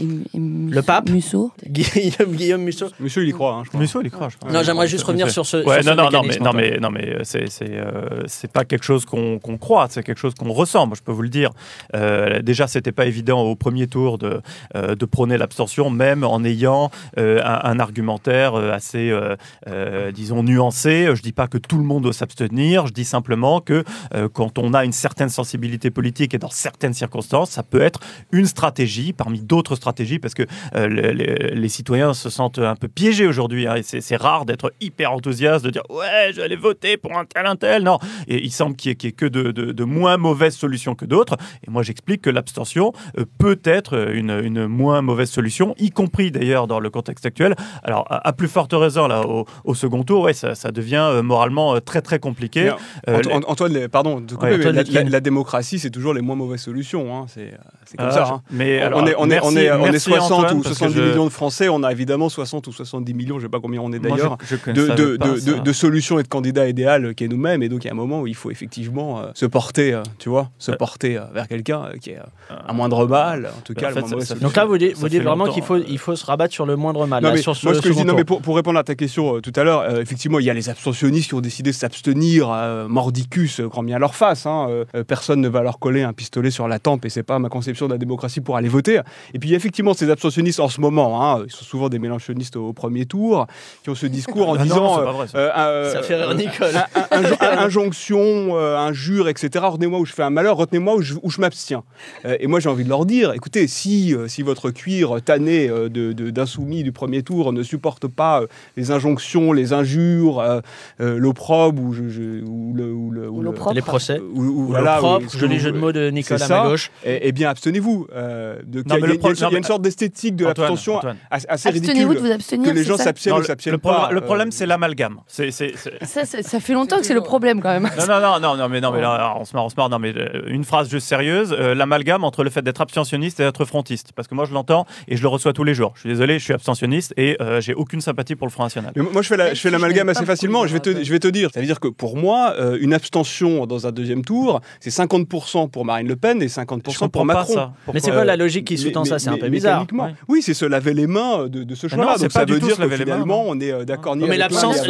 et- 0.00 0.36
et 0.36 0.38
Mus- 0.38 0.72
Le 0.74 0.82
pape 0.82 1.10
Musso. 1.10 1.52
Guillaume, 1.66 2.32
Guillaume 2.34 2.62
Musso. 2.62 2.86
Monsieur, 3.00 3.22
il 3.22 3.28
y 3.28 3.32
croit, 3.32 3.52
hein, 3.52 3.62
je 3.64 3.68
crois. 3.68 3.80
Musso, 3.80 4.00
il 4.00 4.06
y 4.06 4.10
croit, 4.10 4.28
je 4.30 4.36
crois. 4.38 4.50
Non, 4.50 4.62
j'aimerais 4.62 4.88
juste 4.88 5.04
revenir 5.04 5.26
c'est- 5.26 5.32
sur 5.34 5.44
ce. 5.46 5.58
Ouais, 5.58 5.82
sur 5.82 5.84
ce 5.84 5.88
non, 5.90 6.04
non, 6.04 6.10
non, 6.10 6.22
mais, 6.26 6.36
non, 6.38 6.52
mais, 6.54 6.78
non, 6.80 6.90
mais 6.90 7.08
euh, 7.16 7.20
c'est, 7.24 7.50
c'est, 7.50 7.68
euh, 7.70 8.22
c'est 8.26 8.50
pas 8.50 8.64
quelque 8.64 8.84
chose 8.84 9.04
qu'on, 9.04 9.38
qu'on 9.38 9.58
croit, 9.58 9.86
c'est 9.90 10.02
quelque 10.02 10.18
chose 10.18 10.32
qu'on 10.34 10.52
ressent, 10.52 10.86
moi, 10.86 10.96
je 10.98 11.02
peux 11.02 11.12
vous 11.12 11.22
le 11.22 11.28
dire. 11.28 11.50
Euh, 11.94 12.40
déjà, 12.40 12.66
c'était 12.66 12.92
pas 12.92 13.04
évident 13.06 13.42
au 13.42 13.54
premier 13.54 13.86
tour 13.86 14.16
de, 14.16 14.40
euh, 14.76 14.94
de 14.94 15.04
prôner 15.04 15.36
l'abstention, 15.36 15.90
même 15.90 16.24
en 16.24 16.42
ayant 16.44 16.90
euh, 17.18 17.40
un, 17.44 17.60
un 17.70 17.78
argumentaire 17.78 18.54
euh, 18.54 18.72
assez, 18.72 19.10
euh, 19.10 19.36
euh, 19.68 20.12
disons, 20.12 20.42
nuancé. 20.54 21.08
Je 21.14 21.22
dis 21.22 21.32
pas 21.32 21.48
que 21.48 21.58
tout 21.58 21.76
le 21.78 21.84
monde 21.84 22.02
doit 22.04 22.12
s'abstenir, 22.12 22.86
je 22.86 22.92
dis 22.92 23.04
simplement 23.04 23.60
que 23.60 23.84
euh, 24.14 24.28
quand 24.32 24.58
on 24.58 24.72
a 24.74 24.84
une 24.84 24.92
certaine 24.92 25.28
sensibilité 25.28 25.90
politique 25.90 26.34
et 26.34 26.38
dans 26.38 26.50
certaines 26.50 26.94
circonstances, 26.94 27.50
ça 27.50 27.62
peut 27.62 27.80
être 27.80 28.00
une 28.32 28.46
stratégie 28.46 29.12
parmi 29.12 29.40
d'autres 29.40 29.76
stratégies, 29.76 30.18
parce 30.18 30.34
que 30.34 30.44
euh, 30.76 30.86
le- 30.88 31.12
le- 31.12 31.54
les 31.54 31.68
citoyens 31.68 32.14
se 32.14 32.30
sentent 32.30 32.58
un 32.58 32.76
peu 32.76 32.88
piégés 32.88 33.26
aujourd'hui. 33.26 33.66
hein, 33.66 33.76
c'est, 33.82 34.16
rare 34.16 34.44
d'être 34.44 34.72
hyper 34.80 35.12
enthousiaste, 35.12 35.64
de 35.64 35.70
dire 35.70 35.82
ouais, 35.90 36.30
je 36.30 36.36
vais 36.36 36.42
aller 36.44 36.56
voter 36.56 36.96
pour 36.96 37.18
un 37.18 37.24
tel, 37.24 37.46
un 37.46 37.56
tel. 37.56 37.82
Non, 37.82 37.98
et 38.28 38.42
il 38.44 38.52
semble 38.52 38.76
qu'il 38.76 38.90
y 38.90 39.06
ait, 39.06 39.12
que 39.12 39.26
de, 39.26 39.84
moins 39.84 40.16
mauvaises 40.16 40.54
solutions 40.56 40.94
que 40.94 41.04
d'autres. 41.04 41.36
Et 41.66 41.70
moi, 41.70 41.82
j'explique 41.82 42.22
que 42.22 42.30
l'abstention 42.30 42.92
euh, 43.18 43.24
peut 43.38 43.60
être 43.64 44.10
une, 44.12 44.66
moins 44.66 45.02
mauvaise 45.02 45.30
solution, 45.30 45.74
y 45.78 45.90
compris 45.90 46.30
d'ailleurs 46.30 46.66
dans 46.66 46.80
le 46.80 46.90
contexte 46.90 47.26
actuel. 47.26 47.54
Alors, 47.82 48.06
à, 48.08 48.32
plus 48.32 48.48
forte 48.48 48.72
raison, 48.72 49.08
là, 49.08 49.26
au, 49.26 49.46
au 49.64 49.74
second 49.74 50.02
tour, 50.04 50.22
ouais, 50.22 50.32
ça, 50.44 50.54
ça 50.54 50.72
devient 50.72 51.06
euh, 51.10 51.22
moralement 51.22 51.74
euh, 51.74 51.80
très, 51.80 52.02
très 52.02 52.18
compliqué. 52.18 52.70
Euh, 53.08 53.22
Antoine, 53.46 53.72
les- 53.72 53.88
pardon 53.88 54.20
de 54.20 54.26
te 54.26 54.34
couper, 54.34 54.46
Ouais, 54.46 54.50
mais 54.52 54.58
Antoine 54.58 54.74
la, 54.76 54.82
Letkin. 54.82 55.04
la- 55.04 55.10
la 55.10 55.20
démocratie, 55.20 55.78
c'est 55.78 55.90
toujours 55.90 56.12
les 56.14 56.20
moins 56.20 56.36
mauvaises 56.36 56.60
solutions. 56.60 57.16
hein, 57.16 57.26
C'est 57.28 57.40
euh, 57.54 57.56
c'est 57.86 57.96
comme 57.96 58.06
Ah, 58.10 58.12
ça. 58.12 58.28
hein. 58.30 58.42
Mais 58.50 58.80
On- 58.82 58.86
alors, 58.86 59.00
on, 59.02 59.06
est, 59.06 59.14
on, 59.16 59.30
est, 59.30 59.40
on, 59.40 59.50
merci- 59.50 59.58
est, 59.58 59.72
on 59.72 59.86
est 59.86 59.90
merci 59.92 60.10
60 60.10 60.32
Antoine, 60.32 60.58
ou 60.58 60.62
parce 60.62 60.74
que 60.74 60.78
70 60.78 60.94
je- 60.98 61.02
millions 61.08 61.24
de 61.24 61.30
Français, 61.30 61.68
on 61.68 61.82
a 61.82 61.92
évidemment 61.92 62.28
60 62.28 62.66
ou 62.66 62.72
70 62.72 63.14
millions, 63.14 63.36
je 63.38 63.44
ne 63.44 63.46
sais 63.46 63.50
pas 63.50 63.60
combien 63.60 63.80
on 63.80 63.92
est 63.92 63.98
d'ailleurs, 63.98 64.36
de, 64.38 64.44
savais 64.46 64.72
de, 64.72 65.16
pas 65.16 65.28
de, 65.28 65.36
ça. 65.36 65.52
de- 65.52 65.58
de 65.60 65.72
solutions 65.72 66.18
et 66.18 66.22
de 66.22 66.28
candidats 66.28 66.68
idéaux 66.68 67.12
qu'est 67.16 67.28
nous-mêmes. 67.28 67.62
Et 67.62 67.68
donc, 67.68 67.84
il 67.84 67.88
y 67.88 67.90
a 67.90 67.92
un 67.92 67.96
moment 67.96 68.20
où 68.20 68.26
il 68.26 68.34
faut 68.34 68.50
effectivement 68.50 69.20
euh, 69.20 69.24
se 69.34 69.46
porter, 69.46 69.92
euh, 69.94 70.02
tu 70.18 70.28
vois, 70.28 70.50
se 70.58 70.72
Euh. 70.72 70.76
porter 70.76 71.16
euh, 71.18 71.22
vers 71.32 71.48
quelqu'un 71.48 71.84
euh, 71.84 71.96
qui 72.00 72.10
est 72.10 72.18
euh, 72.18 72.54
un 72.68 72.72
moindre 72.72 73.06
mal, 73.06 73.46
en 73.46 73.60
tout 73.62 73.74
Mais 73.76 73.82
cas, 73.82 73.90
en 73.90 73.94
fait, 73.94 74.06
ça- 74.20 74.20
ça-. 74.20 74.34
Donc 74.36 74.56
là, 74.56 74.64
vous 74.64 74.78
dites, 74.78 74.96
vous 74.96 75.08
vraiment 75.22 75.46
qu'il 75.46 75.62
faut, 75.62 75.76
il 75.76 75.98
faut 75.98 76.16
se 76.16 76.24
rabattre 76.26 76.52
sur 76.52 76.66
le 76.66 76.76
moindre 76.76 77.06
mal. 77.06 77.22
Non, 77.22 77.28
là, 77.30 77.34
mais 77.36 77.40
sur 77.42 77.54
ce 77.56 77.66
moi, 77.66 77.74
ce 77.74 77.80
que 77.80 77.88
je 77.88 77.92
dis, 77.92 77.98
second 78.00 78.08
non, 78.10 78.16
mais 78.16 78.24
tour. 78.24 78.36
pour, 78.38 78.42
pour 78.42 78.56
répondre 78.56 78.78
à 78.78 78.84
ta 78.84 78.94
question 78.94 79.40
tout 79.40 79.52
à 79.56 79.62
l'heure, 79.64 79.80
euh, 79.80 80.04
effectivement, 80.34 80.38
il 80.40 80.46
y 80.46 80.50
a 80.50 80.54
les 80.54 80.68
abstentionnistes 80.68 81.28
qui 81.28 81.34
ont 81.34 81.40
décidé 81.40 81.70
de 81.70 81.74
s'abstenir, 81.76 82.50
euh, 82.50 82.88
mordicus, 82.88 83.60
euh, 83.60 83.68
grand 83.68 83.82
bien 83.82 83.98
leur 83.98 84.14
face. 84.14 84.46
hein, 84.46 84.66
euh, 84.68 85.04
personne 85.04 85.40
ne 85.40 85.48
va 85.48 85.62
leur 85.62 85.78
coller 85.78 86.02
un 86.02 86.12
pistolet 86.12 86.50
sur 86.50 86.66
la 86.68 86.78
tempe 86.78 87.04
et 87.04 87.08
c'est 87.10 87.22
pas 87.22 87.38
ma 87.38 87.48
conception 87.48 87.86
de 87.86 87.92
la 87.92 87.98
démocratie 87.98 88.40
pour 88.40 88.56
aller 88.56 88.68
voter. 88.68 89.00
Et 89.32 89.38
puis, 89.38 89.48
il 89.48 89.52
y 89.52 89.54
a 89.54 89.56
effectivement 89.56 89.94
ces 89.94 90.10
abstentionnistes 90.10 90.60
en 90.60 90.68
ce 90.68 90.80
moment, 90.80 91.22
hein, 91.22 91.42
ils 91.46 91.52
sont 91.52 91.64
souvent 91.64 91.88
des 91.88 91.98
mélanchonistes 91.98 92.56
au 92.56 92.72
premier 92.72 93.06
tour, 93.06 93.46
qui 93.82 93.90
ont 93.90 93.94
ce 93.94 94.06
discours 94.06 94.48
en 94.48 94.54
Ah 94.54 94.58
non, 94.58 94.64
disant. 94.64 95.12
vrai, 95.12 95.26
ça. 95.28 95.90
Ça 95.92 96.02
fait 96.02 96.16
rire 96.16 96.34
Nicole. 96.34 96.68
un- 96.76 97.18
un- 97.18 97.24
un- 97.40 97.64
injonction, 97.66 98.56
euh, 98.56 98.76
injure, 98.78 99.28
etc. 99.28 99.64
Retenez-moi 99.68 99.98
où 100.00 100.04
je 100.06 100.12
fais 100.12 100.22
un 100.22 100.30
malheur, 100.30 100.56
retenez-moi 100.56 100.94
où 100.96 101.02
je, 101.02 101.40
m'abstiens. 101.40 101.82
Euh, 102.24 102.36
et 102.40 102.46
moi, 102.46 102.60
j'ai 102.60 102.68
envie 102.68 102.84
de 102.84 102.88
leur 102.88 103.04
dire, 103.06 103.32
écoutez, 103.34 103.66
si, 103.66 104.14
euh, 104.14 104.28
si 104.28 104.42
votre 104.42 104.70
cuir 104.70 105.16
tanné 105.24 105.68
euh, 105.68 105.88
de- 105.88 106.12
de- 106.12 106.30
d'insoumis 106.30 106.82
du 106.82 106.92
premier 106.92 107.22
tour 107.22 107.52
ne 107.52 107.62
supporte 107.62 108.06
pas 108.08 108.42
euh, 108.42 108.46
les 108.76 108.90
injonctions, 108.90 109.52
les 109.52 109.72
injures, 109.72 110.23
euh, 110.32 110.60
euh, 111.00 111.18
l'opprobre 111.18 111.82
ou, 111.82 111.92
je- 111.92 112.08
je- 112.08 112.42
ou 112.44 112.72
le... 112.74 112.92
Ou 112.92 113.10
le- 113.10 113.28
ou 113.28 113.34
Ou 113.36 113.38
le- 113.40 113.44
l'opprobre. 113.46 113.74
Les 113.74 113.82
procès. 113.82 114.20
ou- 114.20 114.40
ou 114.42 114.60
Ou 114.64 114.66
voilà, 114.68 115.00
joli 115.38 115.58
jeu 115.58 115.72
de 115.72 115.78
mots 115.78 115.92
de 115.92 116.10
Nicolas 116.10 116.38
c'est 116.38 116.44
à 116.52 116.56
ma 116.56 116.62
ça. 116.64 116.68
gauche. 116.68 116.90
Eh, 117.04 117.18
eh 117.22 117.32
bien, 117.32 117.50
abstenez-vous. 117.50 118.06
euh, 118.14 118.58
de- 118.66 118.82
il 118.86 118.90
y 118.90 119.44
a- 119.44 119.58
une 119.58 119.62
sorte 119.64 119.82
d'esthétique 119.82 120.36
de 120.36 120.46
l'abstention 120.46 121.00
assez 121.30 121.46
assez 121.48 121.68
Abstenez-vous 121.68 121.92
de 121.92 122.08
ridicule. 122.18 122.26
vous 122.28 122.32
abstenir. 122.32 122.68
Que 122.70 122.74
les 122.74 122.84
gens 122.84 122.96
s'abstiennent 122.96 123.34
ou 123.36 123.38
le, 123.38 123.44
s'abstiennent 123.44 123.78
pas. 123.78 124.08
le 124.12 124.20
problème, 124.20 124.50
c'est 124.52 124.66
l'amalgame. 124.66 125.20
Ça, 125.28 126.60
fait 126.60 126.72
longtemps 126.72 126.98
que 126.98 127.06
c'est 127.06 127.14
le 127.14 127.20
problème 127.20 127.60
quand 127.60 127.70
même. 127.70 127.88
Non, 127.98 128.06
non, 128.06 128.20
non, 128.20 128.40
non, 128.40 128.56
non, 128.56 128.68
mais, 128.68 128.80
non, 128.80 128.90
mais 128.92 129.00
là, 129.00 129.34
on 129.38 129.44
se 129.44 129.54
marre, 129.54 129.64
on 129.64 129.68
se 129.68 129.74
marre. 129.76 129.88
Non, 129.88 129.98
mais 129.98 130.14
une 130.46 130.64
phrase 130.64 130.88
juste 130.90 131.06
sérieuse 131.06 131.52
l'amalgame 131.52 132.24
entre 132.24 132.44
le 132.44 132.50
fait 132.50 132.62
d'être 132.62 132.80
abstentionniste 132.80 133.40
et 133.40 133.44
d'être 133.44 133.64
frontiste. 133.64 134.12
Parce 134.14 134.28
que 134.28 134.34
moi, 134.34 134.44
je 134.44 134.52
l'entends 134.52 134.86
et 135.08 135.16
je 135.16 135.22
le 135.22 135.28
reçois 135.28 135.52
tous 135.52 135.64
les 135.64 135.74
jours. 135.74 135.92
Je 135.94 136.00
suis 136.00 136.08
désolé, 136.08 136.38
je 136.38 136.44
suis 136.44 136.54
abstentionniste 136.54 137.14
et 137.16 137.36
j'ai 137.60 137.74
aucune 137.74 138.00
sympathie 138.00 138.34
pour 138.36 138.46
le 138.46 138.52
Front 138.52 138.64
National. 138.64 138.92
Moi, 138.96 139.22
je 139.22 139.28
fais 139.54 139.70
l'amalgame 139.70 140.08
assez 140.16 140.24
facilement. 140.26 140.66
Je 140.66 140.72
vais, 140.72 140.80
te, 140.80 141.04
je 141.04 141.10
vais 141.10 141.18
te 141.18 141.28
dire. 141.28 141.50
Ça 141.52 141.60
veut 141.60 141.66
dire 141.66 141.80
que 141.80 141.88
pour 141.88 142.16
moi, 142.16 142.54
euh, 142.58 142.78
une 142.80 142.94
abstention 142.94 143.66
dans 143.66 143.86
un 143.86 143.92
deuxième 143.92 144.24
tour, 144.24 144.60
c'est 144.80 144.90
50% 144.90 145.70
pour 145.70 145.84
Marine 145.84 146.08
Le 146.08 146.16
Pen 146.16 146.42
et 146.42 146.46
50% 146.46 146.92
Je 147.02 147.04
pour 147.06 147.24
Macron. 147.24 147.54
ça. 147.54 147.72
Mais 147.92 148.00
c'est 148.00 148.10
quoi 148.10 148.24
la 148.24 148.36
logique 148.36 148.66
qui 148.66 148.78
sous-tend 148.78 149.04
ça? 149.04 149.18
C'est 149.18 149.30
un 149.30 149.38
peu 149.38 149.48
bizarre. 149.48 149.86
Ouais. 149.92 150.14
Oui, 150.28 150.42
c'est 150.42 150.54
se 150.54 150.64
laver 150.64 150.94
les 150.94 151.06
mains 151.06 151.46
de, 151.48 151.64
de 151.64 151.74
ce 151.74 151.88
choix-là. 151.88 152.04
non, 152.04 152.12
c'est 152.16 152.22
Donc 152.24 152.32
pas 152.32 152.40
ça 152.40 152.44
du 152.46 152.52
veut 152.54 152.60
tout 152.60 152.66
dire 152.66 152.76
se 152.76 152.80
laver 152.80 152.94
que 152.96 152.98
les 153.00 153.04
mains, 153.06 153.14
finalement, 153.14 153.44
on 153.46 153.60
est 153.60 153.72
euh, 153.72 153.84
d'accord 153.84 154.16
mais 154.16 154.36
l'absence, 154.36 154.82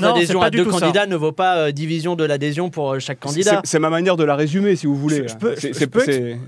d'adhésion 0.00 0.42
à 0.42 0.50
deux 0.50 0.64
candidats 0.64 1.06
ne 1.06 1.16
vaut 1.16 1.32
pas 1.32 1.56
euh, 1.56 1.72
division 1.72 2.16
de 2.16 2.24
l'adhésion 2.24 2.70
pour 2.70 2.98
chaque 3.00 3.20
candidat. 3.20 3.60
C'est 3.64 3.78
ma 3.78 3.90
manière 3.90 4.16
de 4.16 4.24
la 4.24 4.36
résumer, 4.36 4.76
si 4.76 4.86
vous 4.86 4.96
voulez. 4.96 5.26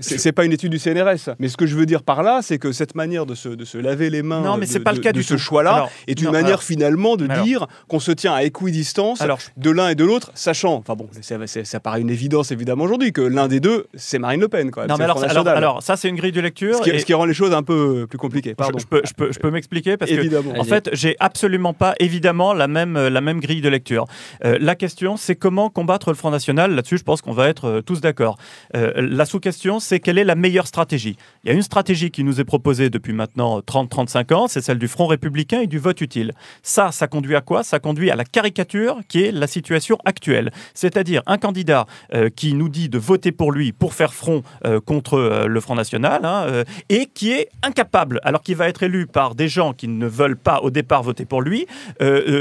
C'est- 0.01 0.31
pas 0.37 0.45
une 0.45 0.53
étude 0.53 0.71
du 0.71 0.77
CNRS. 0.79 1.35
Mais 1.39 1.47
ce 1.47 1.57
que 1.57 1.65
je 1.65 1.75
veux 1.75 1.85
dire 1.87 2.03
par 2.03 2.21
là, 2.21 2.41
c'est 2.43 2.59
que 2.59 2.71
cette 2.71 2.93
manière 2.95 3.25
de 3.25 3.33
se, 3.33 3.77
laver 3.77 4.09
les 4.09 4.21
mains 4.21 4.41
Non, 4.41 4.57
mais 4.57 4.65
de, 4.67 4.71
c'est 4.71 4.79
pas 4.79 4.91
le 4.91 4.99
de- 4.99 5.03
cas 5.03 5.11
de 5.11 5.17
du 5.17 5.23
ce 5.23 5.35
choix-là 5.37 5.87
est 6.07 6.21
une 6.21 6.31
manière 6.31 6.61
finalement 6.61 7.15
de 7.15 7.27
dire 7.43 7.65
qu'on 7.87 7.99
se 7.99 8.11
tient 8.11 8.33
à 8.33 8.43
équidistance 8.43 9.21
Alors, 9.21 9.39
de 9.55 9.69
l'un 9.71 9.89
et 9.89 9.95
de 9.95 10.03
l'autre, 10.03 10.31
sachant, 10.35 10.73
enfin 10.75 10.95
bon, 10.95 11.07
ça, 11.21 11.45
ça- 11.47 11.63
ça 11.65 11.79
paraît 11.79 12.01
une 12.01 12.09
évidence 12.09 12.51
évidemment 12.51 12.83
aujourd'hui, 12.83 13.11
que 13.13 13.21
l'un 13.21 13.47
des 13.47 13.59
deux, 13.59 13.85
c'est 13.95 14.19
Marine 14.19 14.41
Le 14.41 14.47
Pen. 14.47 14.71
Quand 14.71 14.81
même. 14.81 14.89
Non, 14.89 14.97
mais 14.97 15.03
alors, 15.05 15.17
Front 15.17 15.25
alors, 15.27 15.43
National. 15.45 15.57
alors, 15.63 15.83
ça, 15.83 15.95
c'est 15.97 16.09
une 16.09 16.15
grille 16.15 16.31
de 16.31 16.41
lecture. 16.41 16.77
ce, 16.77 16.81
qui, 16.83 16.89
et- 16.89 16.99
ce 16.99 17.05
qui 17.05 17.13
rend 17.13 17.25
les 17.25 17.33
choses 17.33 17.53
un 17.53 17.63
peu 17.63 18.05
plus 18.07 18.17
compliquées. 18.17 18.55
Pardon. 18.55 18.77
je 18.79 18.85
peux, 18.85 19.01
je, 19.05 19.13
peux, 19.13 19.31
je 19.31 19.39
peux 19.39 19.51
m'expliquer 19.51 19.97
parce 19.97 20.11
que 20.11 20.15
Évidemment. 20.17 20.53
En 20.57 20.63
fait, 20.63 20.89
j'ai 20.93 21.15
absolument 21.19 21.73
pas, 21.73 21.95
évidemment, 21.99 22.53
la 22.53 22.67
même, 22.67 22.97
euh, 22.97 23.09
la 23.09 23.21
même 23.21 23.39
grille 23.39 23.61
de 23.61 23.69
lecture. 23.69 24.05
Euh, 24.45 24.57
la 24.59 24.75
question, 24.75 25.15
c'est 25.17 25.35
comment 25.35 25.69
combattre 25.69 26.09
le 26.09 26.15
Front 26.15 26.31
National. 26.31 26.73
Là-dessus, 26.75 26.97
je 26.97 27.03
pense 27.03 27.21
qu'on 27.21 27.31
va 27.33 27.47
être 27.47 27.65
euh, 27.65 27.81
tous 27.81 28.01
d'accord. 28.01 28.37
Euh, 28.75 28.91
la 28.97 29.25
sous-question, 29.25 29.79
c'est 29.79 29.99
quelle 29.99 30.17
est 30.17 30.23
la 30.25 30.35
meilleure 30.35 30.67
stratégie? 30.67 31.17
Il 31.43 31.47
y 31.49 31.51
a 31.51 31.53
une 31.55 31.61
stratégie 31.61 32.11
qui 32.11 32.23
nous 32.23 32.39
est 32.41 32.43
proposée 32.45 32.89
depuis 32.89 33.13
maintenant 33.13 33.59
30-35 33.61 34.33
ans, 34.33 34.47
c'est 34.47 34.61
celle 34.61 34.79
du 34.79 34.87
Front 34.87 35.07
républicain 35.07 35.61
et 35.61 35.67
du 35.67 35.79
vote 35.79 36.01
utile. 36.01 36.33
Ça, 36.63 36.91
ça 36.91 37.07
conduit 37.07 37.35
à 37.35 37.41
quoi? 37.41 37.63
Ça 37.63 37.76
conduit 37.79 38.11
à 38.11 38.15
la 38.15 38.25
caricature 38.25 38.99
qui 39.07 39.23
est 39.23 39.31
la 39.31 39.47
situation 39.47 39.97
actuelle. 40.05 40.51
C'est-à-dire 40.73 41.21
un 41.25 41.37
candidat 41.37 41.85
euh, 42.13 42.29
qui 42.29 42.53
nous 42.53 42.69
dit 42.69 42.89
de 42.89 42.97
voter 42.97 43.31
pour 43.31 43.51
lui 43.51 43.71
pour 43.71 43.93
faire 43.93 44.13
front 44.13 44.43
euh, 44.65 44.79
contre 44.79 45.15
euh, 45.15 45.47
le 45.47 45.59
Front 45.59 45.75
National 45.75 46.25
hein, 46.25 46.63
et 46.89 47.07
qui 47.07 47.31
est 47.31 47.49
incapable, 47.63 48.19
alors 48.23 48.41
qu'il 48.41 48.55
va 48.55 48.67
être 48.67 48.83
élu 48.83 49.07
par 49.07 49.35
des 49.35 49.47
gens 49.47 49.73
qui 49.73 49.87
ne 49.87 50.07
veulent 50.07 50.37
pas 50.37 50.59
au 50.61 50.69
départ 50.69 51.03
voter 51.03 51.25
pour 51.25 51.41
lui, 51.41 51.67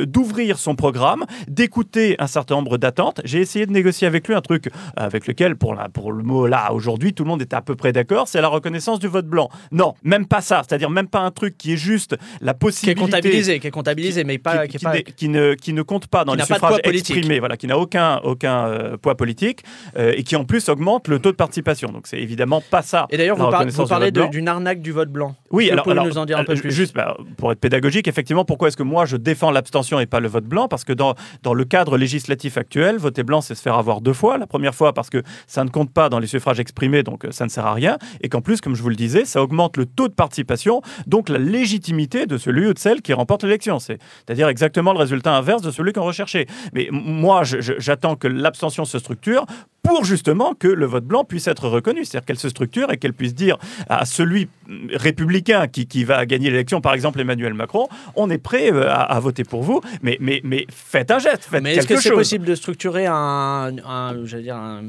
d'ouvrir 0.07 0.59
son 0.59 0.75
programme, 0.75 1.25
d'écouter 1.49 2.17
un 2.19 2.27
certain 2.27 2.57
nombre 2.57 2.79
d'attentes. 2.79 3.21
J'ai 3.25 3.41
essayé 3.41 3.67
de 3.67 3.73
négocier 3.73 4.07
avec 4.07 4.27
lui 4.29 4.35
un 4.35 4.41
truc 4.41 4.71
avec 4.97 5.27
lequel, 5.27 5.57
pour, 5.57 5.75
la, 5.75 5.89
pour 5.89 6.13
le 6.13 6.23
mot 6.23 6.47
là, 6.47 6.73
aujourd'hui, 6.73 7.13
tout 7.13 7.25
le 7.25 7.29
monde 7.29 7.43
est 7.43 7.55
à 7.55 7.63
peu 7.63 7.75
près 7.75 7.93
d'accord, 7.93 8.29
c'est 8.29 8.41
la 8.41 8.49
reconnaissance 8.49 8.99
du 8.99 9.09
vote 9.09 9.27
blanc. 9.27 9.49
Non, 9.73 9.95
même 10.03 10.27
pas 10.27 10.41
ça, 10.41 10.63
c'est-à-dire 10.67 10.91
même 10.91 11.09
pas 11.09 11.21
un 11.21 11.31
truc 11.31 11.57
qui 11.59 11.73
est 11.73 11.77
juste 11.77 12.17
la 12.41 12.53
Qui 12.53 12.57
est 12.57 12.59
possibilité 12.59 13.01
comptabilisé, 13.01 13.61
qui 13.61 13.67
est 13.67 13.71
comptabilisé, 13.71 14.25
mais 14.25 14.39
pas. 14.39 14.67
qui, 14.67 14.79
qui 14.79 15.17
qui 15.17 15.26
qui 15.27 15.33
ne, 15.33 15.55
qui 15.55 15.73
ne 15.73 15.83
compte 15.83 16.07
pas 16.07 16.25
dans 16.25 16.33
qui 16.33 16.39
les 16.39 16.45
suffrages 16.45 16.79
exprimés, 16.85 17.41
voilà, 17.41 17.57
qui 17.57 17.67
n'a 17.67 17.77
aucun, 17.79 18.19
aucun 18.23 18.67
euh, 18.67 18.97
poids 18.97 19.17
politique 19.17 19.65
euh, 19.99 20.13
et 20.17 20.23
qui 20.23 20.37
en 20.37 20.45
plus 20.45 20.69
augmente 20.69 21.09
le 21.09 21.19
taux 21.19 21.33
de 21.33 21.37
participation. 21.37 21.91
Donc 21.91 22.07
c'est 22.07 22.19
évidemment 22.19 22.63
pas 22.71 22.83
ça. 22.83 23.07
Et 23.11 23.17
d'ailleurs, 23.17 23.37
vous, 23.37 23.49
par- 23.51 23.67
vous 23.67 23.87
parlez 23.87 24.13
d'une 24.13 24.49
arnaque 24.49 24.81
du 24.81 24.93
vote 24.93 25.09
blanc. 25.11 25.35
Oui, 25.51 25.71
alors, 25.71 25.89
alors, 25.89 26.07
nous 26.07 26.19
en 26.19 26.27
dire 26.27 26.39
un 26.39 26.45
peu 26.45 26.53
euh, 26.53 26.61
plus? 26.61 26.71
juste 26.71 26.95
bah, 26.95 27.17
pour 27.37 27.51
être 27.51 27.59
pédagogique, 27.61 28.07
effectivement, 28.09 28.45
pourquoi 28.45 28.69
est-ce 28.69 28.77
que 28.77 28.83
moi 28.85 29.05
je 29.05 29.17
défends 29.17 29.51
l'abstention 29.51 29.99
et 30.01 30.07
pas 30.07 30.21
le 30.21 30.29
vote 30.29 30.45
blanc? 30.45 30.69
Parce 30.69 30.85
que 30.85 30.93
dans, 30.93 31.15
dans 31.43 31.55
le 31.55 31.65
cadre 31.65 31.97
législatif 31.99 32.57
actuel, 32.57 32.97
voter 32.99 33.23
blanc, 33.25 33.41
c'est 33.41 33.55
se 33.55 33.63
faire 33.63 33.75
avoir 33.75 34.01
deux 34.01 34.13
fois. 34.13 34.39
La 34.39 34.47
première 34.47 34.75
fois 34.75 34.93
parce 34.93 35.11
que 35.11 35.23
ça 35.47 35.65
ne 35.65 35.71
compte 35.71 35.93
pas 35.93 36.09
dans 36.09 36.19
les 36.21 36.27
suffrages 36.29 36.61
exprimés, 36.61 37.03
donc 37.03 37.25
euh, 37.25 37.31
ça 37.33 37.45
ne 37.45 37.51
sert 37.51 37.67
à 37.67 37.75
rien. 37.75 37.99
Et 38.21 38.29
qu'en 38.29 38.41
plus, 38.43 38.61
comme 38.61 38.75
je 38.77 38.83
vous 38.83 38.91
le 38.91 38.97
disais, 38.97 39.25
ça 39.25 39.43
augmente 39.43 39.77
le 39.77 39.87
taux 39.87 40.09
de 40.09 40.15
participation, 40.15 40.83
donc 41.07 41.29
la 41.29 41.39
légitimité 41.39 42.27
de 42.27 42.39
celui 42.39 42.67
ou 42.69 42.75
de 42.75 42.79
celle 42.79 43.03
qui 43.03 43.13
remporte 43.13 43.43
l'élection. 43.45 43.79
C'est- 43.79 43.99
C'est-à-dire 44.27 44.49
exactement 44.49 44.93
le 44.93 44.99
résultat 44.99 45.16
inverse 45.25 45.63
de 45.63 45.71
celui 45.71 45.93
qu'on 45.93 46.05
recherchait. 46.05 46.47
Mais 46.73 46.89
moi, 46.91 47.43
j'attends 47.45 48.17
que 48.17 48.29
l'abstention 48.29 48.85
se 48.85 48.99
structure 48.99 49.47
pour 49.87 50.05
justement 50.05 50.55
que 50.59 50.69
le 50.69 50.87
vote 50.87 51.05
blanc 51.05 51.25
puisse 51.25 51.47
être 51.49 51.69
reconnu, 51.69 52.05
c'est-à-dire 52.05 52.27
qu'elle 52.27 52.39
se 52.39 52.49
structure 52.49 52.91
et 52.93 52.97
qu'elle 52.97 53.13
puisse 53.15 53.35
dire 53.35 53.57
à 53.89 54.05
celui 54.05 54.49
républicain 54.95 55.67
qui, 55.69 55.87
qui 55.87 56.05
va 56.05 56.27
gagner 56.27 56.51
l'élection, 56.51 56.81
par 56.81 56.95
exemple 56.95 57.21
Emmanuel 57.21 57.55
Macron, 57.55 57.89
on 58.15 58.31
est 58.31 58.39
prêt 58.39 58.73
euh, 58.73 58.89
à, 58.91 59.03
à 59.03 59.21
voter 59.21 59.45
pour 59.45 59.63
vous, 59.63 59.81
mais, 60.03 60.17
mais, 60.21 60.41
mais 60.45 60.67
faites 60.71 61.11
un 61.11 61.19
geste, 61.19 61.45
faites 61.51 61.63
Mais 61.63 61.75
est-ce 61.77 61.87
quelque 61.87 61.99
que 61.99 62.03
c'est 62.03 62.09
chose. 62.11 62.19
possible 62.19 62.45
de 62.47 62.55
structurer 62.55 63.07
un, 63.07 63.73
un 63.87 64.25
j'allais 64.25 64.43
dire 64.45 64.57
un, 64.57 64.83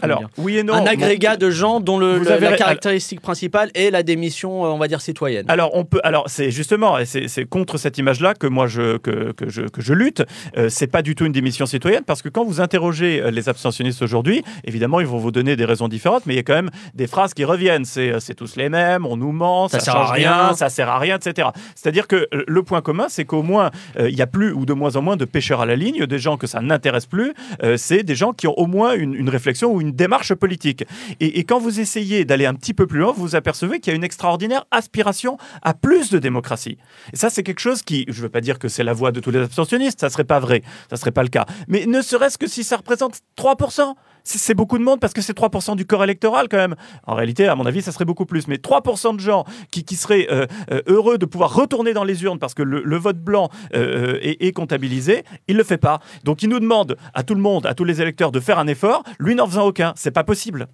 Alors, 0.00 0.22
oui 0.38 0.58
et 0.58 0.62
non. 0.62 0.74
un 0.74 0.80
Bon, 0.80 0.86
agrégat 0.86 1.36
de 1.36 1.50
gens 1.50 1.80
dont 1.80 1.98
le, 1.98 2.14
Vous 2.18 2.24
le- 2.24 2.30
avez 2.32 2.44
la 2.44 2.50
ra- 2.50 2.56
caractéristique 2.56 3.20
principale 3.20 3.70
est 3.74 3.90
la 3.90 4.02
démission, 4.02 4.64
euh, 4.64 4.68
on 4.68 4.78
va 4.78 4.88
dire 4.88 5.00
citoyenne. 5.00 5.44
Alors 5.48 5.70
on 5.74 5.84
peut, 5.84 6.00
alors 6.04 6.24
c'est 6.28 6.50
justement, 6.50 6.96
c'est 7.04 7.44
contre 7.46 7.78
cette 7.78 7.98
image-là 7.98 8.34
que 8.34 8.46
moi 8.46 8.66
je 8.68 8.96
que, 8.98 9.32
que 9.32 9.48
je 9.48 9.62
que 9.62 9.82
je 9.82 9.92
lutte. 9.92 10.22
Euh, 10.56 10.68
c'est 10.68 10.86
pas 10.86 11.02
du 11.02 11.14
tout 11.14 11.24
une 11.26 11.32
démission 11.32 11.66
citoyenne 11.66 12.04
parce 12.06 12.22
que 12.22 12.28
quand 12.28 12.44
vous 12.44 12.60
interrogez 12.60 13.20
euh, 13.20 13.30
les 13.30 13.48
abstentionnistes 13.48 14.02
aujourd'hui, 14.02 14.35
évidemment 14.64 15.00
ils 15.00 15.06
vont 15.06 15.18
vous 15.18 15.30
donner 15.30 15.56
des 15.56 15.64
raisons 15.64 15.88
différentes, 15.88 16.26
mais 16.26 16.34
il 16.34 16.36
y 16.36 16.40
a 16.40 16.42
quand 16.42 16.54
même 16.54 16.70
des 16.94 17.06
phrases 17.06 17.34
qui 17.34 17.44
reviennent. 17.44 17.84
C'est 17.84 18.10
euh, 18.10 18.20
c'est 18.20 18.34
tous 18.34 18.56
les 18.56 18.68
mêmes, 18.68 19.06
on 19.06 19.16
nous 19.16 19.32
ment, 19.32 19.68
Ça 19.68 19.78
ça, 19.78 19.84
sert 19.92 19.96
à 19.96 20.12
rien. 20.12 20.54
ça 20.54 20.68
sert 20.68 20.88
à 20.88 20.98
rien, 20.98 21.16
etc. 21.16 21.48
C'est-à-dire 21.74 22.06
que 22.06 22.28
euh, 22.34 22.44
le 22.46 22.62
point 22.62 22.80
commun, 22.80 23.06
c'est 23.08 23.24
qu'au 23.24 23.42
moins 23.42 23.70
euh, 23.98 24.10
il 24.10 24.16
y 24.16 24.22
a 24.22 24.26
plus 24.26 24.52
ou 24.52 24.66
de 24.66 24.72
moins 24.72 24.96
en 24.96 25.02
moins 25.02 25.16
de 25.16 25.24
pêcheurs 25.24 25.60
à 25.60 25.66
la 25.66 25.76
ligne, 25.76 26.06
des 26.06 26.18
gens 26.18 26.36
que 26.36 26.46
ça 26.46 26.60
n'intéresse 26.60 27.06
plus. 27.06 27.34
Euh, 27.62 27.76
c'est 27.76 28.02
des 28.02 28.14
gens 28.14 28.32
qui 28.32 28.46
ont 28.46 28.58
au 28.58 28.66
moins 28.66 28.94
une, 28.94 29.14
une 29.14 29.28
réflexion 29.28 29.72
ou 29.72 29.80
une 29.80 29.92
démarche 29.92 30.34
politique. 30.34 30.84
Et, 31.20 31.38
et 31.38 31.44
quand 31.44 31.58
vous 31.58 31.80
essayez 31.80 32.24
d'aller 32.24 32.46
un 32.46 32.54
petit 32.54 32.74
peu 32.74 32.86
plus 32.86 33.00
loin, 33.00 33.12
vous 33.12 33.22
vous 33.22 33.36
apercevez 33.36 33.80
qu'il 33.80 33.92
y 33.92 33.94
a 33.94 33.96
une 33.96 34.04
extraordinaire 34.04 34.64
aspiration 34.70 35.38
à 35.62 35.74
plus 35.74 36.10
de 36.10 36.18
démocratie. 36.18 36.78
Et 37.12 37.16
ça, 37.16 37.30
c'est 37.30 37.42
quelque 37.42 37.60
chose 37.60 37.82
qui, 37.82 38.04
je 38.08 38.18
ne 38.18 38.22
veux 38.22 38.28
pas 38.28 38.40
dire 38.40 38.58
que 38.58 38.68
c'est 38.68 38.84
la 38.84 38.92
voix 38.92 39.12
de 39.12 39.20
tous 39.20 39.30
les 39.30 39.40
abstentionnistes, 39.40 40.00
ça 40.00 40.10
serait 40.10 40.24
pas 40.24 40.40
vrai, 40.40 40.62
ça 40.90 40.96
serait 40.96 41.12
pas 41.12 41.22
le 41.22 41.28
cas. 41.28 41.46
Mais 41.68 41.86
ne 41.86 42.00
serait-ce 42.02 42.38
que 42.38 42.46
si 42.46 42.64
ça 42.64 42.76
représente 42.76 43.20
3%, 43.36 43.94
c'est 44.26 44.54
beaucoup 44.54 44.78
de 44.78 44.82
monde 44.82 45.00
parce 45.00 45.12
que 45.12 45.22
c'est 45.22 45.36
3% 45.36 45.76
du 45.76 45.86
corps 45.86 46.02
électoral 46.02 46.48
quand 46.50 46.56
même. 46.56 46.74
En 47.06 47.14
réalité, 47.14 47.46
à 47.46 47.54
mon 47.54 47.64
avis, 47.64 47.82
ça 47.82 47.92
serait 47.92 48.04
beaucoup 48.04 48.26
plus. 48.26 48.48
Mais 48.48 48.56
3% 48.56 49.14
de 49.14 49.20
gens 49.20 49.44
qui, 49.70 49.84
qui 49.84 49.94
seraient 49.96 50.26
euh, 50.30 50.46
euh, 50.70 50.82
heureux 50.86 51.16
de 51.18 51.26
pouvoir 51.26 51.54
retourner 51.54 51.92
dans 51.92 52.04
les 52.04 52.24
urnes 52.24 52.38
parce 52.38 52.54
que 52.54 52.62
le, 52.62 52.96
vote 52.96 53.18
blanc 53.18 53.50
euh, 53.74 54.18
est, 54.22 54.52
comptabilisé, 54.52 55.24
il 55.48 55.54
ne 55.54 55.58
le 55.58 55.64
fait 55.64 55.78
pas. 55.78 56.00
Donc 56.24 56.42
il 56.42 56.48
nous 56.48 56.58
demande 56.60 56.96
à 57.14 57.22
tout 57.22 57.34
le 57.34 57.40
monde, 57.40 57.66
à 57.66 57.74
tous 57.74 57.84
les 57.84 58.02
électeurs 58.02 58.32
de 58.32 58.40
faire 58.40 58.58
un 58.58 58.66
effort, 58.66 59.04
lui 59.18 59.34
n'en 59.34 59.46
faisant 59.46 59.66
aucun. 59.66 59.92
C'est 59.96 60.10
pas 60.10 60.24
possible. 60.24 60.66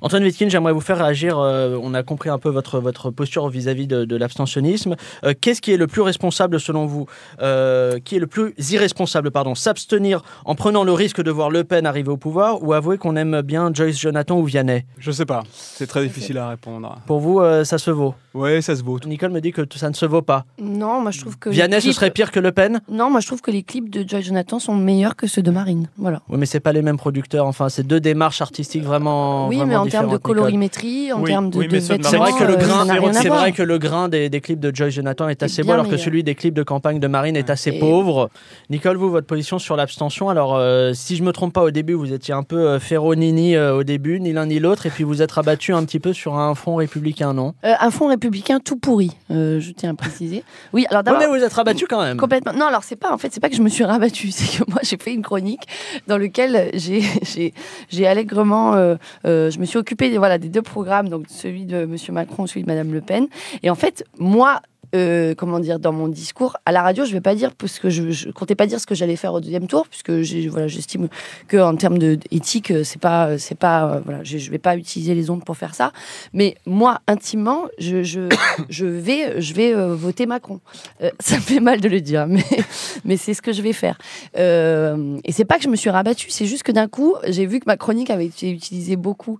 Antoine 0.00 0.24
Wittkin, 0.24 0.48
j'aimerais 0.48 0.72
vous 0.72 0.80
faire 0.80 0.98
réagir. 0.98 1.38
on 1.38 1.94
a 1.94 2.02
compris 2.02 2.30
un 2.30 2.38
peu 2.38 2.48
votre, 2.48 2.80
votre 2.80 3.10
posture 3.10 3.48
vis-à-vis 3.48 3.86
de, 3.86 4.04
de 4.04 4.16
l'abstentionnisme. 4.16 4.96
Qu'est-ce 5.40 5.60
qui 5.60 5.72
est 5.72 5.76
le 5.76 5.86
plus 5.86 6.00
responsable 6.00 6.58
selon 6.58 6.86
vous 6.86 7.06
Qui 7.38 8.16
est 8.16 8.18
le 8.18 8.26
plus 8.26 8.54
irresponsable, 8.72 9.30
pardon 9.30 9.54
S'abstenir 9.54 10.22
en 10.44 10.54
prenant 10.54 10.82
le 10.82 10.92
risque 10.92 11.22
de 11.22 11.30
voir 11.30 11.50
Le 11.50 11.64
Pen 11.64 11.86
arriver 11.86 12.10
au 12.10 12.16
pouvoir 12.16 12.62
ou 12.62 12.72
avouer 12.72 12.95
qu'on 12.96 13.16
aime 13.16 13.42
bien 13.42 13.70
Joyce 13.72 13.98
Jonathan 13.98 14.38
ou 14.38 14.44
Vianney? 14.44 14.84
Je 14.98 15.10
sais 15.10 15.26
pas. 15.26 15.42
C'est 15.52 15.86
très 15.86 16.02
difficile 16.02 16.38
à 16.38 16.48
répondre. 16.48 16.96
Pour 17.06 17.20
vous, 17.20 17.40
euh, 17.40 17.64
ça 17.64 17.78
se 17.78 17.90
vaut? 17.90 18.14
Ouais, 18.36 18.60
ça 18.60 18.76
se 18.76 18.82
vaut. 18.82 18.98
Nicole 19.06 19.30
me 19.30 19.40
dit 19.40 19.52
que 19.52 19.62
ça 19.76 19.88
ne 19.88 19.94
se 19.94 20.04
vaut 20.06 20.22
pas. 20.22 20.44
Non, 20.60 21.00
moi 21.00 21.10
je 21.10 21.20
trouve 21.20 21.38
que. 21.38 21.48
Vianney, 21.50 21.76
ce 21.76 21.80
clips- 21.86 21.94
serait 21.94 22.10
pire 22.10 22.30
que 22.30 22.40
Le 22.40 22.52
Pen? 22.52 22.80
Non, 22.90 23.10
moi 23.10 23.20
je 23.20 23.26
trouve 23.26 23.40
que 23.40 23.50
les 23.50 23.62
clips 23.62 23.88
de 23.90 24.06
Joy 24.06 24.22
Jonathan 24.22 24.58
sont 24.58 24.74
meilleurs 24.74 25.16
que 25.16 25.26
ceux 25.26 25.42
de 25.42 25.50
Marine. 25.50 25.88
Voilà. 25.96 26.20
Oui, 26.28 26.36
mais 26.38 26.46
c'est 26.46 26.60
pas 26.60 26.72
les 26.72 26.82
mêmes 26.82 26.98
producteurs. 26.98 27.46
Enfin, 27.46 27.68
c'est 27.68 27.86
deux 27.86 28.00
démarches 28.00 28.42
artistiques 28.42 28.84
vraiment. 28.84 29.48
oui, 29.48 29.56
vraiment 29.56 29.70
mais 29.70 29.76
en 29.76 29.86
termes 29.86 30.10
de 30.10 30.16
colorimétrie, 30.18 31.12
en 31.12 31.20
Oui, 31.22 31.30
termes 31.30 31.50
de, 31.50 31.58
oui, 31.58 31.68
de 31.68 31.80
C'est 31.80 31.96
vrai 32.16 32.32
que 32.38 32.44
le 32.44 32.54
euh, 32.54 32.56
grain, 32.56 33.12
c'est 33.12 33.28
vrai 33.28 33.52
que 33.52 33.62
le 33.62 33.78
des, 34.08 34.28
des 34.28 34.40
clips 34.40 34.60
de 34.60 34.74
Joy 34.74 34.90
Jonathan 34.90 35.28
est 35.28 35.42
assez 35.42 35.62
beau, 35.62 35.72
alors 35.72 35.88
que 35.88 35.96
celui 35.96 36.22
des 36.22 36.34
clips 36.34 36.54
de 36.54 36.62
campagne 36.62 37.00
de 37.00 37.06
Marine 37.06 37.36
est 37.36 37.50
assez 37.50 37.70
Et- 37.70 37.78
pauvre. 37.78 38.30
Nicole, 38.68 38.96
vous, 38.96 39.10
votre 39.10 39.26
position 39.26 39.58
sur 39.58 39.76
l'abstention? 39.76 40.28
Alors, 40.28 40.56
euh, 40.56 40.92
si 40.92 41.16
je 41.16 41.22
me 41.22 41.32
trompe 41.32 41.52
pas, 41.52 41.62
au 41.62 41.70
début, 41.70 41.94
vous 41.94 42.12
étiez 42.12 42.34
un 42.34 42.42
peu 42.42 42.56
euh, 42.68 42.80
Ferro-Nini 42.80 43.56
euh, 43.56 43.76
au 43.76 43.84
début, 43.84 44.20
ni 44.20 44.32
l'un 44.32 44.46
ni 44.46 44.58
l'autre, 44.58 44.86
et 44.86 44.90
puis 44.90 45.04
vous 45.04 45.22
êtes 45.22 45.32
rabattu 45.32 45.72
un 45.72 45.84
petit 45.84 46.00
peu 46.00 46.12
sur 46.12 46.36
un 46.36 46.54
front 46.54 46.76
républicain, 46.76 47.32
non? 47.32 47.54
Un 47.62 47.90
fonds 47.90 48.08
républicain 48.08 48.25
tout 48.64 48.76
pourri, 48.76 49.12
euh, 49.30 49.60
je 49.60 49.72
tiens 49.72 49.90
à 49.90 49.94
préciser. 49.94 50.44
Oui, 50.72 50.86
alors 50.90 51.02
d'abord. 51.02 51.20
mais 51.20 51.26
vous 51.26 51.42
êtes 51.42 51.52
rabattu 51.52 51.86
quand 51.86 52.02
même. 52.02 52.16
Complètement. 52.16 52.52
Non, 52.52 52.66
alors 52.66 52.84
c'est 52.84 52.96
pas 52.96 53.12
en 53.12 53.18
fait, 53.18 53.32
c'est 53.32 53.40
pas 53.40 53.48
que 53.48 53.56
je 53.56 53.62
me 53.62 53.68
suis 53.68 53.84
rabattue, 53.84 54.30
c'est 54.32 54.64
que 54.64 54.70
moi 54.70 54.80
j'ai 54.82 54.96
fait 54.96 55.12
une 55.12 55.22
chronique 55.22 55.66
dans 56.06 56.18
j'ai 56.74 57.52
j'ai 57.88 58.06
allègrement, 58.06 58.74
euh, 58.74 58.96
euh, 59.26 59.50
je 59.50 59.58
me 59.58 59.64
suis 59.64 59.78
occupée 59.78 60.10
des 60.10 60.18
voilà 60.18 60.38
des 60.38 60.48
deux 60.48 60.62
programmes, 60.62 61.08
donc 61.08 61.26
celui 61.28 61.64
de 61.66 61.84
Monsieur 61.84 62.12
Macron, 62.12 62.46
celui 62.46 62.62
de 62.62 62.66
Madame 62.66 62.92
Le 62.92 63.00
Pen, 63.00 63.26
et 63.62 63.70
en 63.70 63.74
fait 63.74 64.04
moi. 64.18 64.60
Euh, 64.94 65.34
comment 65.34 65.58
dire 65.58 65.78
dans 65.78 65.92
mon 65.92 66.08
discours 66.08 66.56
à 66.66 66.72
la 66.72 66.82
radio 66.82 67.04
je 67.04 67.12
vais 67.12 67.20
pas 67.20 67.34
dire 67.34 67.54
parce 67.54 67.78
que 67.78 67.90
je, 67.90 68.10
je 68.10 68.30
comptais 68.30 68.54
pas 68.54 68.66
dire 68.66 68.80
ce 68.80 68.86
que 68.86 68.94
j'allais 68.94 69.16
faire 69.16 69.32
au 69.32 69.40
deuxième 69.40 69.66
tour 69.66 69.86
puisque 69.88 70.10
voilà 70.50 70.68
j'estime 70.68 71.08
que 71.48 71.56
en 71.56 71.76
termes 71.76 71.98
de 71.98 72.18
éthique 72.30 72.70
euh, 72.70 72.84
c'est 72.84 73.00
pas 73.00 73.38
c'est 73.38 73.54
pas 73.54 73.86
euh, 73.86 74.00
voilà 74.04 74.22
je, 74.22 74.38
je 74.38 74.50
vais 74.50 74.58
pas 74.58 74.76
utiliser 74.76 75.14
les 75.14 75.30
ondes 75.30 75.44
pour 75.44 75.56
faire 75.56 75.74
ça 75.74 75.92
mais 76.32 76.56
moi 76.66 77.00
intimement 77.06 77.62
je 77.78 78.02
je, 78.02 78.28
je 78.68 78.86
vais 78.86 79.40
je 79.40 79.54
vais 79.54 79.74
euh, 79.74 79.94
voter 79.94 80.26
Macron 80.26 80.60
ça 81.20 81.36
me 81.36 81.40
fait 81.40 81.60
mal 81.60 81.80
de 81.80 81.88
le 81.88 82.00
dire 82.00 82.26
mais 82.26 82.44
mais 83.04 83.16
c'est 83.16 83.34
ce 83.34 83.42
que 83.42 83.52
je 83.52 83.62
vais 83.62 83.72
faire. 83.72 83.98
Et 84.34 85.32
c'est 85.32 85.44
pas 85.44 85.56
que 85.58 85.62
je 85.62 85.68
me 85.68 85.76
suis 85.76 85.90
rabattue, 85.90 86.30
c'est 86.30 86.46
juste 86.46 86.62
que 86.62 86.72
d'un 86.72 86.88
coup, 86.88 87.14
j'ai 87.26 87.46
vu 87.46 87.60
que 87.60 87.64
ma 87.66 87.76
chronique 87.76 88.10
avait 88.10 88.26
été 88.26 88.50
utilisée 88.50 88.96
beaucoup 88.96 89.38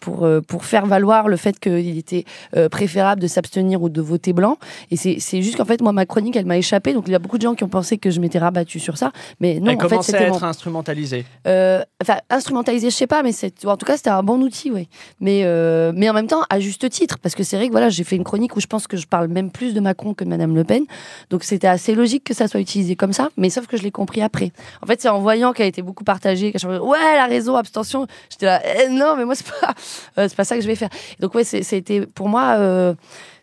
pour, 0.00 0.26
pour 0.46 0.64
faire 0.64 0.86
valoir 0.86 1.28
le 1.28 1.36
fait 1.36 1.58
qu'il 1.58 1.98
était 1.98 2.24
préférable 2.70 3.20
de 3.20 3.26
s'abstenir 3.26 3.82
ou 3.82 3.88
de 3.88 4.00
voter 4.00 4.32
blanc. 4.32 4.58
Et 4.90 4.96
c'est 4.96 5.42
juste 5.42 5.56
qu'en 5.56 5.64
fait, 5.64 5.80
moi, 5.80 5.92
ma 5.92 6.06
chronique, 6.06 6.36
elle 6.36 6.46
m'a 6.46 6.58
échappé. 6.58 6.92
Donc 6.92 7.04
il 7.06 7.12
y 7.12 7.14
a 7.14 7.18
beaucoup 7.18 7.38
de 7.38 7.42
gens 7.42 7.54
qui 7.54 7.64
ont 7.64 7.68
pensé 7.68 7.98
que 7.98 8.10
je 8.10 8.20
m'étais 8.20 8.38
rabattue 8.38 8.80
sur 8.80 8.96
ça. 8.98 9.12
Mais 9.40 9.60
non, 9.60 9.70
Elle 9.72 9.76
en 9.76 9.80
fait, 9.80 9.88
commençait 9.88 10.14
à 10.14 10.18
c'était 10.18 10.28
être 10.30 10.40
mon- 10.40 10.46
instrumentalisée. 10.48 11.24
euh, 11.46 11.82
enfin, 12.02 12.18
instrumentalisé, 12.30 12.90
je 12.90 12.94
sais 12.96 13.06
pas, 13.06 13.22
mais 13.22 13.30
en 13.64 13.76
tout 13.76 13.86
cas, 13.86 13.96
c'était 13.96 14.10
un 14.10 14.22
bon 14.22 14.40
outil, 14.42 14.70
oui. 14.70 14.88
Mais, 15.20 15.42
euh, 15.44 15.92
mais 15.94 16.08
en 16.08 16.12
même 16.12 16.26
temps, 16.26 16.42
à 16.50 16.60
juste 16.60 16.88
titre, 16.90 17.18
parce 17.18 17.34
que 17.34 17.42
c'est 17.42 17.56
vrai 17.56 17.66
que 17.66 17.72
voilà, 17.72 17.88
j'ai 17.88 18.04
fait 18.04 18.16
une 18.16 18.24
chronique 18.24 18.56
où 18.56 18.60
je 18.60 18.66
pense 18.66 18.86
que 18.86 18.96
je 18.96 19.06
parle 19.06 19.28
même 19.28 19.50
plus 19.50 19.74
de 19.74 19.80
Macron 19.80 20.14
que 20.14 20.24
de 20.24 20.28
Madame 20.28 20.54
Le 20.54 20.64
Pen, 20.64 20.84
donc 21.30 21.44
c'était 21.44 21.66
assez 21.66 21.94
logique 21.94 22.24
que 22.24 22.34
ça 22.34 22.48
soit 22.48 22.60
utilisé 22.60 22.96
comme 22.96 23.12
ça, 23.12 23.28
mais 23.36 23.50
sauf 23.50 23.66
que 23.66 23.76
je 23.76 23.82
l'ai 23.82 23.90
compris 23.90 24.22
après. 24.22 24.52
En 24.82 24.86
fait, 24.86 25.00
c'est 25.00 25.08
en 25.08 25.20
voyant 25.20 25.52
qu'elle 25.52 25.66
a 25.66 25.68
été 25.68 25.82
beaucoup 25.82 26.04
partagée, 26.04 26.50
qu'elle 26.52 26.60
changeait, 26.60 26.78
ouais, 26.78 26.98
elle 27.14 27.18
a 27.20 27.26
raison, 27.26 27.56
abstention, 27.56 28.06
j'étais 28.30 28.46
là, 28.46 28.62
Eh, 28.84 28.88
non, 28.88 29.16
mais 29.16 29.24
moi, 29.24 29.34
c'est 29.34 29.46
pas, 29.46 29.74
euh, 30.18 30.26
c'est 30.28 30.36
pas 30.36 30.44
ça 30.44 30.56
que 30.56 30.62
je 30.62 30.66
vais 30.66 30.74
faire. 30.74 30.88
Donc, 31.20 31.34
ouais, 31.34 31.44
c'était, 31.44 32.06
pour 32.06 32.28
moi, 32.28 32.94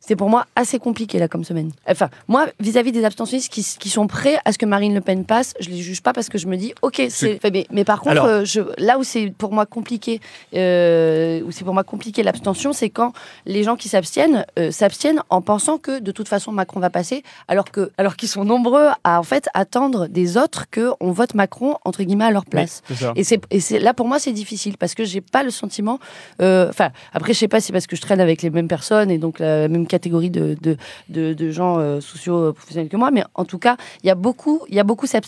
c'est 0.03 0.15
pour 0.15 0.29
moi 0.29 0.45
assez 0.55 0.79
compliqué 0.79 1.19
là 1.19 1.27
comme 1.27 1.43
semaine. 1.43 1.71
Enfin, 1.87 2.09
moi, 2.27 2.47
vis-à-vis 2.59 2.91
des 2.91 3.05
abstentionnistes 3.05 3.53
qui, 3.53 3.63
qui 3.79 3.89
sont 3.89 4.07
prêts 4.07 4.37
à 4.45 4.51
ce 4.51 4.57
que 4.57 4.65
Marine 4.65 4.93
Le 4.95 5.01
Pen 5.01 5.25
passe, 5.25 5.53
je 5.59 5.69
les 5.69 5.77
juge 5.77 6.01
pas 6.01 6.11
parce 6.11 6.27
que 6.27 6.37
je 6.39 6.47
me 6.47 6.57
dis, 6.57 6.73
ok, 6.81 7.03
c'est. 7.09 7.39
Mais, 7.51 7.67
mais 7.71 7.85
par 7.85 7.99
contre, 7.99 8.11
Alors- 8.11 8.25
euh, 8.25 8.43
je, 8.43 8.61
là 8.77 8.97
où 8.97 9.03
c'est 9.03 9.31
pour 9.37 9.53
moi 9.53 9.65
compliqué, 9.67 10.19
euh, 10.55 11.41
où 11.43 11.51
c'est 11.51 11.63
pour 11.63 11.73
moi 11.73 11.83
compliqué 11.83 12.23
l'abstention, 12.23 12.73
c'est 12.73 12.89
quand 12.89 13.13
les 13.45 13.63
gens 13.63 13.75
qui 13.75 13.89
s'abstiennent 13.89 14.45
euh, 14.57 14.71
s'abstiennent 14.71 15.21
en 15.29 15.41
pensant 15.41 15.77
que 15.77 15.99
de 15.99 16.11
toute 16.11 16.27
façon 16.27 16.51
Macron 16.51 16.79
va 16.79 16.89
passer, 16.89 17.23
alors 17.47 17.69
que 17.71 17.91
alors 17.97 18.15
qu'ils 18.15 18.29
sont 18.29 18.43
nombreux 18.43 18.87
à 19.03 19.19
en 19.19 19.23
fait 19.23 19.49
attendre 19.53 20.07
des 20.07 20.35
autres 20.37 20.65
que 20.71 20.91
on 20.99 21.11
vote 21.11 21.35
Macron 21.35 21.75
entre 21.85 22.01
guillemets 22.03 22.25
à 22.25 22.31
leur 22.31 22.45
place. 22.45 22.81
Et 23.15 23.23
c'est 23.23 23.41
et 23.51 23.59
c'est 23.59 23.79
là 23.79 23.93
pour 23.93 24.07
moi 24.07 24.17
c'est 24.19 24.31
difficile 24.33 24.77
parce 24.77 24.95
que 24.95 25.03
j'ai 25.05 25.21
pas 25.21 25.43
le 25.43 25.51
sentiment. 25.51 25.99
Enfin 26.39 26.89
après 27.13 27.33
je 27.33 27.39
sais 27.39 27.47
pas 27.47 27.59
si 27.59 27.67
c'est 27.67 27.73
parce 27.73 27.87
que 27.87 27.95
je 27.95 28.01
traîne 28.01 28.19
avec 28.19 28.41
les 28.41 28.49
mêmes 28.49 28.67
personnes 28.67 29.11
et 29.11 29.17
donc 29.17 29.39
la 29.39 29.67
même 29.67 29.87
catégorie 29.95 30.29
de 30.29 30.55
de, 30.61 30.77
de, 31.09 31.33
de 31.33 31.51
gens 31.51 31.77
euh, 31.79 32.01
sociaux 32.01 32.53
professionnels 32.53 32.89
que 32.89 32.97
moi, 32.97 33.11
mais 33.11 33.23
en 33.35 33.45
tout 33.45 33.59
cas 33.59 33.75
il 34.03 34.07
y 34.07 34.09
a 34.09 34.15
beaucoup 34.15 34.57
il 34.69 34.75
y 34.75 34.79
a 34.79 34.83
beaucoup 34.83 35.05
c'est 35.05 35.21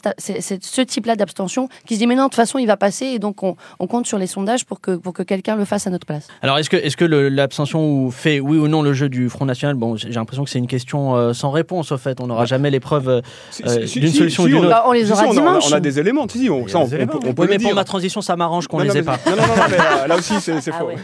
ce 0.78 0.82
type-là 0.82 1.16
d'abstention 1.16 1.68
qui 1.86 1.94
se 1.96 2.00
dit 2.00 2.08
mais 2.08 2.16
non 2.16 2.24
de 2.24 2.30
toute 2.30 2.36
façon 2.36 2.58
il 2.60 2.66
va 2.68 2.78
passer 2.78 3.06
et 3.08 3.20
donc 3.20 3.44
on, 3.44 3.56
on 3.80 3.88
compte 3.88 4.08
sur 4.08 4.18
les 4.18 4.28
sondages 4.28 4.66
pour 4.66 4.80
que 4.82 4.96
pour 4.96 5.14
que 5.14 5.24
quelqu'un 5.24 5.56
le 5.56 5.66
fasse 5.66 5.86
à 5.88 5.90
notre 5.90 6.06
place. 6.06 6.28
Alors, 6.42 6.58
est-ce 6.60 6.70
que, 6.70 6.78
est-ce 6.78 6.96
que 6.98 7.06
l'abstention 7.06 7.80
ou 7.92 8.12
fait 8.12 8.40
oui 8.40 8.58
ou 8.58 8.68
non 8.68 8.82
le 8.82 8.94
jeu 8.94 9.10
du 9.10 9.30
Front 9.30 9.46
National 9.46 9.76
Bon, 9.76 9.96
j'ai 9.98 10.10
l'impression 10.10 10.44
que 10.44 10.50
c'est 10.50 10.60
une 10.60 10.68
question 10.68 11.16
euh, 11.16 11.34
sans 11.34 11.52
réponse, 11.52 11.92
au 11.92 11.98
fait. 11.98 12.20
On 12.22 12.28
n'aura 12.28 12.46
jamais 12.46 12.70
l'épreuve. 12.72 13.10
euh, 13.10 13.22
Si- 13.52 13.64
Euh, 13.66 13.86
si- 13.86 14.00
d'une 14.00 14.10
si- 14.12 14.18
solution 14.18 14.44
ou 14.44 14.48
si, 14.48 14.54
d'une 14.54 14.62
on 14.62 14.64
a- 14.64 14.68
autre. 14.68 14.76
Bah, 14.78 14.84
on 14.88 14.92
les 14.94 15.06
si, 15.06 15.12
aura 15.12 15.26
on 15.28 15.38
a-. 15.38 15.60
On 15.70 15.74
a 15.74 15.80
des 15.80 16.00
éléments, 16.00 16.28
si, 16.30 16.50
on, 16.50 16.68
ça, 16.68 16.80
on, 16.80 16.86
des 16.86 16.92
on 16.94 16.96
éléments. 16.96 17.12
peut, 17.14 17.20
on 17.30 17.34
peut 17.34 17.42
Oui, 17.44 17.48
mais 17.50 17.60
pour 17.60 17.74
ma 17.76 17.84
transition, 17.84 18.22
ça 18.22 18.36
m'arrange 18.36 18.68
qu'on 18.68 18.80
les 18.80 18.90
ait 18.92 19.02
mais- 19.02 19.04
pas. 19.04 19.20
Non, 19.30 19.36
non, 19.36 19.42
non, 19.44 19.64
mais 19.70 20.08
là 20.08 20.16
aussi, 20.18 20.34
c'est 20.40 20.60
c'est 20.62 20.72
Ah 20.74 20.80
faux. 20.80 20.88
ouais. 20.88 20.96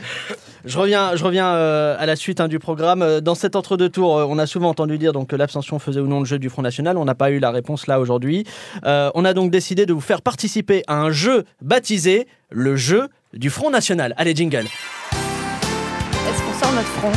Je 0.65 0.77
reviens, 0.77 1.15
je 1.15 1.23
reviens 1.23 1.47
euh, 1.47 1.95
à 1.97 2.05
la 2.05 2.15
suite 2.15 2.41
hein, 2.41 2.47
du 2.47 2.59
programme. 2.59 3.01
Euh, 3.01 3.21
Dans 3.21 3.35
cet 3.35 3.55
entre-deux 3.55 3.89
tours, 3.89 4.17
euh, 4.17 4.25
on 4.27 4.37
a 4.37 4.45
souvent 4.45 4.69
entendu 4.69 4.97
dire 4.97 5.13
donc, 5.13 5.29
que 5.29 5.35
l'abstention 5.35 5.79
faisait 5.79 6.01
ou 6.01 6.07
non 6.07 6.19
le 6.19 6.25
jeu 6.25 6.39
du 6.39 6.49
Front 6.49 6.61
National. 6.61 6.97
On 6.97 7.05
n'a 7.05 7.15
pas 7.15 7.31
eu 7.31 7.39
la 7.39 7.51
réponse 7.51 7.87
là 7.87 7.99
aujourd'hui. 7.99 8.45
Euh, 8.85 9.09
on 9.15 9.25
a 9.25 9.33
donc 9.33 9.51
décidé 9.51 9.85
de 9.85 9.93
vous 9.93 10.01
faire 10.01 10.21
participer 10.21 10.83
à 10.87 10.95
un 10.95 11.11
jeu 11.11 11.45
baptisé 11.61 12.27
le 12.49 12.75
jeu 12.75 13.07
du 13.33 13.49
Front 13.49 13.69
National. 13.69 14.13
Allez, 14.17 14.35
jingle. 14.35 14.65
Est-ce 14.65 16.41
qu'on 16.43 16.59
sort 16.59 16.73
notre 16.73 16.87
front? 16.87 17.11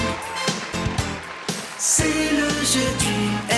C'est 1.78 2.04
le 2.04 2.48
jeu 2.48 2.86
du. 3.00 3.51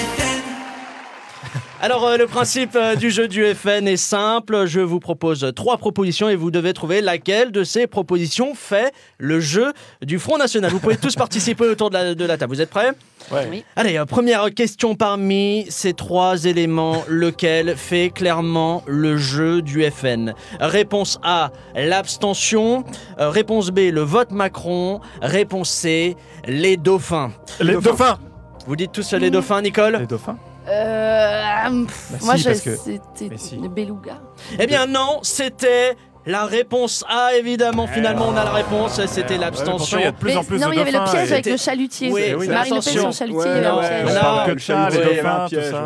Alors, 1.84 2.06
euh, 2.06 2.16
le 2.16 2.26
principe 2.26 2.76
euh, 2.76 2.96
du 2.96 3.10
jeu 3.10 3.28
du 3.28 3.44
FN 3.54 3.86
est 3.86 3.98
simple. 3.98 4.64
Je 4.64 4.80
vous 4.80 5.00
propose 5.00 5.52
trois 5.54 5.76
propositions 5.76 6.30
et 6.30 6.34
vous 6.34 6.50
devez 6.50 6.72
trouver 6.72 7.02
laquelle 7.02 7.52
de 7.52 7.62
ces 7.62 7.86
propositions 7.86 8.54
fait 8.54 8.94
le 9.18 9.38
jeu 9.38 9.70
du 10.00 10.18
Front 10.18 10.38
National. 10.38 10.70
Vous 10.70 10.78
pouvez 10.78 10.96
tous 10.96 11.14
participer 11.14 11.68
autour 11.68 11.90
de 11.90 11.94
la, 11.94 12.14
de 12.14 12.24
la 12.24 12.38
table. 12.38 12.54
Vous 12.54 12.62
êtes 12.62 12.70
prêts 12.70 12.92
Ouais. 13.30 13.46
Oui. 13.50 13.64
Allez, 13.76 13.98
euh, 13.98 14.06
première 14.06 14.46
question 14.54 14.94
parmi 14.94 15.66
ces 15.68 15.92
trois 15.92 16.46
éléments, 16.46 17.04
lequel 17.06 17.76
fait 17.76 18.08
clairement 18.08 18.82
le 18.86 19.18
jeu 19.18 19.60
du 19.60 19.84
FN? 19.84 20.32
Réponse 20.60 21.18
A, 21.22 21.50
l'abstention. 21.74 22.84
Euh, 23.18 23.28
réponse 23.28 23.68
B, 23.68 23.90
le 23.92 24.00
vote 24.00 24.30
Macron. 24.30 25.02
Réponse 25.20 25.68
C, 25.68 26.16
les 26.46 26.78
dauphins. 26.78 27.30
Les 27.60 27.74
dauphins 27.74 28.18
Vous 28.66 28.74
dites 28.74 28.92
tous 28.92 29.12
les 29.12 29.28
dauphins, 29.28 29.60
Nicole? 29.60 29.98
Les 30.00 30.06
dauphins 30.06 30.38
Euh, 30.66 31.84
pff, 31.86 32.08
Bah 32.12 32.18
moi 32.22 32.36
si, 32.36 32.42
je- 32.42 32.48
parce 32.48 32.60
que- 32.62 32.76
c'était 32.76 33.28
Mais 33.30 33.38
si. 33.38 33.56
le 33.56 33.68
beluga. 33.68 34.20
Eh 34.58 34.66
bien 34.66 34.86
non, 34.86 35.20
c'était 35.22 35.96
la 36.26 36.46
réponse 36.46 37.04
A, 37.08 37.36
évidemment. 37.36 37.86
Finalement, 37.86 38.28
on 38.28 38.36
a 38.36 38.44
la 38.44 38.52
réponse, 38.52 39.04
c'était 39.06 39.36
l'abstention. 39.36 39.98
il 39.98 40.04
y 40.04 40.06
a 40.06 40.12
de 40.12 40.16
plus 40.16 40.36
en 40.36 40.44
plus 40.44 40.58
non, 40.58 40.68
de 40.68 40.74
il 40.74 40.78
y 40.78 40.80
avait 40.80 40.90
le 40.90 41.10
piège 41.10 41.32
avec 41.32 41.46
le 41.46 41.56
chalutier. 41.56 42.10
Oui, 42.10 42.22
oui, 42.38 42.48
Marine 42.48 42.76
Le 42.76 42.80
Pen 42.80 42.92
sur 42.92 43.06
le 43.06 43.12
chalutier. 43.12 43.50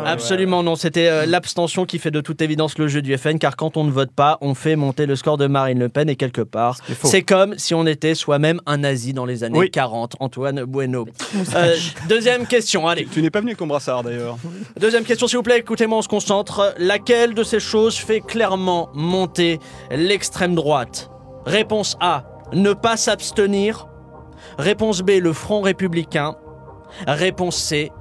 Absolument 0.05 0.63
non, 0.63 0.75
c'était 0.75 1.07
euh, 1.07 1.25
l'abstention 1.25 1.85
qui 1.85 1.99
fait 1.99 2.11
de 2.11 2.21
toute 2.21 2.41
évidence 2.41 2.77
le 2.77 2.87
jeu 2.87 3.01
du 3.01 3.17
FN, 3.17 3.37
car 3.37 3.55
quand 3.55 3.77
on 3.77 3.83
ne 3.83 3.91
vote 3.91 4.11
pas, 4.11 4.37
on 4.41 4.53
fait 4.53 4.75
monter 4.75 5.05
le 5.05 5.15
score 5.15 5.37
de 5.37 5.47
Marine 5.47 5.79
Le 5.79 5.89
Pen 5.89 6.09
et 6.09 6.15
quelque 6.15 6.41
part, 6.41 6.77
c'est 7.03 7.23
comme 7.23 7.55
si 7.57 7.73
on 7.73 7.85
était 7.85 8.15
soi-même 8.15 8.61
un 8.65 8.77
nazi 8.77 9.13
dans 9.13 9.25
les 9.25 9.43
années 9.43 9.59
Oui. 9.59 9.71
40, 9.71 10.15
Antoine 10.19 10.63
Bueno. 10.63 11.05
Euh, 11.55 11.75
deuxième 12.07 12.47
question, 12.47 12.87
allez. 12.87 13.05
Tu 13.05 13.21
n'es 13.21 13.29
pas 13.29 13.39
venu 13.39 13.51
avec 13.51 13.59
ton 13.59 13.67
brassard 13.67 14.03
d'ailleurs. 14.03 14.37
Deuxième 14.79 15.03
question, 15.03 15.27
s'il 15.27 15.37
vous 15.37 15.43
plaît, 15.43 15.59
écoutez-moi, 15.59 15.97
on 15.97 16.01
se 16.01 16.07
concentre. 16.07 16.73
Laquelle 16.77 17.33
de 17.33 17.43
ces 17.43 17.59
choses 17.59 17.95
fait 17.95 18.21
clairement 18.21 18.89
monter 18.93 19.59
l'extrême 19.91 20.28
droite 20.55 21.09
Réponse 21.45 21.97
A, 21.99 22.23
ne 22.53 22.73
pas 22.73 22.97
s'abstenir. 22.97 23.87
Réponse 24.57 25.01
B, 25.01 25.11
le 25.21 25.33
Front 25.33 25.61
républicain. 25.61 26.35
Réponse 27.07 27.55
C, 27.57 27.91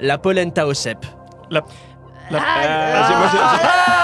la 0.00 0.18
polenta 0.18 0.66
au 0.66 0.74
cep. 0.74 1.04
La- 1.50 1.62
Ah, 2.32 3.28
j'ai- 3.32 4.03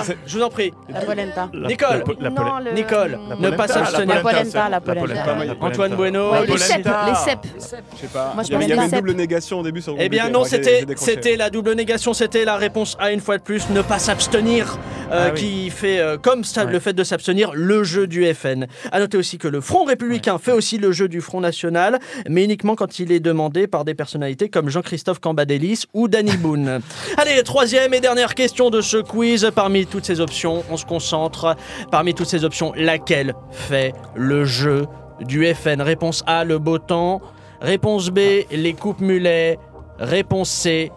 Ah 0.00 0.12
Je 0.26 0.38
vous 0.38 0.42
en 0.44 0.50
prie, 0.50 0.72
La 0.88 1.00
polenta. 1.00 1.50
Nicole. 1.54 1.98
la 1.98 2.00
po- 2.00 2.14
la 2.20 2.30
Non, 2.30 2.36
pole- 2.36 2.64
le- 2.64 2.72
Nicole, 2.72 3.18
la 3.40 3.50
ne 3.50 3.56
pas 3.56 3.68
s'abstenir. 3.68 4.14
La 4.16 4.20
polenta, 4.20 4.68
la 4.68 4.80
polenta. 4.80 5.36
Antoine 5.60 5.94
Bueno. 5.94 6.32
Ouais, 6.32 6.46
les 6.46 6.58
cèpes, 6.58 6.88
les 7.06 7.14
cèpes. 7.14 7.46
Je 7.56 7.60
sais 8.00 8.06
pas. 8.12 8.32
Moi, 8.34 8.42
je 8.44 8.48
il 8.48 8.68
y 8.68 8.72
avait, 8.72 8.84
une 8.84 8.90
double 8.90 9.12
négation 9.12 9.60
au 9.60 9.62
début 9.62 9.80
sur 9.82 9.94
le 9.94 10.02
Eh 10.02 10.08
bien 10.08 10.28
non, 10.28 10.44
c'était 10.44 10.84
c'était 10.96 11.36
la 11.36 11.50
double 11.50 11.72
négation, 11.74 12.12
c'était 12.14 12.44
la 12.44 12.56
réponse 12.56 12.96
A 13.00 13.12
une 13.12 13.20
fois 13.20 13.38
de 13.38 13.42
plus, 13.42 13.68
ne 13.70 13.82
pas 13.82 13.98
s'abstenir, 13.98 14.78
euh, 15.10 15.28
Ah 15.28 15.32
oui. 15.34 15.40
qui 15.40 15.70
fait 15.70 15.98
euh, 16.00 16.16
comme 16.18 16.44
ça 16.44 16.64
Ouais. 16.64 16.72
le 16.72 16.78
fait 16.80 16.92
de 16.92 17.04
s'abstenir 17.04 17.50
le 17.54 17.82
jeu 17.84 18.06
du 18.06 18.24
FN. 18.34 18.66
À 18.92 18.98
noter 19.00 19.16
aussi 19.16 19.38
que 19.38 19.48
le 19.48 19.60
Front 19.60 19.84
républicain 19.84 20.38
fait 20.38 20.52
aussi 20.52 20.78
le 20.78 20.92
jeu 20.92 21.08
du 21.08 21.20
Front 21.20 21.40
national, 21.40 21.98
mais 22.28 22.44
uniquement 22.44 22.74
quand 22.74 22.98
il 22.98 23.12
est 23.12 23.20
demandé 23.20 23.66
par 23.66 23.84
des 23.84 23.94
personnalités 23.94 24.48
comme 24.48 24.68
Jean-Christophe 24.68 25.20
Cambadélis 25.20 25.84
ou 25.94 26.08
Danny 26.08 26.36
Boone. 26.36 26.80
Allez, 27.16 27.42
troisième 27.42 27.94
et 27.94 28.00
dernière 28.00 28.34
question 28.34 28.70
de 28.70 28.80
ce 28.80 28.96
quiz. 28.98 29.50
Parmi 29.54 29.86
toutes 29.88 30.04
ces 30.04 30.20
options, 30.20 30.62
on 30.70 30.76
se 30.76 30.84
concentre. 30.86 31.56
Parmi 31.90 32.14
toutes 32.14 32.28
ces 32.28 32.44
options, 32.44 32.72
laquelle 32.76 33.34
fait 33.50 33.94
le 34.14 34.44
jeu 34.44 34.86
du 35.20 35.44
FN 35.54 35.80
Réponse 35.80 36.22
A, 36.26 36.44
le 36.44 36.58
beau 36.58 36.78
temps. 36.78 37.20
Réponse 37.60 38.10
B, 38.10 38.18
les 38.50 38.72
coupes 38.74 39.00
mulets. 39.00 39.58
Réponse 39.98 40.48
C, 40.50 40.92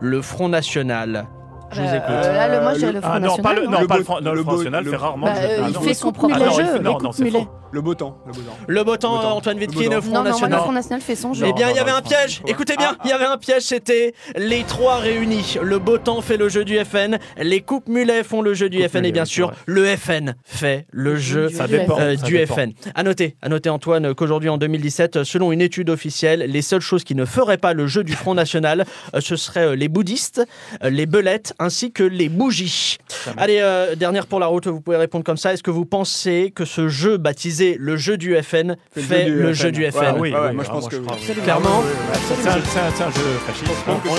le 0.00 0.22
Front 0.22 0.48
National. 0.48 1.26
Je 1.70 1.82
vous 1.82 1.88
Euh, 1.88 1.96
écoute. 1.96 2.08
Là, 2.08 2.48
le, 2.48 2.62
moi, 2.62 2.74
dirais 2.74 2.92
le 2.92 3.00
Front 3.00 3.10
Ah 3.12 3.20
non, 3.20 3.26
National. 3.36 3.54
pas 3.54 3.60
le, 3.60 3.66
non, 3.66 3.80
Le 3.80 3.86
pas 3.86 3.96
le 3.98 4.04
Front, 4.04 4.20
non, 4.22 4.30
le 4.30 4.36
le 4.36 4.42
Front 4.42 4.50
beau- 4.52 4.56
National 4.58 4.84
le- 4.84 4.90
fait 4.90 4.96
rarement 4.96 5.26
Bah, 5.26 5.32
euh, 5.36 5.58
Ah, 5.64 5.66
il 5.68 5.74
non, 5.74 5.80
fait 5.80 5.94
son 5.94 6.12
propre. 6.12 6.34
Ah 6.36 6.38
non, 6.46 6.50
jeu. 6.52 6.78
non, 6.78 6.98
non, 6.98 7.12
c'est 7.12 7.30
faux. 7.30 7.46
Le 7.70 7.80
beau 7.82 7.94
temps. 7.94 8.18
Le 8.26 8.32
beau 8.32 8.40
temps. 8.40 8.56
Le 8.66 8.84
beau 8.84 8.96
temps, 8.96 9.12
Le 9.12 9.16
beau 9.18 9.22
temps. 9.22 9.36
Antoine 9.36 9.58
temps. 9.58 10.00
Front 10.00 10.14
Non, 10.14 10.18
non, 10.18 10.22
National. 10.24 10.50
le 10.58 10.62
Front 10.64 10.72
National 10.72 11.00
fait 11.02 11.14
son 11.16 11.34
jeu. 11.34 11.46
Eh 11.48 11.52
bien, 11.52 11.68
il 11.70 11.76
y 11.76 11.78
avait 11.78 11.90
un 11.90 11.96
non, 12.00 12.08
piège. 12.08 12.40
non. 12.40 12.46
Écoutez 12.52 12.76
bien, 12.76 12.96
il 13.04 13.10
y 13.10 13.12
avait 13.12 13.26
un 13.26 13.36
piège. 13.36 13.62
C'était 13.62 14.14
les 14.36 14.62
trois 14.64 14.96
réunis. 14.96 15.56
Le 15.62 15.78
beau 15.78 15.98
temps 15.98 16.20
fait 16.22 16.38
le 16.38 16.48
jeu 16.48 16.64
du 16.64 16.78
FN. 16.82 17.18
Les 17.36 17.60
coupes 17.60 17.88
mulets 17.88 18.24
font 18.24 18.40
le 18.40 18.54
jeu 18.54 18.70
du 18.70 18.78
Coupes 18.78 18.88
FN. 18.90 19.04
Et 19.04 19.12
bien 19.12 19.26
sûr, 19.26 19.52
le 19.66 19.84
FN 19.96 20.34
fait 20.44 20.86
le 20.92 21.16
jeu 21.16 21.50
Ça 21.50 21.66
Du 21.66 21.78
dépend. 21.78 21.98
euh, 22.00 22.16
ça 22.16 22.26
du 22.26 22.32
dépend. 22.38 22.54
FN. 22.54 22.70
À 22.94 23.02
noter, 23.02 23.36
à 23.42 23.48
noter 23.50 23.68
Antoine 23.68 24.14
qu'aujourd'hui 24.14 24.48
en 24.48 24.56
2017, 24.56 25.24
selon 25.24 25.52
une 25.52 25.60
étude 25.60 25.90
officielle, 25.90 26.40
les 26.48 26.62
seules 26.62 26.80
choses 26.80 27.04
qui 27.04 27.14
ne 27.14 27.26
feraient 27.26 27.58
pas 27.58 27.74
le 27.74 27.86
jeu 27.86 28.02
du 28.02 28.14
Front 28.14 28.34
National, 28.34 28.86
euh, 29.14 29.20
ce 29.20 29.36
seraient 29.36 29.66
euh, 29.68 29.76
les 29.76 29.88
bouddhistes, 29.88 30.42
euh, 30.82 30.88
les 30.90 31.04
belettes 31.06 31.52
ainsi 31.58 31.92
que 31.92 32.02
les 32.02 32.28
bougies. 32.30 32.96
Allez, 33.36 33.58
euh, 33.60 33.94
dernière 33.94 34.26
pour 34.26 34.40
la 34.40 34.46
route, 34.46 34.66
vous 34.66 34.80
pouvez 34.80 34.96
répondre 34.96 35.24
comme 35.24 35.36
ça. 35.36 35.52
Est-ce 35.52 35.62
que 35.62 35.70
vous 35.70 35.84
pensez 35.84 36.50
que 36.54 36.64
ce 36.64 36.88
jeu 36.88 37.18
baptisé 37.18 37.57
le 37.78 37.96
jeu 37.96 38.16
du 38.16 38.36
FN 38.42 38.76
Fait 38.96 39.28
le 39.28 39.52
jeu 39.52 39.72
du 39.72 39.84
FN 39.90 39.98
Ah 40.02 40.14
oui, 40.14 40.32
ouais, 40.32 40.38
oui, 40.48 40.54
moi, 40.54 40.64
je 40.64 40.70
ah, 40.70 40.72
pense 40.72 40.88
que. 40.88 40.96
Clairement. 41.42 41.82
C'est 42.12 42.48
un, 42.48 43.10
jeu 43.10 43.22
fasciste. 43.46 43.72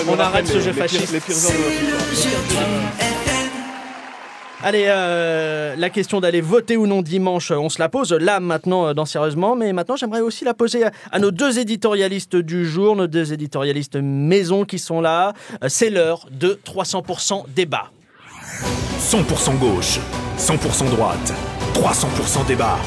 On- 0.08 0.20
arrête 0.20 0.48
ce 0.48 0.60
jeu 0.60 0.74
fasciste. 0.74 1.16
Allez, 4.62 4.86
euh, 4.88 5.76
la 5.78 5.90
question 5.90 6.20
d'aller 6.20 6.42
voter 6.42 6.76
ou 6.76 6.86
non 6.86 7.02
dimanche, 7.02 7.52
on 7.52 7.70
se 7.70 7.80
la 7.80 7.88
pose 7.88 8.12
là 8.12 8.42
maintenant 8.42 8.88
euh, 8.88 8.94
dans 8.94 9.06
Sérieusement, 9.06 9.56
mais 9.56 9.72
maintenant 9.72 9.96
j'aimerais 9.96 10.20
aussi 10.20 10.44
la 10.44 10.54
poser 10.54 10.84
à, 10.84 10.92
à 11.14 11.20
nos 11.20 11.32
deux 11.32 11.60
éditorialistes 11.60 12.36
du 12.36 12.66
jour, 12.66 12.98
nos 12.98 13.08
deux 13.08 13.32
éditorialistes 13.32 13.96
maison 13.96 14.66
qui 14.66 14.78
sont 14.78 15.00
là. 15.00 15.34
Euh, 15.64 15.68
C'est 15.70 15.90
l'heure 15.90 16.28
de 16.30 16.60
300% 16.66 17.46
débat. 17.56 17.92
100% 19.00 19.58
gauche, 19.60 20.00
100% 20.38 20.90
droite, 20.90 21.34
300% 21.80 22.46
débat. 22.46 22.78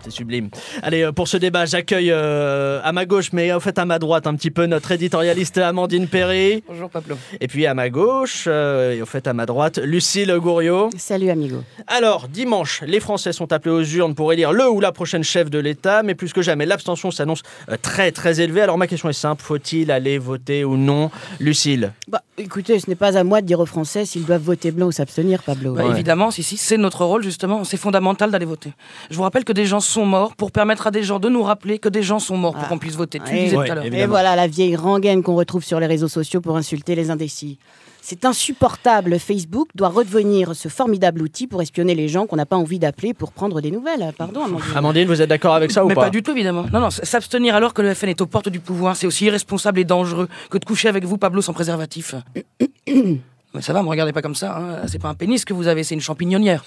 C'est 0.00 0.10
sublime. 0.10 0.50
Allez, 0.82 1.02
euh, 1.02 1.12
pour 1.12 1.28
ce 1.28 1.36
débat, 1.36 1.64
j'accueille 1.64 2.10
euh, 2.10 2.80
à 2.82 2.90
ma 2.90 3.06
gauche, 3.06 3.32
mais 3.32 3.52
en 3.52 3.60
fait 3.60 3.78
à 3.78 3.84
ma 3.84 4.00
droite 4.00 4.26
un 4.26 4.34
petit 4.34 4.50
peu 4.50 4.66
notre 4.66 4.90
éditorialiste 4.90 5.58
Amandine 5.58 6.08
Perry. 6.08 6.64
Bonjour 6.66 6.90
Pablo. 6.90 7.16
Et 7.40 7.46
puis 7.46 7.66
à 7.66 7.74
ma 7.74 7.88
gauche, 7.88 8.46
euh, 8.48 8.96
et 8.96 9.02
en 9.02 9.06
fait 9.06 9.28
à 9.28 9.32
ma 9.32 9.46
droite, 9.46 9.78
Lucille 9.78 10.34
Gouriot. 10.38 10.90
Salut 10.98 11.30
amigo. 11.30 11.62
Alors, 11.86 12.26
dimanche, 12.26 12.82
les 12.84 12.98
Français 12.98 13.32
sont 13.32 13.52
appelés 13.52 13.76
aux 13.76 13.84
urnes 13.84 14.16
pour 14.16 14.32
élire 14.32 14.52
le 14.52 14.68
ou 14.68 14.80
la 14.80 14.90
prochaine 14.90 15.22
chef 15.22 15.50
de 15.50 15.60
l'État, 15.60 16.02
mais 16.02 16.16
plus 16.16 16.32
que 16.32 16.42
jamais, 16.42 16.66
l'abstention 16.66 17.12
s'annonce 17.12 17.42
très 17.82 18.10
très 18.10 18.40
élevée. 18.40 18.62
Alors 18.62 18.76
ma 18.76 18.88
question 18.88 19.08
est 19.08 19.12
simple, 19.12 19.40
faut-il 19.40 19.92
aller 19.92 20.18
voter 20.18 20.64
ou 20.64 20.76
non 20.76 21.12
Lucille? 21.38 21.92
Bah, 22.08 22.22
Écoutez, 22.38 22.80
ce 22.80 22.88
n'est 22.88 22.96
pas 22.96 23.18
à 23.18 23.24
moi 23.24 23.42
de 23.42 23.46
dire 23.46 23.60
aux 23.60 23.66
Français 23.66 24.06
s'ils 24.06 24.24
doivent 24.24 24.40
voter 24.42 24.70
blanc 24.70 24.86
ou 24.86 24.92
s'abstenir, 24.92 25.42
Pablo. 25.42 25.74
Bah, 25.74 25.84
Évidemment, 25.90 26.30
si, 26.30 26.42
si, 26.42 26.56
c'est 26.56 26.78
notre 26.78 27.04
rôle 27.04 27.22
justement, 27.22 27.62
c'est 27.64 27.76
fondamental 27.76 28.30
d'aller 28.30 28.46
voter. 28.46 28.72
Je 29.10 29.16
vous 29.16 29.22
rappelle 29.22 29.44
que 29.44 29.52
des 29.52 29.66
gens 29.66 29.80
sont 29.80 30.06
morts 30.06 30.34
pour 30.34 30.50
permettre 30.50 30.86
à 30.86 30.90
des 30.90 31.02
gens 31.02 31.18
de 31.20 31.28
nous 31.28 31.42
rappeler 31.42 31.78
que 31.78 31.90
des 31.90 32.02
gens 32.02 32.18
sont 32.18 32.38
morts 32.38 32.54
pour 32.54 32.62
Ah. 32.64 32.68
qu'on 32.68 32.78
puisse 32.78 32.96
voter. 32.96 33.20
Tu 33.20 33.36
Et, 33.36 33.44
disais 33.44 33.56
tout 33.56 33.60
à 33.62 33.74
l'heure. 33.74 33.84
et 33.84 34.06
voilà 34.06 34.34
la 34.34 34.46
vieille 34.46 34.76
rengaine 34.76 35.22
qu'on 35.22 35.34
retrouve 35.34 35.62
sur 35.62 35.78
les 35.78 35.86
réseaux 35.86 36.08
sociaux 36.08 36.40
pour 36.40 36.56
insulter 36.56 36.94
les 36.94 37.10
indécis. 37.10 37.58
C'est 38.04 38.24
insupportable. 38.24 39.16
Facebook 39.20 39.68
doit 39.76 39.88
redevenir 39.88 40.56
ce 40.56 40.68
formidable 40.68 41.22
outil 41.22 41.46
pour 41.46 41.62
espionner 41.62 41.94
les 41.94 42.08
gens 42.08 42.26
qu'on 42.26 42.34
n'a 42.34 42.46
pas 42.46 42.56
envie 42.56 42.80
d'appeler 42.80 43.14
pour 43.14 43.30
prendre 43.30 43.60
des 43.60 43.70
nouvelles. 43.70 44.12
Pardon, 44.18 44.42
Amandine. 44.44 44.76
Amandine, 44.76 45.06
vous 45.06 45.22
êtes 45.22 45.28
d'accord 45.28 45.54
avec 45.54 45.70
ça 45.70 45.84
ou 45.84 45.88
Mais 45.88 45.94
pas 45.94 46.02
pas 46.02 46.10
du 46.10 46.20
tout, 46.20 46.32
évidemment. 46.32 46.66
Non, 46.72 46.80
non, 46.80 46.90
s'abstenir 46.90 47.54
alors 47.54 47.72
que 47.74 47.80
le 47.80 47.94
FN 47.94 48.08
est 48.08 48.20
aux 48.20 48.26
portes 48.26 48.48
du 48.48 48.58
pouvoir, 48.58 48.96
c'est 48.96 49.06
aussi 49.06 49.26
irresponsable 49.26 49.78
et 49.78 49.84
dangereux 49.84 50.28
que 50.50 50.58
de 50.58 50.64
coucher 50.64 50.88
avec 50.88 51.04
vous, 51.04 51.16
Pablo, 51.16 51.42
sans 51.42 51.52
préservatif. 51.52 52.16
Mais 52.88 53.60
ça 53.60 53.72
va, 53.72 53.82
me 53.84 53.88
regardez 53.88 54.12
pas 54.12 54.22
comme 54.22 54.34
ça. 54.34 54.58
hein. 54.58 54.86
C'est 54.88 55.00
pas 55.00 55.08
un 55.08 55.14
pénis 55.14 55.44
que 55.44 55.54
vous 55.54 55.68
avez, 55.68 55.84
c'est 55.84 55.94
une 55.94 56.00
champignonnière. 56.00 56.64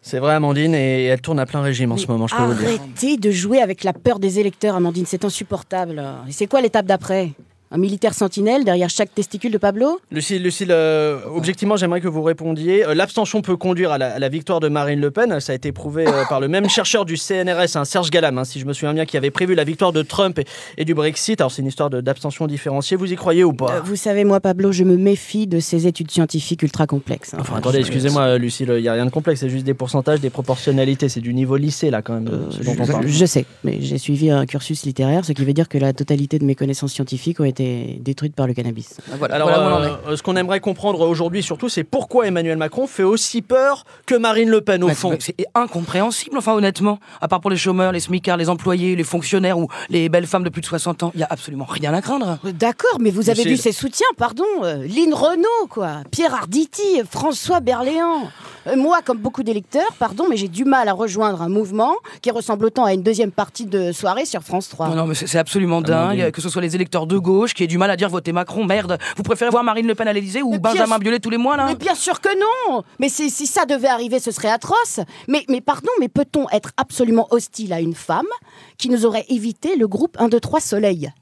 C'est 0.00 0.18
vrai, 0.18 0.32
Amandine, 0.32 0.74
et 0.74 1.04
elle 1.04 1.20
tourne 1.20 1.40
à 1.40 1.44
plein 1.44 1.60
régime 1.60 1.92
en 1.92 1.98
ce 1.98 2.06
moment, 2.06 2.26
je 2.26 2.34
peux 2.34 2.42
vous 2.42 2.52
le 2.52 2.56
dire. 2.56 2.68
Arrêtez 2.68 3.18
de 3.18 3.30
jouer 3.30 3.60
avec 3.60 3.84
la 3.84 3.92
peur 3.92 4.18
des 4.18 4.38
électeurs, 4.38 4.76
Amandine. 4.76 5.04
C'est 5.06 5.26
insupportable. 5.26 6.02
Et 6.26 6.32
c'est 6.32 6.46
quoi 6.46 6.62
l'étape 6.62 6.86
d'après? 6.86 7.32
Un 7.72 7.78
militaire 7.78 8.14
sentinelle 8.14 8.64
derrière 8.64 8.90
chaque 8.90 9.14
testicule 9.14 9.52
de 9.52 9.58
Pablo 9.58 10.00
Lucille, 10.10 10.42
Lucille 10.42 10.72
euh, 10.72 11.20
objectivement, 11.32 11.76
j'aimerais 11.76 12.00
que 12.00 12.08
vous 12.08 12.22
répondiez. 12.22 12.84
Euh, 12.84 12.94
L'abstention 12.94 13.42
peut 13.42 13.56
conduire 13.56 13.92
à 13.92 13.98
la, 13.98 14.14
à 14.14 14.18
la 14.18 14.28
victoire 14.28 14.58
de 14.58 14.66
Marine 14.68 15.00
Le 15.00 15.12
Pen. 15.12 15.38
Ça 15.38 15.52
a 15.52 15.54
été 15.54 15.70
prouvé 15.70 16.04
euh, 16.04 16.24
par 16.28 16.40
le 16.40 16.48
même 16.48 16.68
chercheur 16.68 17.04
du 17.04 17.16
CNRS, 17.16 17.76
hein, 17.76 17.84
Serge 17.84 18.10
Galam, 18.10 18.38
hein, 18.38 18.44
si 18.44 18.58
je 18.58 18.66
me 18.66 18.72
souviens 18.72 18.92
bien, 18.92 19.06
qui 19.06 19.16
avait 19.16 19.30
prévu 19.30 19.54
la 19.54 19.62
victoire 19.62 19.92
de 19.92 20.02
Trump 20.02 20.40
et, 20.40 20.46
et 20.78 20.84
du 20.84 20.94
Brexit. 20.94 21.40
Alors, 21.40 21.52
c'est 21.52 21.62
une 21.62 21.68
histoire 21.68 21.90
d'abstention 21.90 22.48
différenciée. 22.48 22.96
Vous 22.96 23.12
y 23.12 23.14
croyez 23.14 23.44
ou 23.44 23.52
pas? 23.52 23.78
Vous 23.84 23.94
savez, 23.94 24.24
moi, 24.24 24.40
Pablo, 24.40 24.72
je 24.72 24.82
me 24.82 24.96
méfie 24.96 25.46
de 25.46 25.60
ces 25.60 25.86
études 25.86 26.10
scientifiques 26.10 26.64
ultra 26.64 26.88
complexes. 26.88 27.34
hein. 27.34 27.38
Enfin, 27.40 27.58
attendez, 27.58 27.78
excusez-moi, 27.78 28.36
Lucille, 28.38 28.72
il 28.76 28.82
n'y 28.82 28.88
a 28.88 28.94
rien 28.94 29.06
de 29.06 29.10
complexe. 29.10 29.38
C'est 29.40 29.48
juste 29.48 29.64
des 29.64 29.74
pourcentages, 29.74 30.18
des 30.20 30.30
proportionnalités. 30.30 31.08
C'est 31.08 31.20
du 31.20 31.32
niveau 31.34 31.56
lycée, 31.56 31.90
là, 31.90 32.02
quand 32.02 32.14
même, 32.14 32.28
ce 32.50 32.64
dont 32.64 32.74
on 32.80 32.86
parle. 32.86 33.06
je 33.06 33.26
sais, 33.26 33.44
mais 33.62 33.78
j'ai 33.80 33.98
suivi 33.98 34.28
un 34.32 34.44
cursus 34.44 34.84
littéraire, 34.84 35.24
ce 35.24 35.30
qui 35.30 35.44
veut 35.44 35.52
dire 35.52 35.68
que 35.68 35.78
la 35.78 35.92
totalité 35.92 36.40
de 36.40 36.44
mes 36.44 36.56
connaissances 36.56 36.92
scientifiques 36.92 37.38
ont 37.38 37.44
été 37.44 37.59
détruites 38.00 38.34
par 38.34 38.46
le 38.46 38.54
cannabis. 38.54 38.96
Voilà, 39.18 39.34
Alors, 39.36 39.48
voilà 39.48 40.00
euh, 40.08 40.16
ce 40.16 40.22
qu'on 40.22 40.36
aimerait 40.36 40.60
comprendre 40.60 41.00
aujourd'hui, 41.08 41.42
surtout, 41.42 41.68
c'est 41.68 41.84
pourquoi 41.84 42.26
Emmanuel 42.26 42.56
Macron 42.56 42.86
fait 42.86 43.02
aussi 43.02 43.42
peur 43.42 43.84
que 44.06 44.14
Marine 44.14 44.48
Le 44.50 44.60
Pen, 44.60 44.82
au 44.84 44.88
fond. 44.90 45.16
C'est 45.18 45.36
incompréhensible, 45.54 46.36
enfin 46.38 46.52
honnêtement. 46.54 46.98
À 47.20 47.28
part 47.28 47.40
pour 47.40 47.50
les 47.50 47.56
chômeurs, 47.56 47.92
les 47.92 48.00
smicards, 48.00 48.36
les 48.36 48.48
employés, 48.48 48.96
les 48.96 49.04
fonctionnaires 49.04 49.58
ou 49.58 49.68
les 49.88 50.08
belles 50.08 50.26
femmes 50.26 50.44
de 50.44 50.48
plus 50.48 50.60
de 50.60 50.66
60 50.66 51.02
ans, 51.04 51.12
il 51.14 51.20
y 51.20 51.22
a 51.22 51.28
absolument 51.30 51.66
rien 51.68 51.94
à 51.94 52.00
craindre. 52.02 52.38
Euh, 52.44 52.52
D'accord, 52.52 52.98
mais 53.00 53.10
vous 53.10 53.30
avez 53.30 53.44
vu 53.44 53.56
ses 53.56 53.72
soutiens, 53.72 54.06
pardon. 54.16 54.44
euh, 54.62 54.86
Lynn 54.86 55.14
Renault, 55.14 55.66
quoi. 55.68 56.02
Pierre 56.10 56.34
Arditi, 56.34 57.00
François 57.10 57.60
Berléand. 57.60 58.28
Euh, 58.70 58.76
moi, 58.76 59.00
comme 59.02 59.18
beaucoup 59.18 59.42
d'électeurs, 59.42 59.92
pardon, 59.98 60.26
mais 60.28 60.36
j'ai 60.36 60.48
du 60.48 60.64
mal 60.64 60.88
à 60.88 60.92
rejoindre 60.92 61.42
un 61.42 61.48
mouvement 61.48 61.94
qui 62.22 62.30
ressemble 62.30 62.66
autant 62.66 62.84
à 62.84 62.94
une 62.94 63.02
deuxième 63.02 63.32
partie 63.32 63.66
de 63.66 63.92
soirée 63.92 64.24
sur 64.24 64.42
France 64.42 64.68
3. 64.68 64.88
Non, 64.88 64.94
non, 64.94 65.06
mais 65.06 65.14
c'est 65.14 65.38
absolument 65.38 65.78
Amandine. 65.78 66.18
dingue 66.18 66.30
que 66.30 66.40
ce 66.40 66.48
soit 66.48 66.62
les 66.62 66.74
électeurs 66.74 67.06
de 67.06 67.18
gauche 67.18 67.54
qui 67.54 67.64
aient 67.64 67.68
du 67.68 67.78
mal 67.78 67.90
à 67.90 67.96
dire 67.96 68.08
voter 68.08 68.32
Macron, 68.32 68.64
merde. 68.64 68.98
Vous 69.16 69.22
préférez 69.22 69.50
voir 69.50 69.64
Marine 69.64 69.86
Le 69.86 69.94
Pen 69.94 70.08
à 70.08 70.12
l'Elysée 70.12 70.42
ou 70.42 70.52
Mais 70.52 70.58
Benjamin 70.58 70.98
Biolay 70.98 71.20
tous 71.20 71.30
les 71.30 71.38
mois, 71.38 71.56
là 71.56 71.66
Mais 71.66 71.74
bien 71.74 71.94
sûr 71.94 72.20
que 72.20 72.28
non 72.38 72.82
Mais 72.98 73.08
si, 73.08 73.30
si 73.30 73.46
ça 73.46 73.66
devait 73.66 73.88
arriver, 73.88 74.18
ce 74.18 74.30
serait 74.30 74.50
atroce. 74.50 75.00
Mais, 75.28 75.44
mais 75.48 75.60
pardon, 75.60 75.90
mais 76.00 76.08
peut-on 76.08 76.48
être 76.50 76.70
absolument 76.76 77.26
hostile 77.30 77.72
à 77.72 77.80
une 77.80 77.94
femme 77.94 78.26
qui 78.78 78.88
nous 78.88 79.06
aurait 79.06 79.26
évité 79.28 79.76
le 79.76 79.88
groupe 79.88 80.16
1, 80.18 80.28
2, 80.28 80.40
3 80.40 80.60
Soleil 80.60 81.12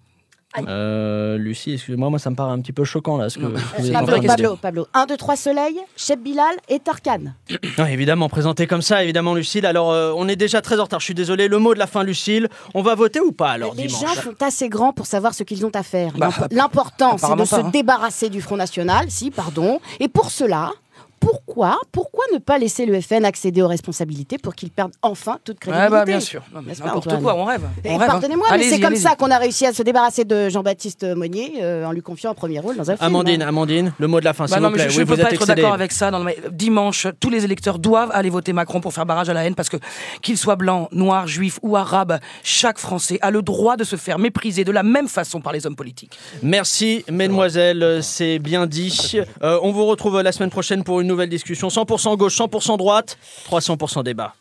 Euh, 0.67 1.37
Lucie, 1.37 1.75
excusez-moi, 1.75 2.09
moi 2.11 2.19
ça 2.19 2.31
me 2.31 2.35
paraît 2.37 2.53
un 2.53 2.61
petit 2.61 2.73
peu 2.73 2.85
choquant 2.85 3.17
là. 3.19 3.29
Ce 3.29 3.39
que, 3.39 3.45
ce 3.83 3.93
Pablo. 3.93 4.17
Pablo, 4.27 4.57
Pablo. 4.57 4.87
1, 4.95 5.07
2, 5.07 5.17
3 5.17 5.37
Soleil, 5.37 5.79
Cheb 5.97 6.21
Bilal 6.23 6.57
et 6.69 6.79
Tarkan. 6.81 7.35
Ouais, 7.79 7.93
évidemment, 7.93 8.29
présenté 8.29 8.67
comme 8.67 8.83
ça, 8.83 9.05
évidemment, 9.05 9.35
Lucille. 9.35 9.65
Alors, 9.65 9.93
euh, 9.93 10.13
on 10.17 10.27
est 10.27 10.35
déjà 10.37 10.61
très 10.61 10.81
en 10.81 10.85
retard, 10.85 10.99
je 11.01 11.05
suis 11.05 11.15
désolé. 11.15 11.47
Le 11.47 11.59
mot 11.59 11.75
de 11.75 11.79
la 11.79 11.87
fin, 11.87 12.03
Lucille. 12.03 12.49
On 12.75 12.83
va 12.83 12.95
voter 12.97 13.21
ou 13.21 13.31
pas 13.31 13.51
alors 13.51 13.75
Les 13.75 13.87
dimanche 13.87 14.17
gens 14.17 14.23
sont 14.23 14.43
assez 14.43 14.69
grands 14.69 14.93
pour 14.93 15.07
savoir 15.07 15.33
ce 15.35 15.45
qu'ils 15.45 15.65
ont 15.65 15.71
à 15.75 15.83
faire. 15.85 16.13
Bah, 16.17 16.31
L'imp- 16.37 16.53
L'important, 16.53 17.19
c'est 17.19 17.31
de 17.31 17.37
pas, 17.37 17.45
se 17.47 17.55
hein. 17.57 17.71
débarrasser 17.73 18.31
du 18.31 18.41
Front 18.41 18.57
National, 18.57 19.07
si, 19.11 19.31
pardon. 19.31 19.79
Et 20.01 20.09
pour 20.09 20.31
cela, 20.31 20.73
pourquoi, 21.21 21.79
pourquoi 21.93 22.25
ne 22.33 22.39
pas 22.39 22.59
laisser 22.59 22.87
le 22.87 23.01
FN 23.01 23.25
accéder 23.25 23.63
aux 23.63 23.69
responsabilités 23.69 24.39
pour 24.39 24.55
qu'il 24.55 24.71
perde 24.71 24.93
enfin 25.03 25.39
toute 25.45 25.57
Ouais, 25.67 25.73
crédibilité 25.73 25.91
bah 25.91 26.05
bien 26.05 26.21
sûr. 26.21 26.43
N'importe 26.55 27.21
quoi, 27.21 27.35
on 27.35 27.45
rêve. 27.45 27.63
Rêve, 27.85 28.01
hein. 28.01 28.07
Pardonnez-moi, 28.07 28.47
mais 28.53 28.63
c'est 28.63 28.81
comme 28.81 28.97
ça 28.97 29.17
qu'on 29.17 29.31
a 29.31 29.39
réussi 29.39 29.67
à 29.67 29.73
se 29.73 29.83
débarrasser 29.83 30.25
de 30.25 30.49
Jean-Baptiste 30.49 31.05
Monnier 31.05 31.55
euh, 31.61 31.85
en 31.85 31.93
lui 31.93 32.03
confiant 32.03 32.31
un 32.31 32.35
premier 32.35 32.61
rôle 32.61 32.77
dans 32.77 32.91
un 32.91 32.97
film. 32.97 33.07
Amandine, 33.07 33.43
hein. 33.43 33.49
Amandine, 33.49 33.93
le 33.99 34.07
mot 34.07 34.21
de 34.21 34.25
la 34.25 34.33
fin, 34.33 34.45
Bah 34.45 34.57
s'il 34.57 34.65
vous 34.65 34.71
plaît. 34.73 34.89
je 34.89 34.95
ne 34.95 35.05
oui, 35.05 35.05
peux 35.09 35.15
vous 35.17 35.23
pas 35.23 35.33
être 35.33 35.47
d'accord 35.47 35.75
avec 35.75 35.93
ça. 35.93 36.11
Non, 36.11 36.21
mais 36.21 36.37
dimanche, 36.51 37.07
tous 37.21 37.31
les 37.31 37.45
électeurs 37.45 37.79
doivent 37.79 38.11
aller 38.13 38.31
voter 38.31 38.53
Macron 38.53 38.81
pour 38.81 38.93
faire 38.93 39.07
barrage 39.07 39.29
à 39.29 39.35
la 39.35 39.45
haine 39.45 39.55
parce 39.55 39.69
que, 39.69 39.77
qu'ils 40.23 40.39
soient 40.39 40.57
blancs, 40.57 40.89
noirs, 40.93 41.27
juifs 41.27 41.59
ou 41.63 41.77
arabes, 41.77 42.19
chaque 42.43 42.79
Français 42.79 43.19
a 43.23 43.31
le 43.31 43.43
droit 43.43 43.77
de 43.77 43.85
se 43.85 43.97
faire 43.97 44.19
mépriser 44.19 44.65
de 44.65 44.73
la 44.73 44.83
même 44.83 45.09
façon 45.09 45.41
par 45.41 45.53
les 45.53 45.67
hommes 45.67 45.77
politiques. 45.77 46.19
Merci, 46.43 47.05
mesdemoiselles, 47.11 48.01
c'est 48.03 48.39
bien 48.39 48.67
dit. 48.67 49.19
Euh, 49.43 49.59
on 49.63 49.73
vous 49.73 49.87
retrouve 49.87 50.21
la 50.21 50.33
semaine 50.33 50.51
prochaine 50.51 50.85
pour 50.85 51.01
une 51.01 51.08
nouvelle 51.09 51.29
discussion 51.29 51.69
100% 51.69 52.17
gauche, 52.17 52.39
100% 52.39 52.79
droite, 52.79 53.19
300% 53.51 54.05
débat. 54.05 54.35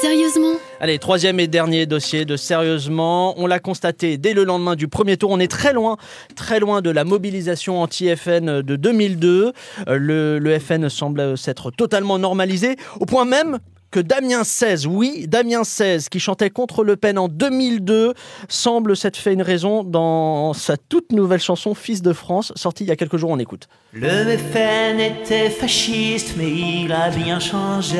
Sérieusement? 0.00 0.54
Allez, 0.80 0.98
troisième 0.98 1.38
et 1.40 1.46
dernier 1.46 1.84
dossier 1.84 2.24
de 2.24 2.34
Sérieusement. 2.36 3.34
On 3.36 3.46
l'a 3.46 3.58
constaté 3.58 4.16
dès 4.16 4.32
le 4.32 4.44
lendemain 4.44 4.74
du 4.74 4.88
premier 4.88 5.18
tour. 5.18 5.30
On 5.30 5.38
est 5.38 5.50
très 5.50 5.74
loin, 5.74 5.98
très 6.36 6.58
loin 6.58 6.80
de 6.80 6.88
la 6.88 7.04
mobilisation 7.04 7.82
anti-FN 7.82 8.62
de 8.62 8.76
2002. 8.76 9.52
Euh, 9.88 9.98
Le, 9.98 10.38
le 10.38 10.58
FN 10.58 10.88
semble 10.88 11.36
s'être 11.36 11.70
totalement 11.70 12.18
normalisé, 12.18 12.76
au 12.98 13.04
point 13.04 13.26
même 13.26 13.58
que 13.90 14.00
Damien 14.00 14.42
XVI, 14.42 14.86
oui, 14.86 15.26
Damien 15.26 15.62
XVI, 15.62 16.04
qui 16.10 16.20
chantait 16.20 16.50
contre 16.50 16.84
Le 16.84 16.96
Pen 16.96 17.18
en 17.18 17.28
2002, 17.28 18.14
semble 18.48 18.96
s'être 18.96 19.16
fait 19.16 19.32
une 19.32 19.42
raison 19.42 19.82
dans 19.84 20.52
sa 20.52 20.76
toute 20.76 21.12
nouvelle 21.12 21.40
chanson 21.40 21.74
Fils 21.74 22.02
de 22.02 22.12
France, 22.12 22.52
sortie 22.56 22.84
il 22.84 22.88
y 22.88 22.92
a 22.92 22.96
quelques 22.96 23.16
jours. 23.16 23.30
On 23.30 23.38
écoute. 23.38 23.68
Le 23.92 24.36
FN 24.36 25.00
était 25.00 25.50
fasciste, 25.50 26.34
mais 26.36 26.50
il 26.50 26.92
a 26.92 27.10
bien 27.10 27.40
changé. 27.40 27.98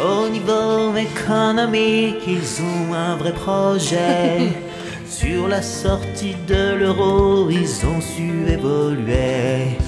Au 0.00 0.28
niveau 0.28 0.94
économique, 0.96 2.22
ils 2.26 2.62
ont 2.62 2.92
un 2.92 3.16
vrai 3.16 3.32
projet. 3.32 4.52
Sur 5.08 5.48
la 5.48 5.62
sortie 5.62 6.34
de 6.48 6.74
l'euro, 6.74 7.48
ils 7.48 7.86
ont 7.86 8.00
su 8.00 8.50
évoluer. 8.50 9.78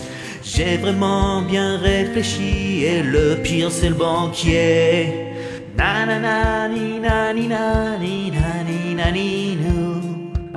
J'ai 0.59 0.76
vraiment 0.76 1.42
bien 1.42 1.78
réfléchi 1.78 2.82
et 2.82 3.04
le 3.04 3.36
pire 3.44 3.70
c'est 3.70 3.90
le 3.90 3.94
banquier. 3.94 5.06
Na 5.76 6.04
na 6.04 6.18
na 6.18 6.68
ni 6.68 6.98
na 6.98 7.32
ni 7.32 7.46
na 7.46 7.96
ni 7.96 8.32
na 8.32 8.64
ni 8.66 8.94
na 8.96 9.12
ni. 9.12 9.97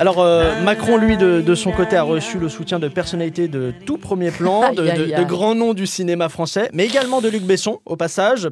Alors 0.02 0.20
euh, 0.20 0.60
Macron, 0.64 0.98
lui, 0.98 1.16
de, 1.16 1.42
de 1.42 1.54
son 1.54 1.72
côté, 1.72 1.96
a 1.96 2.02
reçu 2.02 2.40
le 2.40 2.50
soutien 2.50 2.80
de 2.80 2.88
personnalités 2.88 3.48
de 3.48 3.72
tout 3.86 4.00
premier 4.00 4.32
plan, 4.32 4.74
de, 4.74 5.24
grands 5.26 5.54
noms 5.54 5.76
du 5.76 5.86
cinéma 5.86 6.28
français, 6.28 6.72
mais 6.74 6.88
également 6.88 7.22
de 7.22 7.30
Luc 7.30 7.44
Besson, 7.44 7.82
au 7.86 7.96
passage. 7.96 8.50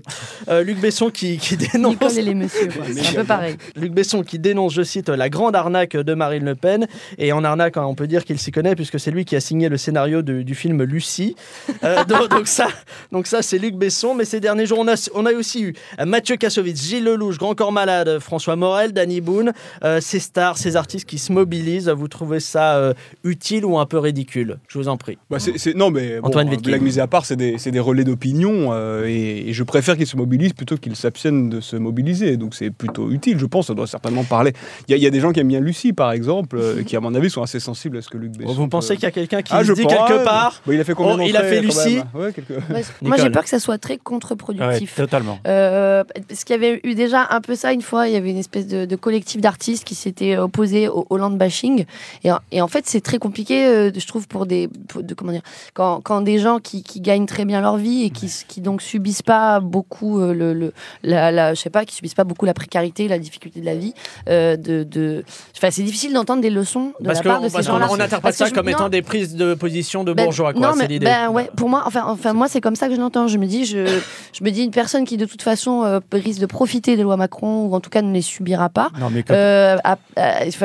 Euh, 0.47 0.61
Luc 0.61 0.79
Besson 0.79 1.09
qui, 1.09 1.39
qui 1.39 1.57
dénonce... 1.57 1.93
Nicole 1.93 2.19
et 2.19 2.21
les 2.21 2.35
messieurs, 2.35 2.67
quoi. 2.67 2.85
c'est 2.93 3.17
un 3.17 3.21
peu 3.21 3.23
pareil. 3.23 3.55
Luc 3.75 3.93
Besson 3.93 4.21
qui 4.21 4.37
dénonce, 4.37 4.75
je 4.75 4.83
cite, 4.83 5.09
la 5.09 5.27
grande 5.27 5.55
arnaque 5.55 5.97
de 5.97 6.13
Marine 6.13 6.45
Le 6.45 6.53
Pen. 6.53 6.85
Et 7.17 7.33
en 7.33 7.43
arnaque, 7.43 7.77
hein, 7.77 7.85
on 7.87 7.95
peut 7.95 8.05
dire 8.05 8.25
qu'il 8.25 8.37
s'y 8.37 8.51
connaît 8.51 8.75
puisque 8.75 8.99
c'est 8.99 9.09
lui 9.09 9.25
qui 9.25 9.35
a 9.35 9.39
signé 9.39 9.69
le 9.69 9.77
scénario 9.77 10.21
de- 10.21 10.43
du 10.43 10.53
film 10.53 10.83
Lucie. 10.83 11.35
Euh, 11.83 12.03
donc, 12.07 12.29
donc 12.29 12.45
ça, 12.45 12.67
donc 13.11 13.25
ça 13.25 13.41
c'est 13.41 13.57
Luc 13.57 13.73
Besson. 13.73 14.13
Mais 14.13 14.25
ces 14.25 14.39
derniers 14.39 14.67
jours, 14.67 14.77
on 14.77 14.87
a, 14.87 15.09
on 15.15 15.25
a 15.25 15.33
aussi 15.33 15.63
eu 15.63 15.73
Mathieu 16.05 16.35
Kassovitz, 16.35 16.79
Gilles 16.79 17.05
Lelouch, 17.05 17.39
Grand 17.39 17.55
Corps 17.55 17.71
Malade, 17.71 18.19
François 18.19 18.55
Morel, 18.55 18.93
Danny 18.93 19.19
Boone, 19.19 19.51
euh, 19.83 19.99
ces 19.99 20.19
stars, 20.19 20.59
ces 20.59 20.75
artistes 20.75 21.09
qui 21.09 21.17
se 21.17 21.38
Vous 21.93 22.07
trouvez 22.07 22.39
ça 22.39 22.75
euh, 22.77 22.93
utile 23.23 23.65
ou 23.65 23.77
un 23.79 23.85
peu 23.85 23.97
ridicule 23.99 24.57
Je 24.67 24.77
vous 24.77 24.87
en 24.87 24.97
prie. 24.97 25.17
Bah, 25.29 25.37
non, 25.75 25.91
mais 25.91 26.19
bon, 26.19 26.27
Antoine 26.27 26.47
euh, 26.47 26.51
Wittgen. 26.51 26.71
blague 26.71 26.81
mise 26.81 26.99
à 26.99 27.07
part, 27.07 27.25
c'est 27.25 27.35
des, 27.35 27.79
relais 27.79 28.03
d'opinion 28.03 28.69
euh, 28.73 29.05
et, 29.07 29.49
et 29.49 29.53
je 29.53 29.63
préfère 29.63 29.95
qu'ils 29.97 30.07
se 30.07 30.17
mobilisent 30.17 30.53
plutôt 30.53 30.77
qu'ils 30.77 30.95
s'abstiennent 30.95 31.49
de 31.49 31.61
se 31.61 31.75
mobiliser. 31.75 32.37
Donc 32.37 32.55
c'est 32.55 32.69
plutôt 32.71 33.11
utile, 33.11 33.37
je 33.39 33.45
pense. 33.45 33.67
Ça 33.67 33.73
doit 33.73 33.87
certainement 33.87 34.23
parler. 34.23 34.53
Il 34.87 34.91
y, 34.91 34.93
a- 34.93 34.97
il 34.97 35.03
y 35.03 35.07
a 35.07 35.09
des 35.09 35.19
gens 35.19 35.31
qui 35.31 35.39
aiment 35.39 35.47
bien 35.47 35.59
Lucie, 35.59 35.93
par 35.93 36.11
exemple, 36.11 36.57
euh, 36.59 36.83
qui, 36.83 36.95
à 36.95 36.99
mon 36.99 37.13
avis, 37.15 37.29
sont 37.29 37.41
assez 37.41 37.59
sensibles 37.59 37.97
à 37.97 38.01
ce 38.01 38.09
que 38.09 38.17
Luc 38.17 38.37
Besson. 38.37 38.53
Vous 38.53 38.67
pensez 38.67 38.89
peut- 38.89 38.95
qu'il 38.95 39.03
y 39.03 39.07
a 39.07 39.11
quelqu'un 39.11 39.41
qui 39.41 39.51
Ah, 39.53 39.61
se 39.61 39.67
je 39.67 39.73
dit 39.73 39.83
pense, 39.83 39.93
quelque 39.93 40.17
ouais, 40.19 40.23
part 40.23 40.61
bah, 40.65 40.73
il 40.73 40.79
a 40.79 40.83
fait 40.83 40.93
combien 40.93 41.17
Oh, 41.19 41.25
il 41.27 41.35
a 41.37 41.43
fait 41.43 41.61
Lucie 41.61 41.95
même 41.95 42.05
Ouais, 42.13 42.33
quelques- 42.33 42.49
Ouais, 42.69 42.83
Moi, 43.01 43.17
j'ai 43.17 43.29
peur 43.29 43.43
que 43.43 43.49
ça 43.49 43.59
soit 43.59 43.77
très 43.77 43.93
Ouais, 43.93 43.99
contre-productif. 44.03 44.95
totalement. 44.95 45.39
Euh, 45.47 46.03
parce 46.27 46.43
qu'il 46.43 46.55
y 46.55 46.59
avait 46.59 46.79
eu 46.83 46.95
déjà 46.95 47.27
un 47.31 47.41
peu 47.41 47.55
ça 47.55 47.71
une 47.73 47.81
fois, 47.81 48.07
il 48.07 48.13
y 48.13 48.17
avait 48.17 48.31
une 48.31 48.37
espèce 48.37 48.67
de, 48.67 48.85
de 48.85 48.95
collectif 48.95 49.41
d'artistes 49.41 49.83
qui 49.83 49.95
s'étaient 49.95 50.37
opposés 50.37 50.87
au, 50.87 51.05
au 51.09 51.17
de 51.29 51.37
bashing. 51.37 51.85
Et, 52.23 52.31
en- 52.31 52.39
et 52.51 52.61
en 52.61 52.67
fait, 52.67 52.85
c'est 52.87 53.01
très 53.01 53.17
compliqué, 53.17 53.65
euh, 53.65 53.91
je 53.95 54.07
trouve, 54.07 54.27
pour 54.27 54.45
des, 54.45 54.69
pour- 54.87 55.03
de, 55.03 55.13
comment 55.13 55.31
dire, 55.31 55.41
quand, 55.73 56.01
quand 56.01 56.21
des 56.21 56.39
gens 56.39 56.59
qui, 56.59 56.83
qui 56.83 57.01
gagnent 57.01 57.25
très 57.25 57.45
bien 57.45 57.61
leur 57.61 57.77
vie 57.77 58.03
et 58.03 58.09
qui, 58.09 58.29
donc 58.61 58.81
subissent 58.81 59.21
pas 59.21 59.59
beaucoup 59.59 60.19
euh, 60.19 60.33
le, 60.33 60.53
le- 60.53 60.73
la, 61.03 61.31
la- 61.31 61.53
je 61.53 61.59
sais 61.61 61.69
pas, 61.69 61.85
qui 61.85 61.95
subissent 61.95 62.13
pas 62.15 62.23
beaucoup 62.23 62.45
la 62.45 62.53
précarité, 62.53 63.07
la 63.07 63.19
difficulté 63.19 63.59
de 63.61 63.65
la 63.65 63.75
vie, 63.75 63.93
euh, 64.29 64.55
de, 64.57 64.83
de, 64.83 65.23
enfin, 65.57 65.69
c'est 65.71 65.83
difficile 65.83 66.13
d'entendre 66.13 66.41
des 66.41 66.49
leçons 66.49 66.93
de 66.99 67.05
Parce 67.05 67.19
la 67.23 67.23
part 67.31 67.39
de 67.39 67.43
qu'on 67.43 67.49
ces 67.49 67.53
parce 67.53 67.67
qu'on- 67.67 67.73
gens-là. 67.73 67.87
on 67.91 67.99
interprète 67.99 68.35
ça 68.35 68.45
je- 68.45 68.53
comme 68.53 68.65
non, 68.65 68.71
étant 68.71 68.89
des 68.89 69.01
prises 69.01 69.35
de 69.35 69.53
position 69.53 70.03
de 70.03 70.13
ben, 70.13 70.23
bourgeois, 70.25 70.53
quoi. 70.53 70.61
Non, 70.61 70.73
c'est 70.73 70.79
mais 70.83 70.87
l'idée. 70.87 71.05
ben 71.05 71.29
ouais, 71.29 71.49
pour 71.55 71.69
moi, 71.69 71.83
enfin, 71.85 72.03
enfin 72.07 72.33
moi 72.33 72.47
c'est 72.47 72.61
comme 72.61 72.75
ça 72.75 72.87
que 72.87 72.95
je 72.95 72.99
l'entends. 72.99 73.27
Je 73.27 73.37
me 73.37 73.45
dis, 73.45 73.65
je, 73.65 73.85
je 74.33 74.43
me 74.43 74.49
dis 74.51 74.63
une 74.63 74.71
personne 74.71 75.05
qui 75.05 75.17
de 75.17 75.25
toute 75.25 75.41
façon 75.41 75.83
euh, 75.83 75.99
risque 76.11 76.39
de 76.41 76.45
profiter 76.45 76.95
des 76.95 77.03
lois 77.03 77.17
Macron 77.17 77.65
ou 77.65 77.73
en 77.75 77.79
tout 77.79 77.89
cas 77.89 78.01
ne 78.01 78.13
les 78.13 78.21
subira 78.21 78.69
pas. 78.69 78.89
Non, 78.99 79.09
mais 79.09 79.23
euh, 79.31 79.77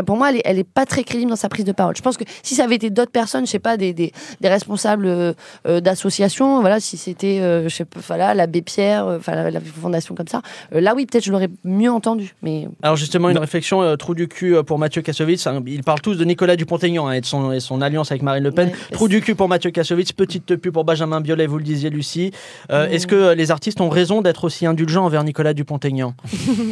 pour 0.06 0.16
moi, 0.16 0.30
elle 0.30 0.36
est, 0.36 0.42
elle 0.44 0.58
est 0.58 0.64
pas 0.68 0.86
très 0.86 1.04
crédible 1.04 1.30
dans 1.30 1.36
sa 1.36 1.48
prise 1.48 1.64
de 1.64 1.72
parole. 1.72 1.96
Je 1.96 2.02
pense 2.02 2.16
que 2.16 2.24
si 2.42 2.54
ça 2.54 2.64
avait 2.64 2.76
été 2.76 2.90
d'autres 2.90 3.10
personnes, 3.10 3.46
je 3.46 3.50
sais 3.50 3.58
pas, 3.58 3.76
des, 3.76 3.92
des, 3.92 4.12
des 4.40 4.48
responsables 4.48 5.06
euh, 5.06 5.32
euh, 5.66 5.80
d'associations, 5.80 6.60
voilà, 6.60 6.80
si 6.80 6.96
c'était, 6.96 7.40
euh, 7.40 7.68
je 7.68 7.74
sais 7.74 7.84
pas, 7.84 8.00
voilà, 8.06 8.34
l'abbé 8.34 8.62
Pierre, 8.62 9.06
euh, 9.06 9.18
enfin 9.18 9.34
la, 9.34 9.50
la 9.50 9.60
fondation 9.60 10.14
comme 10.14 10.28
ça, 10.28 10.42
euh, 10.74 10.80
là 10.80 10.94
oui, 10.94 11.06
peut-être 11.06 11.24
je 11.24 11.32
l'aurais 11.32 11.48
mieux 11.64 11.90
entendu. 11.90 12.34
Mais 12.42 12.68
Alors 12.82 12.96
justement, 12.96 13.30
une 13.30 13.38
réflexion 13.38 13.82
euh, 13.82 13.96
trou 13.96 14.14
du 14.14 14.28
cul 14.28 14.56
pour 14.66 14.78
Mathieu 14.78 15.02
Kassovitz. 15.02 15.46
Hein, 15.46 15.62
Ils 15.66 15.82
parlent 15.82 16.00
tous 16.00 16.16
de 16.16 16.24
Nicolas 16.24 16.56
Dupont-Aignan 16.56 17.08
hein, 17.08 17.12
et, 17.12 17.20
de 17.20 17.26
son, 17.26 17.52
et 17.52 17.60
son 17.60 17.80
alliance 17.80 18.10
avec 18.10 18.22
Marine 18.22 18.44
Le 18.44 18.52
Pen. 18.52 18.68
Ouais. 18.68 18.74
Trou 18.92 19.08
du 19.08 19.20
cul 19.20 19.34
pour 19.34 19.48
Mathieu 19.48 19.70
Kassovitz, 19.70 20.12
petite 20.12 20.46
tepu 20.46 20.70
pour 20.70 20.84
Benjamin 20.84 21.20
Biolay, 21.20 21.46
vous 21.46 21.58
le 21.58 21.64
disiez 21.64 21.90
Lucie. 21.90 22.32
Euh. 22.70 22.88
Est-ce 22.88 23.06
que 23.06 23.32
les 23.34 23.50
artistes 23.50 23.80
ont 23.80 23.88
raison 23.88 24.20
d'être 24.22 24.44
aussi 24.44 24.66
indulgents 24.66 25.04
envers 25.04 25.24
Nicolas 25.24 25.54
Dupont-Aignan? 25.54 26.14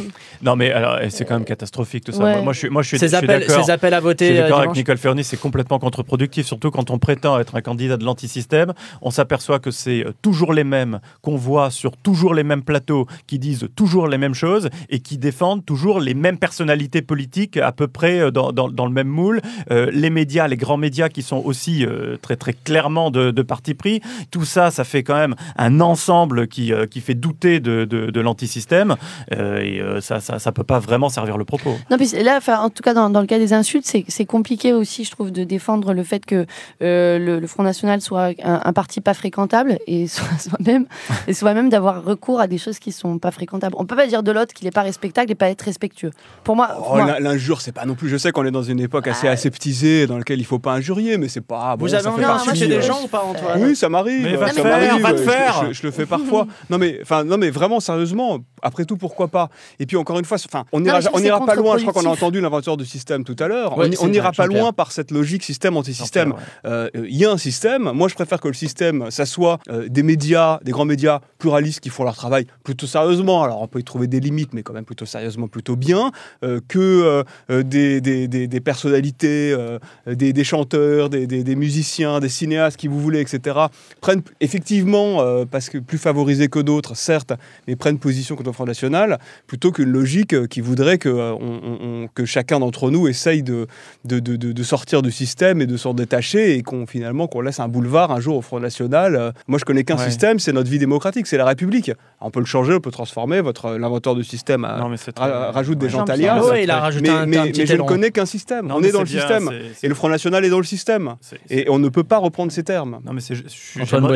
Non, 0.41 0.55
mais 0.55 0.71
alors, 0.71 0.97
eh, 1.01 1.09
c'est 1.09 1.25
quand 1.25 1.35
même 1.35 1.45
catastrophique 1.45 2.03
tout 2.05 2.11
ça. 2.11 2.23
Ouais. 2.23 2.33
Moi, 2.33 2.41
moi, 2.41 2.53
je 2.53 2.59
suis, 2.59 2.69
moi, 2.69 2.81
je 2.81 2.87
suis, 2.89 2.99
ces, 2.99 3.07
je 3.07 3.15
suis 3.15 3.17
appels, 3.23 3.39
d'accord. 3.41 3.62
Ces 3.65 3.71
appels 3.71 3.93
à 3.93 3.97
Je 3.99 4.03
voter 4.03 4.25
suis 4.27 4.37
euh, 4.37 4.41
d'accord 4.43 4.59
avec 4.59 4.75
Nicole 4.75 4.97
Fernie, 4.97 5.23
c'est 5.23 5.37
complètement 5.39 5.79
contre-productif, 5.79 6.45
surtout 6.45 6.71
quand 6.71 6.89
on 6.89 6.97
prétend 6.99 7.39
être 7.39 7.55
un 7.55 7.61
candidat 7.61 7.97
de 7.97 8.03
l'antisystème. 8.05 8.73
On 9.01 9.11
s'aperçoit 9.11 9.59
que 9.59 9.71
c'est 9.71 10.05
euh, 10.05 10.13
toujours 10.21 10.53
les 10.53 10.63
mêmes 10.63 10.99
qu'on 11.21 11.35
voit 11.35 11.69
sur 11.71 11.97
toujours 11.97 12.33
les 12.33 12.43
mêmes 12.43 12.63
plateaux, 12.63 13.07
qui 13.27 13.39
disent 13.39 13.67
toujours 13.75 14.07
les 14.07 14.17
mêmes 14.17 14.33
choses 14.33 14.69
et 14.89 14.99
qui 14.99 15.17
défendent 15.17 15.65
toujours 15.65 15.99
les 15.99 16.13
mêmes 16.13 16.37
personnalités 16.37 17.01
politiques 17.01 17.57
à 17.57 17.71
peu 17.71 17.87
près 17.87 18.19
euh, 18.19 18.31
dans, 18.31 18.51
dans- 18.51 18.69
dans 18.69 18.85
le 18.85 18.91
même 18.91 19.07
moule. 19.07 19.41
Euh, 19.71 19.89
les 19.93 20.09
médias, 20.09 20.47
les 20.47 20.57
grands 20.57 20.77
médias 20.77 21.09
qui 21.09 21.21
sont 21.21 21.41
aussi 21.43 21.85
euh, 21.85 22.17
très 22.21 22.35
très 22.35 22.53
clairement 22.53 23.11
de, 23.11 23.31
de 23.31 23.41
parti 23.41 23.73
pris. 23.73 24.01
Tout 24.31 24.45
ça, 24.45 24.71
ça 24.71 24.83
fait 24.83 25.03
quand 25.03 25.15
même 25.15 25.35
un 25.57 25.79
ensemble 25.81 26.47
qui, 26.47 26.73
euh, 26.73 26.85
qui 26.87 27.01
fait 27.01 27.13
douter 27.15 27.59
de, 27.59 27.85
de, 27.85 28.09
de 28.11 28.21
l'antisystème 28.21 28.95
euh, 29.33 29.59
et 29.61 29.79
euh, 29.79 30.01
ça, 30.01 30.19
ça, 30.19 30.39
ça 30.39 30.51
peut 30.51 30.63
pas 30.63 30.79
vraiment 30.79 31.09
servir 31.09 31.37
le 31.37 31.45
propos. 31.45 31.75
Non, 31.89 31.97
puis 31.97 32.07
c'est- 32.07 32.23
là, 32.23 32.35
enfin, 32.37 32.59
en 32.59 32.69
tout 32.69 32.81
cas, 32.83 32.93
dans, 32.93 33.09
dans 33.09 33.21
le 33.21 33.27
cas 33.27 33.39
des 33.39 33.52
insultes, 33.53 33.85
c'est 34.07 34.25
compliqué 34.25 34.73
aussi, 34.73 35.03
je 35.03 35.11
trouve, 35.11 35.31
de 35.31 35.43
défendre 35.43 35.93
le 35.93 36.03
fait 36.03 36.25
que 36.25 36.45
euh, 36.81 37.19
le, 37.19 37.39
le 37.39 37.47
Front 37.47 37.63
National 37.63 38.01
soit 38.01 38.31
un, 38.43 38.61
un 38.63 38.73
parti 38.73 39.01
pas 39.01 39.13
fréquentable 39.13 39.79
et 39.87 40.07
soit, 40.07 40.25
soit 40.39 40.59
même, 40.65 40.85
et 41.27 41.33
soit 41.33 41.53
même 41.53 41.69
d'avoir 41.69 42.03
recours 42.03 42.39
à 42.39 42.47
des 42.47 42.57
choses 42.57 42.79
qui 42.79 42.91
sont 42.91 43.19
pas 43.19 43.31
fréquentables. 43.31 43.75
On 43.77 43.85
peut 43.85 43.95
pas 43.95 44.07
dire 44.07 44.23
de 44.23 44.31
l'autre 44.31 44.53
qu'il 44.53 44.65
n'est 44.65 44.71
pas 44.71 44.81
respectable 44.81 45.31
et 45.31 45.35
pas 45.35 45.49
être 45.49 45.61
respectueux. 45.63 46.11
Pour 46.43 46.55
moi, 46.55 46.69
Oh, 46.79 46.95
moi- 46.95 47.05
l'in- 47.05 47.19
L'injure, 47.19 47.61
c'est 47.61 47.71
pas 47.71 47.85
non 47.85 47.95
plus. 47.95 48.09
Je 48.09 48.17
sais 48.17 48.31
qu'on 48.31 48.45
est 48.45 48.51
dans 48.51 48.63
une 48.63 48.79
époque 48.79 49.07
assez 49.07 49.27
aseptisée 49.27 50.07
dans 50.07 50.17
laquelle 50.17 50.39
il 50.39 50.45
faut 50.45 50.59
pas 50.59 50.73
injurier, 50.73 51.17
mais 51.17 51.27
c'est 51.29 51.41
pas. 51.41 51.75
bon, 51.75 51.85
Vous 51.85 51.93
avez 51.93 52.03
fait 52.03 52.09
envie 52.09 52.21
d'insulter 52.21 52.67
des 52.67 52.81
gens 52.81 53.03
ou 53.03 53.07
pas, 53.07 53.23
Antoine? 53.23 53.63
Oui, 53.63 53.75
ça 53.75 53.89
m'arrive. 53.89 54.23
Mais 54.23 54.35
va 54.35 54.47
ça 54.47 54.53
te 54.55 54.61
faire, 54.61 54.99
va 54.99 55.13
te 55.13 55.17
faire. 55.21 55.65
Je, 55.69 55.73
je 55.73 55.83
le 55.83 55.91
fais 55.91 56.05
parfois. 56.05 56.47
Non 56.69 56.77
mais, 56.77 56.99
enfin, 57.01 57.23
non 57.23 57.37
mais 57.37 57.49
vraiment 57.49 57.79
sérieusement. 57.79 58.39
Après 58.63 58.85
tout, 58.85 58.97
pourquoi 58.97 59.27
pas? 59.27 59.49
Et 59.79 59.85
puis 59.85 59.97
encore 59.97 60.17
une 60.17 60.25
fois, 60.25 60.37
enfin, 60.45 60.65
on 60.71 60.79
n'ira 60.79 61.37
on 61.41 61.45
pas 61.45 61.55
loin. 61.55 61.77
Je 61.77 61.83
crois 61.83 61.93
qu'on 61.93 62.07
a 62.09 62.11
entendu 62.13 62.41
l'inventeur 62.41 62.77
du 62.77 62.85
système 62.85 63.23
tout 63.23 63.35
à 63.39 63.47
l'heure. 63.47 63.77
Ouais, 63.77 63.89
on 63.99 64.07
n'ira 64.07 64.31
pas 64.31 64.47
loin 64.61 64.71
par 64.73 64.91
cette 64.91 65.11
logique 65.11 65.43
système 65.43 65.77
anti-système. 65.77 66.33
Euh, 66.65 66.89
euh, 66.95 67.05
Il 67.09 67.15
y 67.17 67.25
a 67.25 67.31
un 67.31 67.37
système. 67.37 67.91
Moi, 67.93 68.07
je 68.07 68.15
préfère 68.15 68.39
que 68.39 68.47
le 68.47 68.53
système, 68.53 69.11
ça 69.11 69.25
soit 69.25 69.59
euh, 69.69 69.87
des 69.89 70.01
médias, 70.03 70.59
des 70.63 70.71
grands 70.71 70.85
médias 70.85 71.19
pluralistes 71.37 71.81
qui 71.81 71.89
font 71.89 72.03
leur 72.03 72.15
travail 72.15 72.47
plutôt 72.63 72.87
sérieusement. 72.87 73.43
Alors, 73.43 73.61
on 73.61 73.67
peut 73.67 73.79
y 73.79 73.83
trouver 73.83 74.07
des 74.07 74.19
limites, 74.19 74.53
mais 74.53 74.63
quand 74.63 74.73
même 74.73 74.85
plutôt 74.85 75.05
sérieusement, 75.05 75.47
plutôt 75.47 75.75
bien. 75.75 76.11
euh, 76.43 76.59
que 76.67 76.79
euh, 76.79 77.23
euh, 77.51 77.63
des, 77.63 77.99
des, 78.01 78.27
des- 78.27 78.47
des 78.47 78.59
personnalités, 78.61 79.51
euh, 79.51 79.79
des, 80.07 80.33
des 80.33 80.43
chanteurs, 80.43 81.09
des, 81.09 81.27
des- 81.27 81.43
des 81.43 81.55
musiciens, 81.55 82.19
des 82.19 82.29
cinéastes, 82.29 82.77
qui 82.77 82.87
vous 82.87 82.99
voulez, 82.99 83.19
etc., 83.19 83.57
prennent 84.01 84.21
effectivement, 84.39 85.21
euh, 85.21 85.45
parce 85.49 85.69
que 85.69 85.77
plus 85.79 85.97
favorisés 85.97 86.47
que 86.47 86.59
d'autres, 86.59 86.95
certes, 86.95 87.33
mais 87.67 87.75
prennent 87.75 87.99
position 87.99 88.35
contre 88.35 88.52
le 88.53 88.55
Front 88.55 88.65
National, 88.65 89.17
plutôt 89.47 89.71
qu'une 89.71 89.89
logique 89.91 90.33
euh, 90.33 90.45
qui 90.47 90.61
voudrait 90.61 90.97
que, 90.99 91.09
euh, 91.09 91.33
on- 91.33 91.59
on- 92.03 92.07
que 92.13 92.23
chacun 92.25 92.59
d'entre 92.59 92.91
nous 92.91 93.07
essaye 93.07 93.41
de, 93.43 93.67
de, 94.05 94.19
de- 94.19 94.35
de- 94.35 94.63
sortir 94.63 95.01
du 95.01 95.11
système 95.11 95.59
et 95.61 95.65
de 95.65 95.75
s'en 95.75 95.93
détacher 95.93 96.55
et 96.55 96.61
qu'on 96.63 96.85
finalement 96.85 97.27
qu'on 97.27 97.41
laisse 97.41 97.59
un 97.59 97.67
boulevard 97.67 98.11
un 98.11 98.19
jour 98.21 98.37
au 98.37 98.41
Front 98.41 98.59
National. 98.59 99.15
Euh, 99.15 99.31
moi, 99.47 99.59
je 99.59 99.65
connais 99.65 99.83
qu'un 99.83 99.97
Ouais. 99.97 100.05
système, 100.05 100.39
c'est 100.39 100.53
notre 100.53 100.69
vie 100.69 100.79
démocratique, 100.79 101.27
c'est 101.27 101.37
la 101.37 101.45
République. 101.45 101.91
On 102.21 102.31
peut 102.31 102.39
le 102.39 102.45
changer, 102.45 102.73
on 102.75 102.79
peut 102.79 102.91
transformer. 102.91 103.41
Votre 103.41 103.71
l'inventeur 103.75 104.15
du 104.15 104.23
système 104.23 104.63
a- 104.65 104.77
Non, 104.77 104.87
mais 104.89 104.97
très- 104.97 105.11
ra- 105.17 105.51
rajoute 105.51 105.79
des 105.79 105.89
gens 105.89 106.05
ouais, 106.05 106.65
rajouté 106.79 107.09
mais, 107.09 107.15
un, 107.17 107.25
mais- 107.25 107.37
un 107.37 107.45
mais 107.45 107.65
je 107.65 107.73
ne 107.73 107.81
connais 107.81 108.11
qu'un 108.11 108.25
système. 108.25 108.67
Non, 108.67 108.75
on 108.77 108.83
est 108.83 108.91
dans 108.91 108.99
c'est 109.05 109.13
le 109.15 109.19
bien, 109.19 109.39
système. 109.39 109.51
Et 109.83 109.87
le 109.87 109.95
Front 109.95 110.09
National 110.09 110.45
est 110.45 110.49
dans 110.49 110.57
le 110.59 110.63
système. 110.63 111.15
c'est- 111.21 111.39
Et 111.49 111.69
on 111.69 111.79
ne 111.79 111.89
peut 111.89 112.03
pas 112.03 112.17
reprendre 112.19 112.51
ces 112.51 112.63
termes. 112.63 112.99
Non 113.05 113.13
mais 113.13 113.21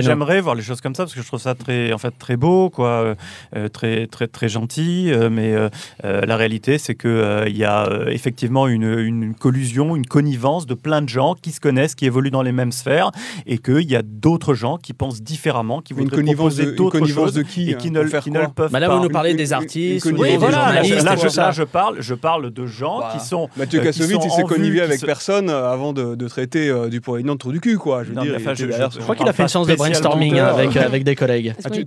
j'aimerais, 0.02 0.42
voir 0.42 0.56
les 0.56 0.62
choses 0.64 0.82
comme 0.82 0.96
ça 0.96 1.04
parce 1.04 1.14
que 1.16 1.22
je 1.22 1.28
trouve 1.28 1.40
ça 1.40 1.56
très, 1.56 1.92
en 1.94 1.98
fait, 1.98 2.14
très 2.18 2.38
beau, 2.38 2.70
quoi, 2.70 2.88
euh, 2.90 3.16
euh, 3.56 3.68
très, 3.70 4.08
très, 4.28 4.48
très 4.48 4.50
gentil. 4.50 5.12
euh, 5.12 5.30
mais 5.30 5.54
euh, 5.54 5.70
euh, 6.06 6.22
la 6.26 6.38
réalité, 6.38 6.78
c'est 6.78 6.96
que 6.96 7.08
euh, 7.08 7.46
il 7.48 7.58
y 7.58 7.64
a 7.64 7.88
euh, 7.88 8.08
effectivement 8.08 8.68
une, 8.68 8.84
une 9.00 9.34
collusion, 9.36 9.96
une 9.96 10.06
connivence 10.06 10.66
de 10.66 10.74
plein 10.74 11.02
de 11.02 11.10
gens 11.10 11.36
qui 11.42 11.52
se 11.52 11.60
connaissent, 11.60 11.96
qui 11.96 12.06
évoluent 12.06 12.32
dans 12.32 12.42
les 12.44 12.52
mêmes 12.52 12.72
sphères, 12.72 13.12
et 13.46 13.58
qu'il 13.58 13.90
y 13.90 13.96
a 13.96 14.02
d'autres 14.04 14.54
gens 14.54 14.78
qui 14.78 14.94
pensent 14.94 15.22
différemment, 15.22 15.82
qui 15.82 15.94
Une 15.94 16.00
voudraient 16.02 16.24
proposer 16.24 16.66
de, 16.66 16.70
une 16.72 16.76
d'autres 16.76 17.00
connivence 17.00 17.26
choses 17.26 17.34
de 17.34 17.42
qui 17.44 17.70
et 17.72 17.74
hein, 17.74 17.78
qui 17.78 17.92
ne, 17.92 18.04
qui 18.04 18.30
le 18.30 18.48
peuvent 18.54 18.72
Bah 18.72 18.80
là, 18.80 18.88
pas. 18.88 18.98
vous 18.98 19.04
nous 19.04 19.10
parlez 19.10 19.32
Une- 19.32 19.38
des 19.38 19.48
une- 19.48 19.54
artistes, 19.54 20.06
une 20.06 20.14
ou 20.14 20.16
des 20.18 20.22
Oui, 20.22 20.28
connivence 20.30 20.50
voilà, 20.50 20.58
là, 20.58 20.64
journalistes, 20.84 21.00
je- 21.00 21.06
là, 21.06 21.16
tout 21.16 21.22
je, 21.24 21.28
ça. 21.30 21.42
là, 21.44 21.52
je 21.52 21.64
parle, 21.64 21.96
je 22.00 22.14
parle 22.14 22.52
de 22.52 22.66
gens 22.66 23.00
Bah, 23.00 23.14
qui 23.18 23.26
sont. 23.26 23.50
Mathieu 23.58 23.80
Kassovitz, 23.82 24.20
il 24.26 24.32
s'est 24.32 24.44
connivé 24.44 24.82
avec 24.82 25.00
se- 25.00 25.06
personne 25.06 25.50
avant 25.50 25.94
de, 25.94 26.16
de 26.16 26.28
traiter 26.28 26.70
euh, 26.70 26.86
du 26.86 26.98
Dupont-Aignan 26.98 27.34
de 27.34 27.38
trou 27.40 27.52
du 27.52 27.60
cul, 27.62 27.78
quoi. 27.78 28.04
Je 28.04 28.10
veux 28.10 28.16
Non, 28.16 28.24
dire, 28.24 28.32
mais 28.34 28.40
il 28.40 28.42
enfin, 28.42 28.54
était 28.54 28.64
je- 28.64 28.68
derrière 28.70 28.90
je- 28.90 28.96
son- 28.96 29.00
Je 29.00 29.04
crois 29.04 29.16
qu'il 29.16 29.28
a 29.28 29.34
fait 29.34 29.44
une 29.44 29.50
séance 29.50 29.68
de 29.68 29.76
brainstorming 29.76 30.40
avec, 30.40 30.76
avec 30.78 31.04
des 31.04 31.16
collègues. 31.16 31.54
Ah, 31.64 31.70
tu, 31.70 31.84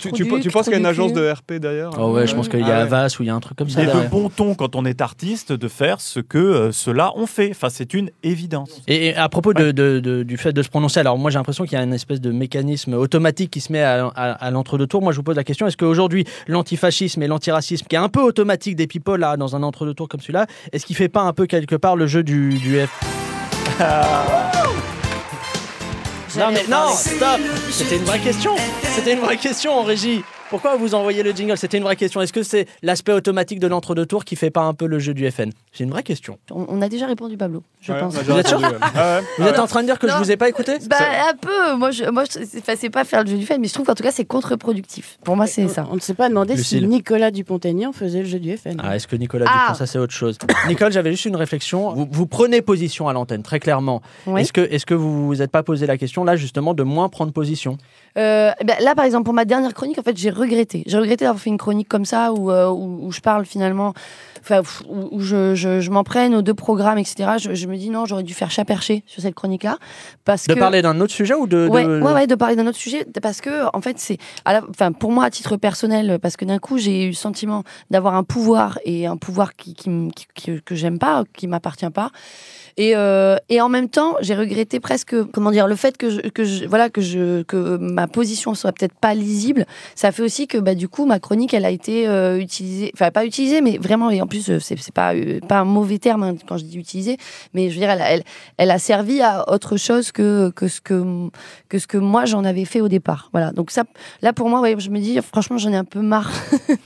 penses 0.51 0.64
qu'il 0.64 0.72
y 0.72 0.76
a 0.76 0.78
une 0.78 0.86
agence 0.86 1.12
de 1.12 1.30
RP 1.30 1.55
derrière 1.55 1.91
Oh 1.99 2.12
ouais, 2.12 2.26
je 2.31 2.35
pense 2.37 2.49
qu'il 2.49 2.61
y 2.61 2.62
a 2.62 2.66
Ah 2.66 2.70
ouais. 2.78 2.83
Avas 2.83 3.16
ou 3.18 3.22
il 3.22 3.26
y 3.26 3.31
a 3.31 3.35
un 3.35 3.41
truc 3.41 3.59
comme 3.59 3.68
ça. 3.68 3.83
Et 3.83 3.87
de 3.87 3.91
derrière. 3.91 4.11
bon 4.11 4.28
ton 4.28 4.55
quand 4.55 4.74
on 4.76 4.85
est 4.85 5.01
artiste 5.01 5.53
de 5.53 5.68
faire 5.68 6.01
ce 6.01 6.20
que 6.20 6.39
euh, 6.39 6.72
ceux-là 6.72 7.12
ont 7.16 7.26
fait. 7.26 7.51
Enfin, 7.51 7.68
c'est 7.70 7.93
une 7.95 8.11
évidence. 8.22 8.81
Et, 8.89 9.09
et 9.09 9.16
à 9.16 9.28
propos 9.28 9.53
de, 9.53 9.70
de- 9.72 10.01
de- 10.01 10.22
du 10.22 10.37
fait 10.37 10.53
de 10.53 10.62
se 10.62 10.68
prononcer, 10.68 11.01
alors 11.01 11.18
moi 11.18 11.31
j'ai 11.31 11.39
l'impression 11.39 11.64
qu'il 11.64 11.76
y 11.78 11.81
a 11.81 11.85
une 11.85 11.93
espèce 11.93 12.20
de 12.20 12.31
mécanisme 12.31 12.95
automatique 12.95 13.51
qui 13.51 13.61
se 13.61 13.72
met 13.72 13.83
à, 13.83 14.07
à- 14.14 14.33
à 14.33 14.51
l'entre-deux 14.51 14.87
tours. 14.87 15.03
Moi 15.03 15.12
je 15.12 15.16
vous 15.18 15.22
pose 15.22 15.37
la 15.37 15.45
question 15.45 15.66
est-ce 15.66 15.76
qu'aujourd'hui 15.76 16.24
l'antifascisme 16.47 17.22
et 17.22 17.26
l'antiracisme, 17.26 17.87
qui 17.89 17.97
est 17.97 17.99
un 17.99 18.09
peu 18.09 18.20
automatique 18.22 18.76
des 18.76 18.87
people 18.87 19.18
là, 19.20 19.37
dans 19.37 19.57
un 19.57 19.62
entre-deux 19.62 19.95
tours 19.95 20.09
comme 20.09 20.20
celui-là, 20.20 20.47
est-ce 20.72 20.87
qu'il 20.87 20.97
fait 20.97 21.09
pas 21.09 21.22
un 21.22 21.33
peu 21.33 21.47
quelque 21.47 21.74
part 21.76 21.97
le 21.97 22.07
jeu 22.07 22.22
du, 22.22 22.59
du 22.59 22.78
F? 22.81 23.01
Non 26.39 26.47
mais 26.53 26.64
non, 26.70 26.91
stop 26.95 27.41
C'était 27.70 27.97
une 27.97 28.05
vraie 28.05 28.20
question 28.20 28.53
C'était 28.95 29.14
une 29.14 29.18
vraie 29.20 29.37
question 29.37 29.72
en 29.81 29.83
régie 29.83 30.22
Pourquoi 30.51 30.76
vous 30.76 30.94
envoyez 30.94 31.22
le 31.22 31.30
jingle? 31.30 31.57
C'était 31.57 31.78
une 31.78 31.84
vraie 31.84 31.96
question. 31.96 32.20
Est-ce 32.20 32.32
que 32.32 32.42
c'est 32.42 32.66
l'aspect 32.82 33.12
automatique 33.12 33.61
de 33.61 33.66
l'entre-deux 33.68 34.05
tours 34.07 34.24
qui 34.24 34.34
fait 34.36 34.51
pas 34.51 34.62
un 34.62 34.74
peu 34.74 34.86
le 34.86 34.98
jeu 34.98 35.14
du 35.14 35.30
FN 35.30 35.51
C'est 35.72 35.84
une 35.84 35.90
vraie 35.90 36.03
question. 36.03 36.38
On, 36.51 36.66
on 36.68 36.82
a 36.82 36.88
déjà 36.88 37.07
répondu, 37.07 37.36
Pablo, 37.36 37.62
je 37.80 37.92
Ouais, 37.92 38.01
pense. 38.01 38.14
Vous 38.16 38.36
êtes 38.36 38.48
sûr? 38.48 38.61
Ah 38.94 39.18
ouais. 39.20 39.24
Vous 39.38 39.46
êtes 39.46 39.59
en 39.61 39.66
train 39.68 39.82
de 39.82 39.86
dire 39.86 39.98
que 39.98 40.09
je 40.09 40.12
Non. 40.12 40.18
vous 40.18 40.30
ai 40.32 40.36
pas 40.36 40.48
écouté? 40.48 40.78
Bah, 40.88 40.96
un 41.30 41.36
peu. 41.36 41.76
Moi, 41.76 41.92
je, 41.92 42.05
moi, 42.11 42.24
je- 42.24 42.44
c'est 42.76 42.90
pas 42.90 43.05
faire 43.05 43.22
le 43.24 43.30
jeu 43.30 43.36
du 43.38 43.46
fait, 43.46 43.59
mais 43.59 43.68
je 43.68 43.74
trouve 43.74 43.86
qu'en 43.86 43.94
tout 43.94 44.03
cas, 44.03 44.11
c'est 44.11 44.24
contre-productif. 44.24 45.18
Pour 45.24 45.36
moi, 45.36 45.46
c'est 45.46 45.68
ça. 45.68 45.86
On 45.90 45.94
ne 45.94 46.01
s'est 46.01 46.14
pas 46.14 46.28
demandé 46.28 46.55
Lucille. 46.57 46.80
si 46.80 46.86
Nicolas 46.86 47.30
Dupont-Aignan 47.30 47.92
faisait 47.92 48.20
le 48.20 48.26
jeu 48.28 48.40
du 48.40 48.57
FN. 48.57 48.76
Ah, 48.82 48.96
est-ce 48.96 49.07
que 49.07 49.14
Nicolas 49.16 49.46
Ah. 49.48 49.66
Dupont, 49.68 49.78
ça 49.78 49.86
c'est 49.86 49.98
autre 49.98 50.12
chose? 50.12 50.36
Nicole, 50.68 50.90
j'avais 50.92 51.12
juste 51.12 51.26
une 51.26 51.36
réflexion. 51.36 51.92
Vous, 51.94 52.09
vous 52.11 52.26
prenez 52.26 52.61
position 52.61 53.07
à 53.09 53.12
l'antenne, 53.12 53.42
très 53.44 53.61
clairement. 53.61 54.03
Oui. 54.26 54.40
Est-ce 54.40 54.53
que, 54.53 54.61
est 54.62 54.84
que 54.84 54.94
vous 54.94 55.26
vous 55.28 55.42
êtes 55.42 55.51
pas 55.53 55.62
posé 55.62 55.86
la 55.86 55.96
question, 55.96 56.24
là, 56.24 56.34
justement, 56.34 56.74
de 56.74 56.82
moins 56.82 57.09
prendre 57.09 57.32
position? 57.32 57.78
Euh, 58.18 58.52
ben, 58.64 58.76
là, 58.80 58.94
par 58.94 59.04
exemple, 59.04 59.24
pour 59.24 59.34
ma 59.34 59.44
dernière 59.44 59.74
chronique, 59.74 59.98
en 59.98 60.02
fait, 60.02 60.16
j'ai 60.16 60.30
regretté. 60.30 60.82
J'ai 60.86 60.98
regretté 60.98 61.24
d'avoir 61.24 61.40
fait 61.40 61.50
une 61.50 61.58
chronique 61.58 61.88
comme 61.88 62.04
ça 62.04 62.32
où, 62.32 62.50
euh, 62.50 62.68
où, 62.68 63.06
où 63.06 63.12
je 63.12 63.20
parle 63.20 63.44
finalement, 63.44 63.94
enfin, 64.43 64.62
où, 64.88 65.09
où 65.16 65.20
je, 65.20 65.55
je, 65.55 65.80
je 65.80 65.91
m'en 65.91 66.05
prenne 66.05 66.34
aux 66.34 66.43
deux 66.43 66.55
programmes, 66.55 66.99
etc. 66.99 67.30
Je, 67.38 67.55
je 67.55 67.66
me 67.66 67.76
dis 67.76 67.91
non, 67.91 68.05
j'aurais 68.07 68.22
dû 68.22 68.34
faire 68.34 68.51
chat 68.51 68.64
perché 68.64 69.03
sur 69.07 69.22
cette 69.22 69.34
chronique-là. 69.34 69.78
Parce 70.24 70.47
De 70.47 70.55
que... 70.55 70.59
parler 70.59 70.82
d'un 70.82 71.01
autre 71.01 71.12
sujet 71.12 71.34
ou 71.34 71.47
de. 71.47 71.68
Ouais, 71.68 71.84
de- 71.84 72.01
ouais, 72.01 72.12
ouais, 72.12 72.26
de 72.26 72.34
parler 72.34 72.57
d'un 72.57 72.66
autre 72.66 72.78
sujet, 72.78 73.07
parce 73.22 73.41
que 73.41 73.66
en 73.74 73.80
fait, 73.80 73.99
c'est, 73.99 74.18
la- 74.47 74.62
enfin, 74.68 74.93
pour 74.93 75.12
moi 75.12 75.24
à 75.24 75.30
titre 75.30 75.57
personnel, 75.57 76.18
parce 76.20 76.36
que 76.36 76.45
d'un 76.45 76.59
coup, 76.59 76.78
j'ai 76.78 77.05
eu 77.05 77.09
le 77.09 77.12
sentiment 77.14 77.64
d'avoir 77.91 78.14
un 78.14 78.24
pouvoir 78.24 78.78
et 78.84 79.07
un 79.07 79.16
pouvoir 79.16 79.57
qui, 79.57 79.74
qui, 79.74 79.91
qui- 80.14 80.26
qui- 80.34 80.62
que 80.62 80.74
j'aime 80.74 80.99
pas, 80.99 81.24
qui 81.36 81.47
m'appartient 81.47 81.91
pas. 81.91 82.11
Et, 82.76 82.93
euh, 82.97 83.36
et 83.49 83.61
en 83.61 83.68
même 83.68 83.88
temps, 83.88 84.14
j'ai 84.20 84.34
regretté 84.34 84.80
presque, 84.80 85.14
comment 85.32 85.51
dire, 85.51 85.66
le 85.66 85.74
fait 85.76 85.99
que 85.99 86.09
je, 86.09 86.20
que 86.20 86.45
je, 86.45 86.64
voilà, 86.66 86.88
que 86.88 87.01
je, 87.01 87.43
que 87.43 87.76
ma 87.76 88.07
position 88.07 88.55
soit 88.55 88.72
peut-être 88.72 88.95
pas 88.95 89.12
lisible. 89.12 89.66
Ça 89.95 90.12
fait 90.12 90.22
aussi 90.22 90.47
que 90.47 90.57
bah, 90.57 90.74
du 90.74 90.88
coup, 90.88 91.05
ma 91.05 91.18
chronique, 91.18 91.53
elle 91.53 91.64
a 91.64 91.70
été 91.70 92.09
euh, 92.09 92.38
utilisée, 92.38 92.91
enfin 92.95 93.11
pas 93.11 93.26
utilisée, 93.26 93.61
mais 93.61 93.76
vraiment, 93.76 94.09
et 94.11 94.22
en 94.22 94.26
plus, 94.31 94.49
euh, 94.49 94.59
c'est 94.61 94.76
pas, 94.95 95.14
euh, 95.14 95.41
pas 95.47 95.59
un 95.59 95.64
mauvais 95.64 95.99
terme 95.99 96.22
hein, 96.22 96.35
quand 96.49 96.57
je 96.57 96.64
dis 96.64 96.78
utilisée, 96.78 97.18
mais 97.53 97.68
je 97.68 97.74
veux 97.74 97.81
dire, 97.81 97.91
elle, 97.91 98.01
a- 98.03 98.11
elle, 98.11 98.22
elle 98.57 98.70
a 98.70 98.78
servi 98.78 99.20
à 99.20 99.51
autre 99.53 99.76
chose 99.76 100.11
que, 100.12 100.51
que, 100.57 100.68
ce, 100.68 100.81
que, 100.81 101.28
que 101.68 101.78
ce 101.78 101.87
que 101.87 101.99
moi 101.99 102.24
j'en 102.24 102.45
avais 102.45 102.64
fait 102.64 102.81
au 102.81 102.89
départ. 102.89 103.28
Voilà, 103.33 103.51
donc 103.53 103.70
ça, 103.70 103.85
là 104.22 104.33
pour 104.33 104.49
moi, 104.49 104.61
ouais, 104.62 104.74
je 104.78 104.89
me 104.91 104.99
dis, 104.99 105.18
franchement, 105.20 105.59
j'en 105.59 105.72
ai 105.72 105.76
un 105.76 105.85
peu 105.85 106.01
marre. 106.01 106.31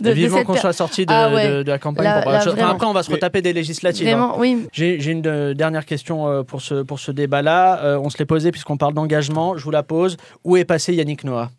de, 0.00 0.04
de 0.04 0.10
Vivement 0.12 0.44
qu'on 0.44 0.54
soit 0.56 0.72
sorti 0.72 1.04
de, 1.06 1.12
Ah 1.12 1.32
ouais. 1.34 1.48
de- 1.48 1.62
de 1.62 1.70
la 1.70 1.78
campagne. 1.78 2.22
Pour. 2.22 2.32
Enfin, 2.32 2.68
après, 2.70 2.86
on 2.86 2.92
va 2.92 3.02
se 3.02 3.10
Mais- 3.10 3.16
retaper 3.16 3.42
des 3.42 3.52
législatives. 3.52 4.06
hein. 4.08 4.10
Vraiment, 4.16 4.38
oui. 4.38 4.66
J'ai 4.72 5.00
j'ai 5.00 5.10
une 5.12 5.26
euh, 5.26 5.54
dernière 5.54 5.84
question 5.84 6.44
pour 6.44 6.62
ce, 6.62 6.82
pour 6.82 6.98
ce 7.00 7.10
débat-là. 7.12 7.80
Euh, 7.82 7.98
on 8.02 8.08
se 8.10 8.18
l'est 8.18 8.24
posé 8.26 8.50
puisqu'on 8.52 8.76
parle 8.76 8.94
d'engagement. 8.94 9.56
Je 9.56 9.64
vous 9.64 9.70
la 9.70 9.82
pose. 9.82 10.16
Où 10.44 10.56
est 10.56 10.64
passé 10.64 10.94
Yannick 10.94 11.24
Noah? 11.24 11.50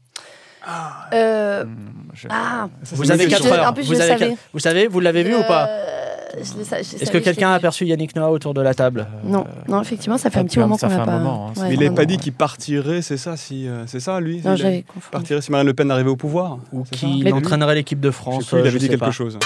Euh, 1.13 1.65
je- 2.13 2.27
ah, 2.29 2.67
Vous 2.91 3.11
avez 3.11 3.25
je- 3.25 3.29
4 3.29 3.43
je- 3.43 3.49
heures. 3.49 3.67
en 3.69 3.73
plus, 3.73 3.83
je 3.83 3.87
vous, 3.87 3.93
le 3.93 4.01
avez 4.01 4.11
savais. 4.11 4.29
quatre- 4.29 4.39
vous 4.53 4.59
savez, 4.59 4.87
vous 4.87 4.99
l'avez 4.99 5.23
vu 5.23 5.35
ou 5.35 5.43
pas 5.43 5.67
Euh, 5.67 6.39
Est-ce 6.39 7.11
que 7.11 7.19
quelqu'un 7.19 7.51
a 7.51 7.53
aperçu 7.55 7.85
Yannick 7.85 8.15
Noah 8.15 8.31
autour 8.31 8.55
de 8.55 8.61
la 8.61 8.73
table 8.73 9.05
Non, 9.23 9.45
non, 9.67 9.81
effectivement, 9.81 10.17
ça 10.17 10.31
fait 10.31 10.39
un 10.39 10.45
petit 10.45 10.55
Ça 10.55 10.61
moment 10.61 10.77
qu'on 10.77 10.87
n'a 10.87 11.05
pas. 11.05 11.11
moment, 11.19 11.47
hein. 11.49 11.59
Ouais, 11.61 11.67
Mais 11.67 11.73
il 11.73 11.73
n'avait 11.75 11.75
vraiment. 11.89 11.95
pas 11.95 12.05
dit 12.05 12.17
qu'il 12.17 12.33
partirait, 12.33 13.03
c'est 13.03 13.17
ça, 13.17 13.37
si, 13.37 13.67
euh, 13.67 13.83
c'est 13.85 13.99
ça, 13.99 14.19
lui 14.19 14.41
Non, 14.43 14.55
j'avais 14.55 14.81
confondu. 14.81 15.11
partirait 15.11 15.41
si 15.41 15.51
Marine 15.51 15.67
Le 15.67 15.73
Pen 15.75 15.91
arrivait 15.91 16.09
au 16.09 16.15
pouvoir 16.15 16.57
Ou 16.71 16.85
c'est 16.85 16.95
qui 16.97 17.23
ça 17.29 17.35
entraînerait 17.35 17.75
l'équipe 17.75 17.99
de 17.99 18.09
France 18.09 18.45
plus, 18.47 18.57
il 18.57 18.65
euh, 18.65 18.67
avait 18.67 18.79
dit 18.79 18.89
quelque 18.89 19.11
chose. 19.11 19.37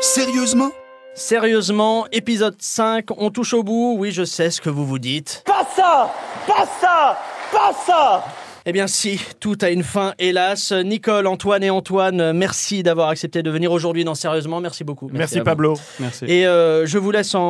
Sérieusement? 0.00 0.70
Sérieusement, 1.14 2.06
épisode 2.10 2.56
5, 2.58 3.06
on 3.16 3.30
touche 3.30 3.54
au 3.54 3.62
bout. 3.62 3.94
Oui, 3.98 4.10
je 4.10 4.24
sais 4.24 4.50
ce 4.50 4.60
que 4.60 4.68
vous 4.70 4.84
vous 4.84 4.98
dites. 4.98 5.42
Pas 5.46 5.64
ça 5.76 6.10
Pas 6.46 6.66
ça 6.80 7.18
Pas 7.52 7.72
ça 7.86 8.24
Eh 8.66 8.72
bien 8.72 8.86
si, 8.86 9.20
tout 9.40 9.58
a 9.60 9.68
une 9.68 9.82
fin, 9.82 10.14
hélas. 10.18 10.72
Nicole, 10.72 11.26
Antoine 11.26 11.62
et 11.62 11.68
Antoine, 11.68 12.32
merci 12.32 12.82
d'avoir 12.82 13.10
accepté 13.10 13.42
de 13.42 13.50
venir 13.50 13.70
aujourd'hui 13.70 14.04
dans 14.04 14.14
Sérieusement. 14.14 14.58
Merci 14.62 14.84
beaucoup. 14.84 15.10
Merci. 15.12 15.42
Pablo. 15.42 15.74
Merci. 16.00 16.24
Et 16.24 16.46
euh, 16.46 16.86
je 16.86 16.96
vous 16.96 17.10
laisse 17.10 17.34
en, 17.34 17.40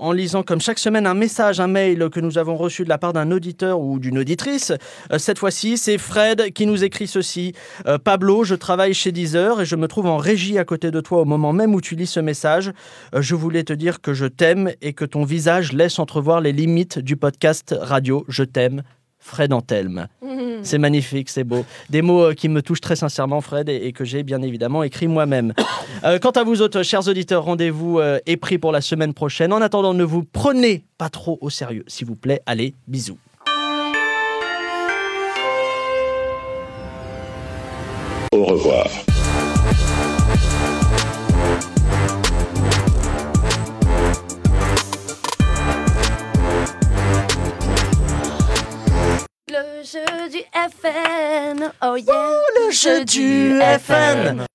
en 0.00 0.12
lisant 0.12 0.42
comme 0.42 0.62
chaque 0.62 0.78
semaine 0.78 1.06
un 1.06 1.12
message, 1.12 1.60
un 1.60 1.66
mail 1.66 2.08
que 2.10 2.20
nous 2.20 2.38
avons 2.38 2.56
reçu 2.56 2.84
de 2.84 2.88
la 2.88 2.96
part 2.96 3.12
d'un 3.12 3.30
auditeur 3.32 3.80
ou 3.80 3.98
d'une 3.98 4.16
auditrice. 4.16 4.72
Euh, 5.12 5.18
cette 5.18 5.38
fois-ci, 5.38 5.76
c'est 5.76 5.98
Fred 5.98 6.54
qui 6.54 6.64
nous 6.64 6.84
écrit 6.84 7.06
ceci. 7.06 7.52
Euh, 7.86 7.98
Pablo, 7.98 8.42
je 8.42 8.54
travaille 8.54 8.94
chez 8.94 9.12
Deezer 9.12 9.60
et 9.60 9.66
je 9.66 9.76
me 9.76 9.88
trouve 9.88 10.06
en 10.06 10.16
régie 10.16 10.56
à 10.56 10.64
côté 10.64 10.90
de 10.90 11.02
toi 11.02 11.20
au 11.20 11.26
moment 11.26 11.52
même 11.52 11.74
où 11.74 11.82
tu 11.82 11.96
lis 11.96 12.06
ce 12.06 12.20
message. 12.20 12.72
Je 13.14 13.34
voulais 13.34 13.64
te 13.64 13.74
dire 13.74 14.00
que 14.00 14.14
je 14.14 14.24
t'aime 14.24 14.72
et 14.80 14.94
que 14.94 15.04
ton 15.04 15.24
visage 15.24 15.74
laisse 15.74 15.98
entrevoir 15.98 16.40
les 16.40 16.52
limites 16.52 16.98
du 16.98 17.18
podcast 17.18 17.74
radio. 17.78 18.24
Je 18.28 18.44
t'aime. 18.44 18.82
Fred 19.22 19.52
Antelme. 19.52 20.08
C'est 20.62 20.78
magnifique, 20.78 21.30
c'est 21.30 21.44
beau. 21.44 21.64
Des 21.90 22.02
mots 22.02 22.24
euh, 22.24 22.34
qui 22.34 22.48
me 22.48 22.60
touchent 22.60 22.80
très 22.80 22.96
sincèrement, 22.96 23.40
Fred, 23.40 23.68
et, 23.68 23.86
et 23.86 23.92
que 23.92 24.04
j'ai 24.04 24.22
bien 24.24 24.42
évidemment 24.42 24.82
écrit 24.82 25.08
moi-même. 25.08 25.54
Euh, 26.04 26.18
quant 26.18 26.30
à 26.30 26.42
vous 26.42 26.62
autres, 26.62 26.82
chers 26.82 27.06
auditeurs, 27.06 27.44
rendez-vous 27.44 28.00
euh, 28.00 28.18
est 28.26 28.36
pris 28.36 28.58
pour 28.58 28.72
la 28.72 28.80
semaine 28.80 29.14
prochaine. 29.14 29.52
En 29.52 29.60
attendant, 29.60 29.94
ne 29.94 30.02
vous 30.02 30.24
prenez 30.24 30.84
pas 30.98 31.10
trop 31.10 31.38
au 31.40 31.48
sérieux, 31.48 31.84
s'il 31.86 32.08
vous 32.08 32.16
plaît. 32.16 32.40
Allez, 32.44 32.74
bisous. 32.88 33.18
Au 38.32 38.44
revoir. 38.44 38.88
Du 50.32 50.38
FN, 50.54 51.70
oh 51.82 51.96
yeah. 51.96 52.40
Le 52.56 52.70
jeu 52.70 53.04
du 53.04 53.60
FN. 53.60 54.46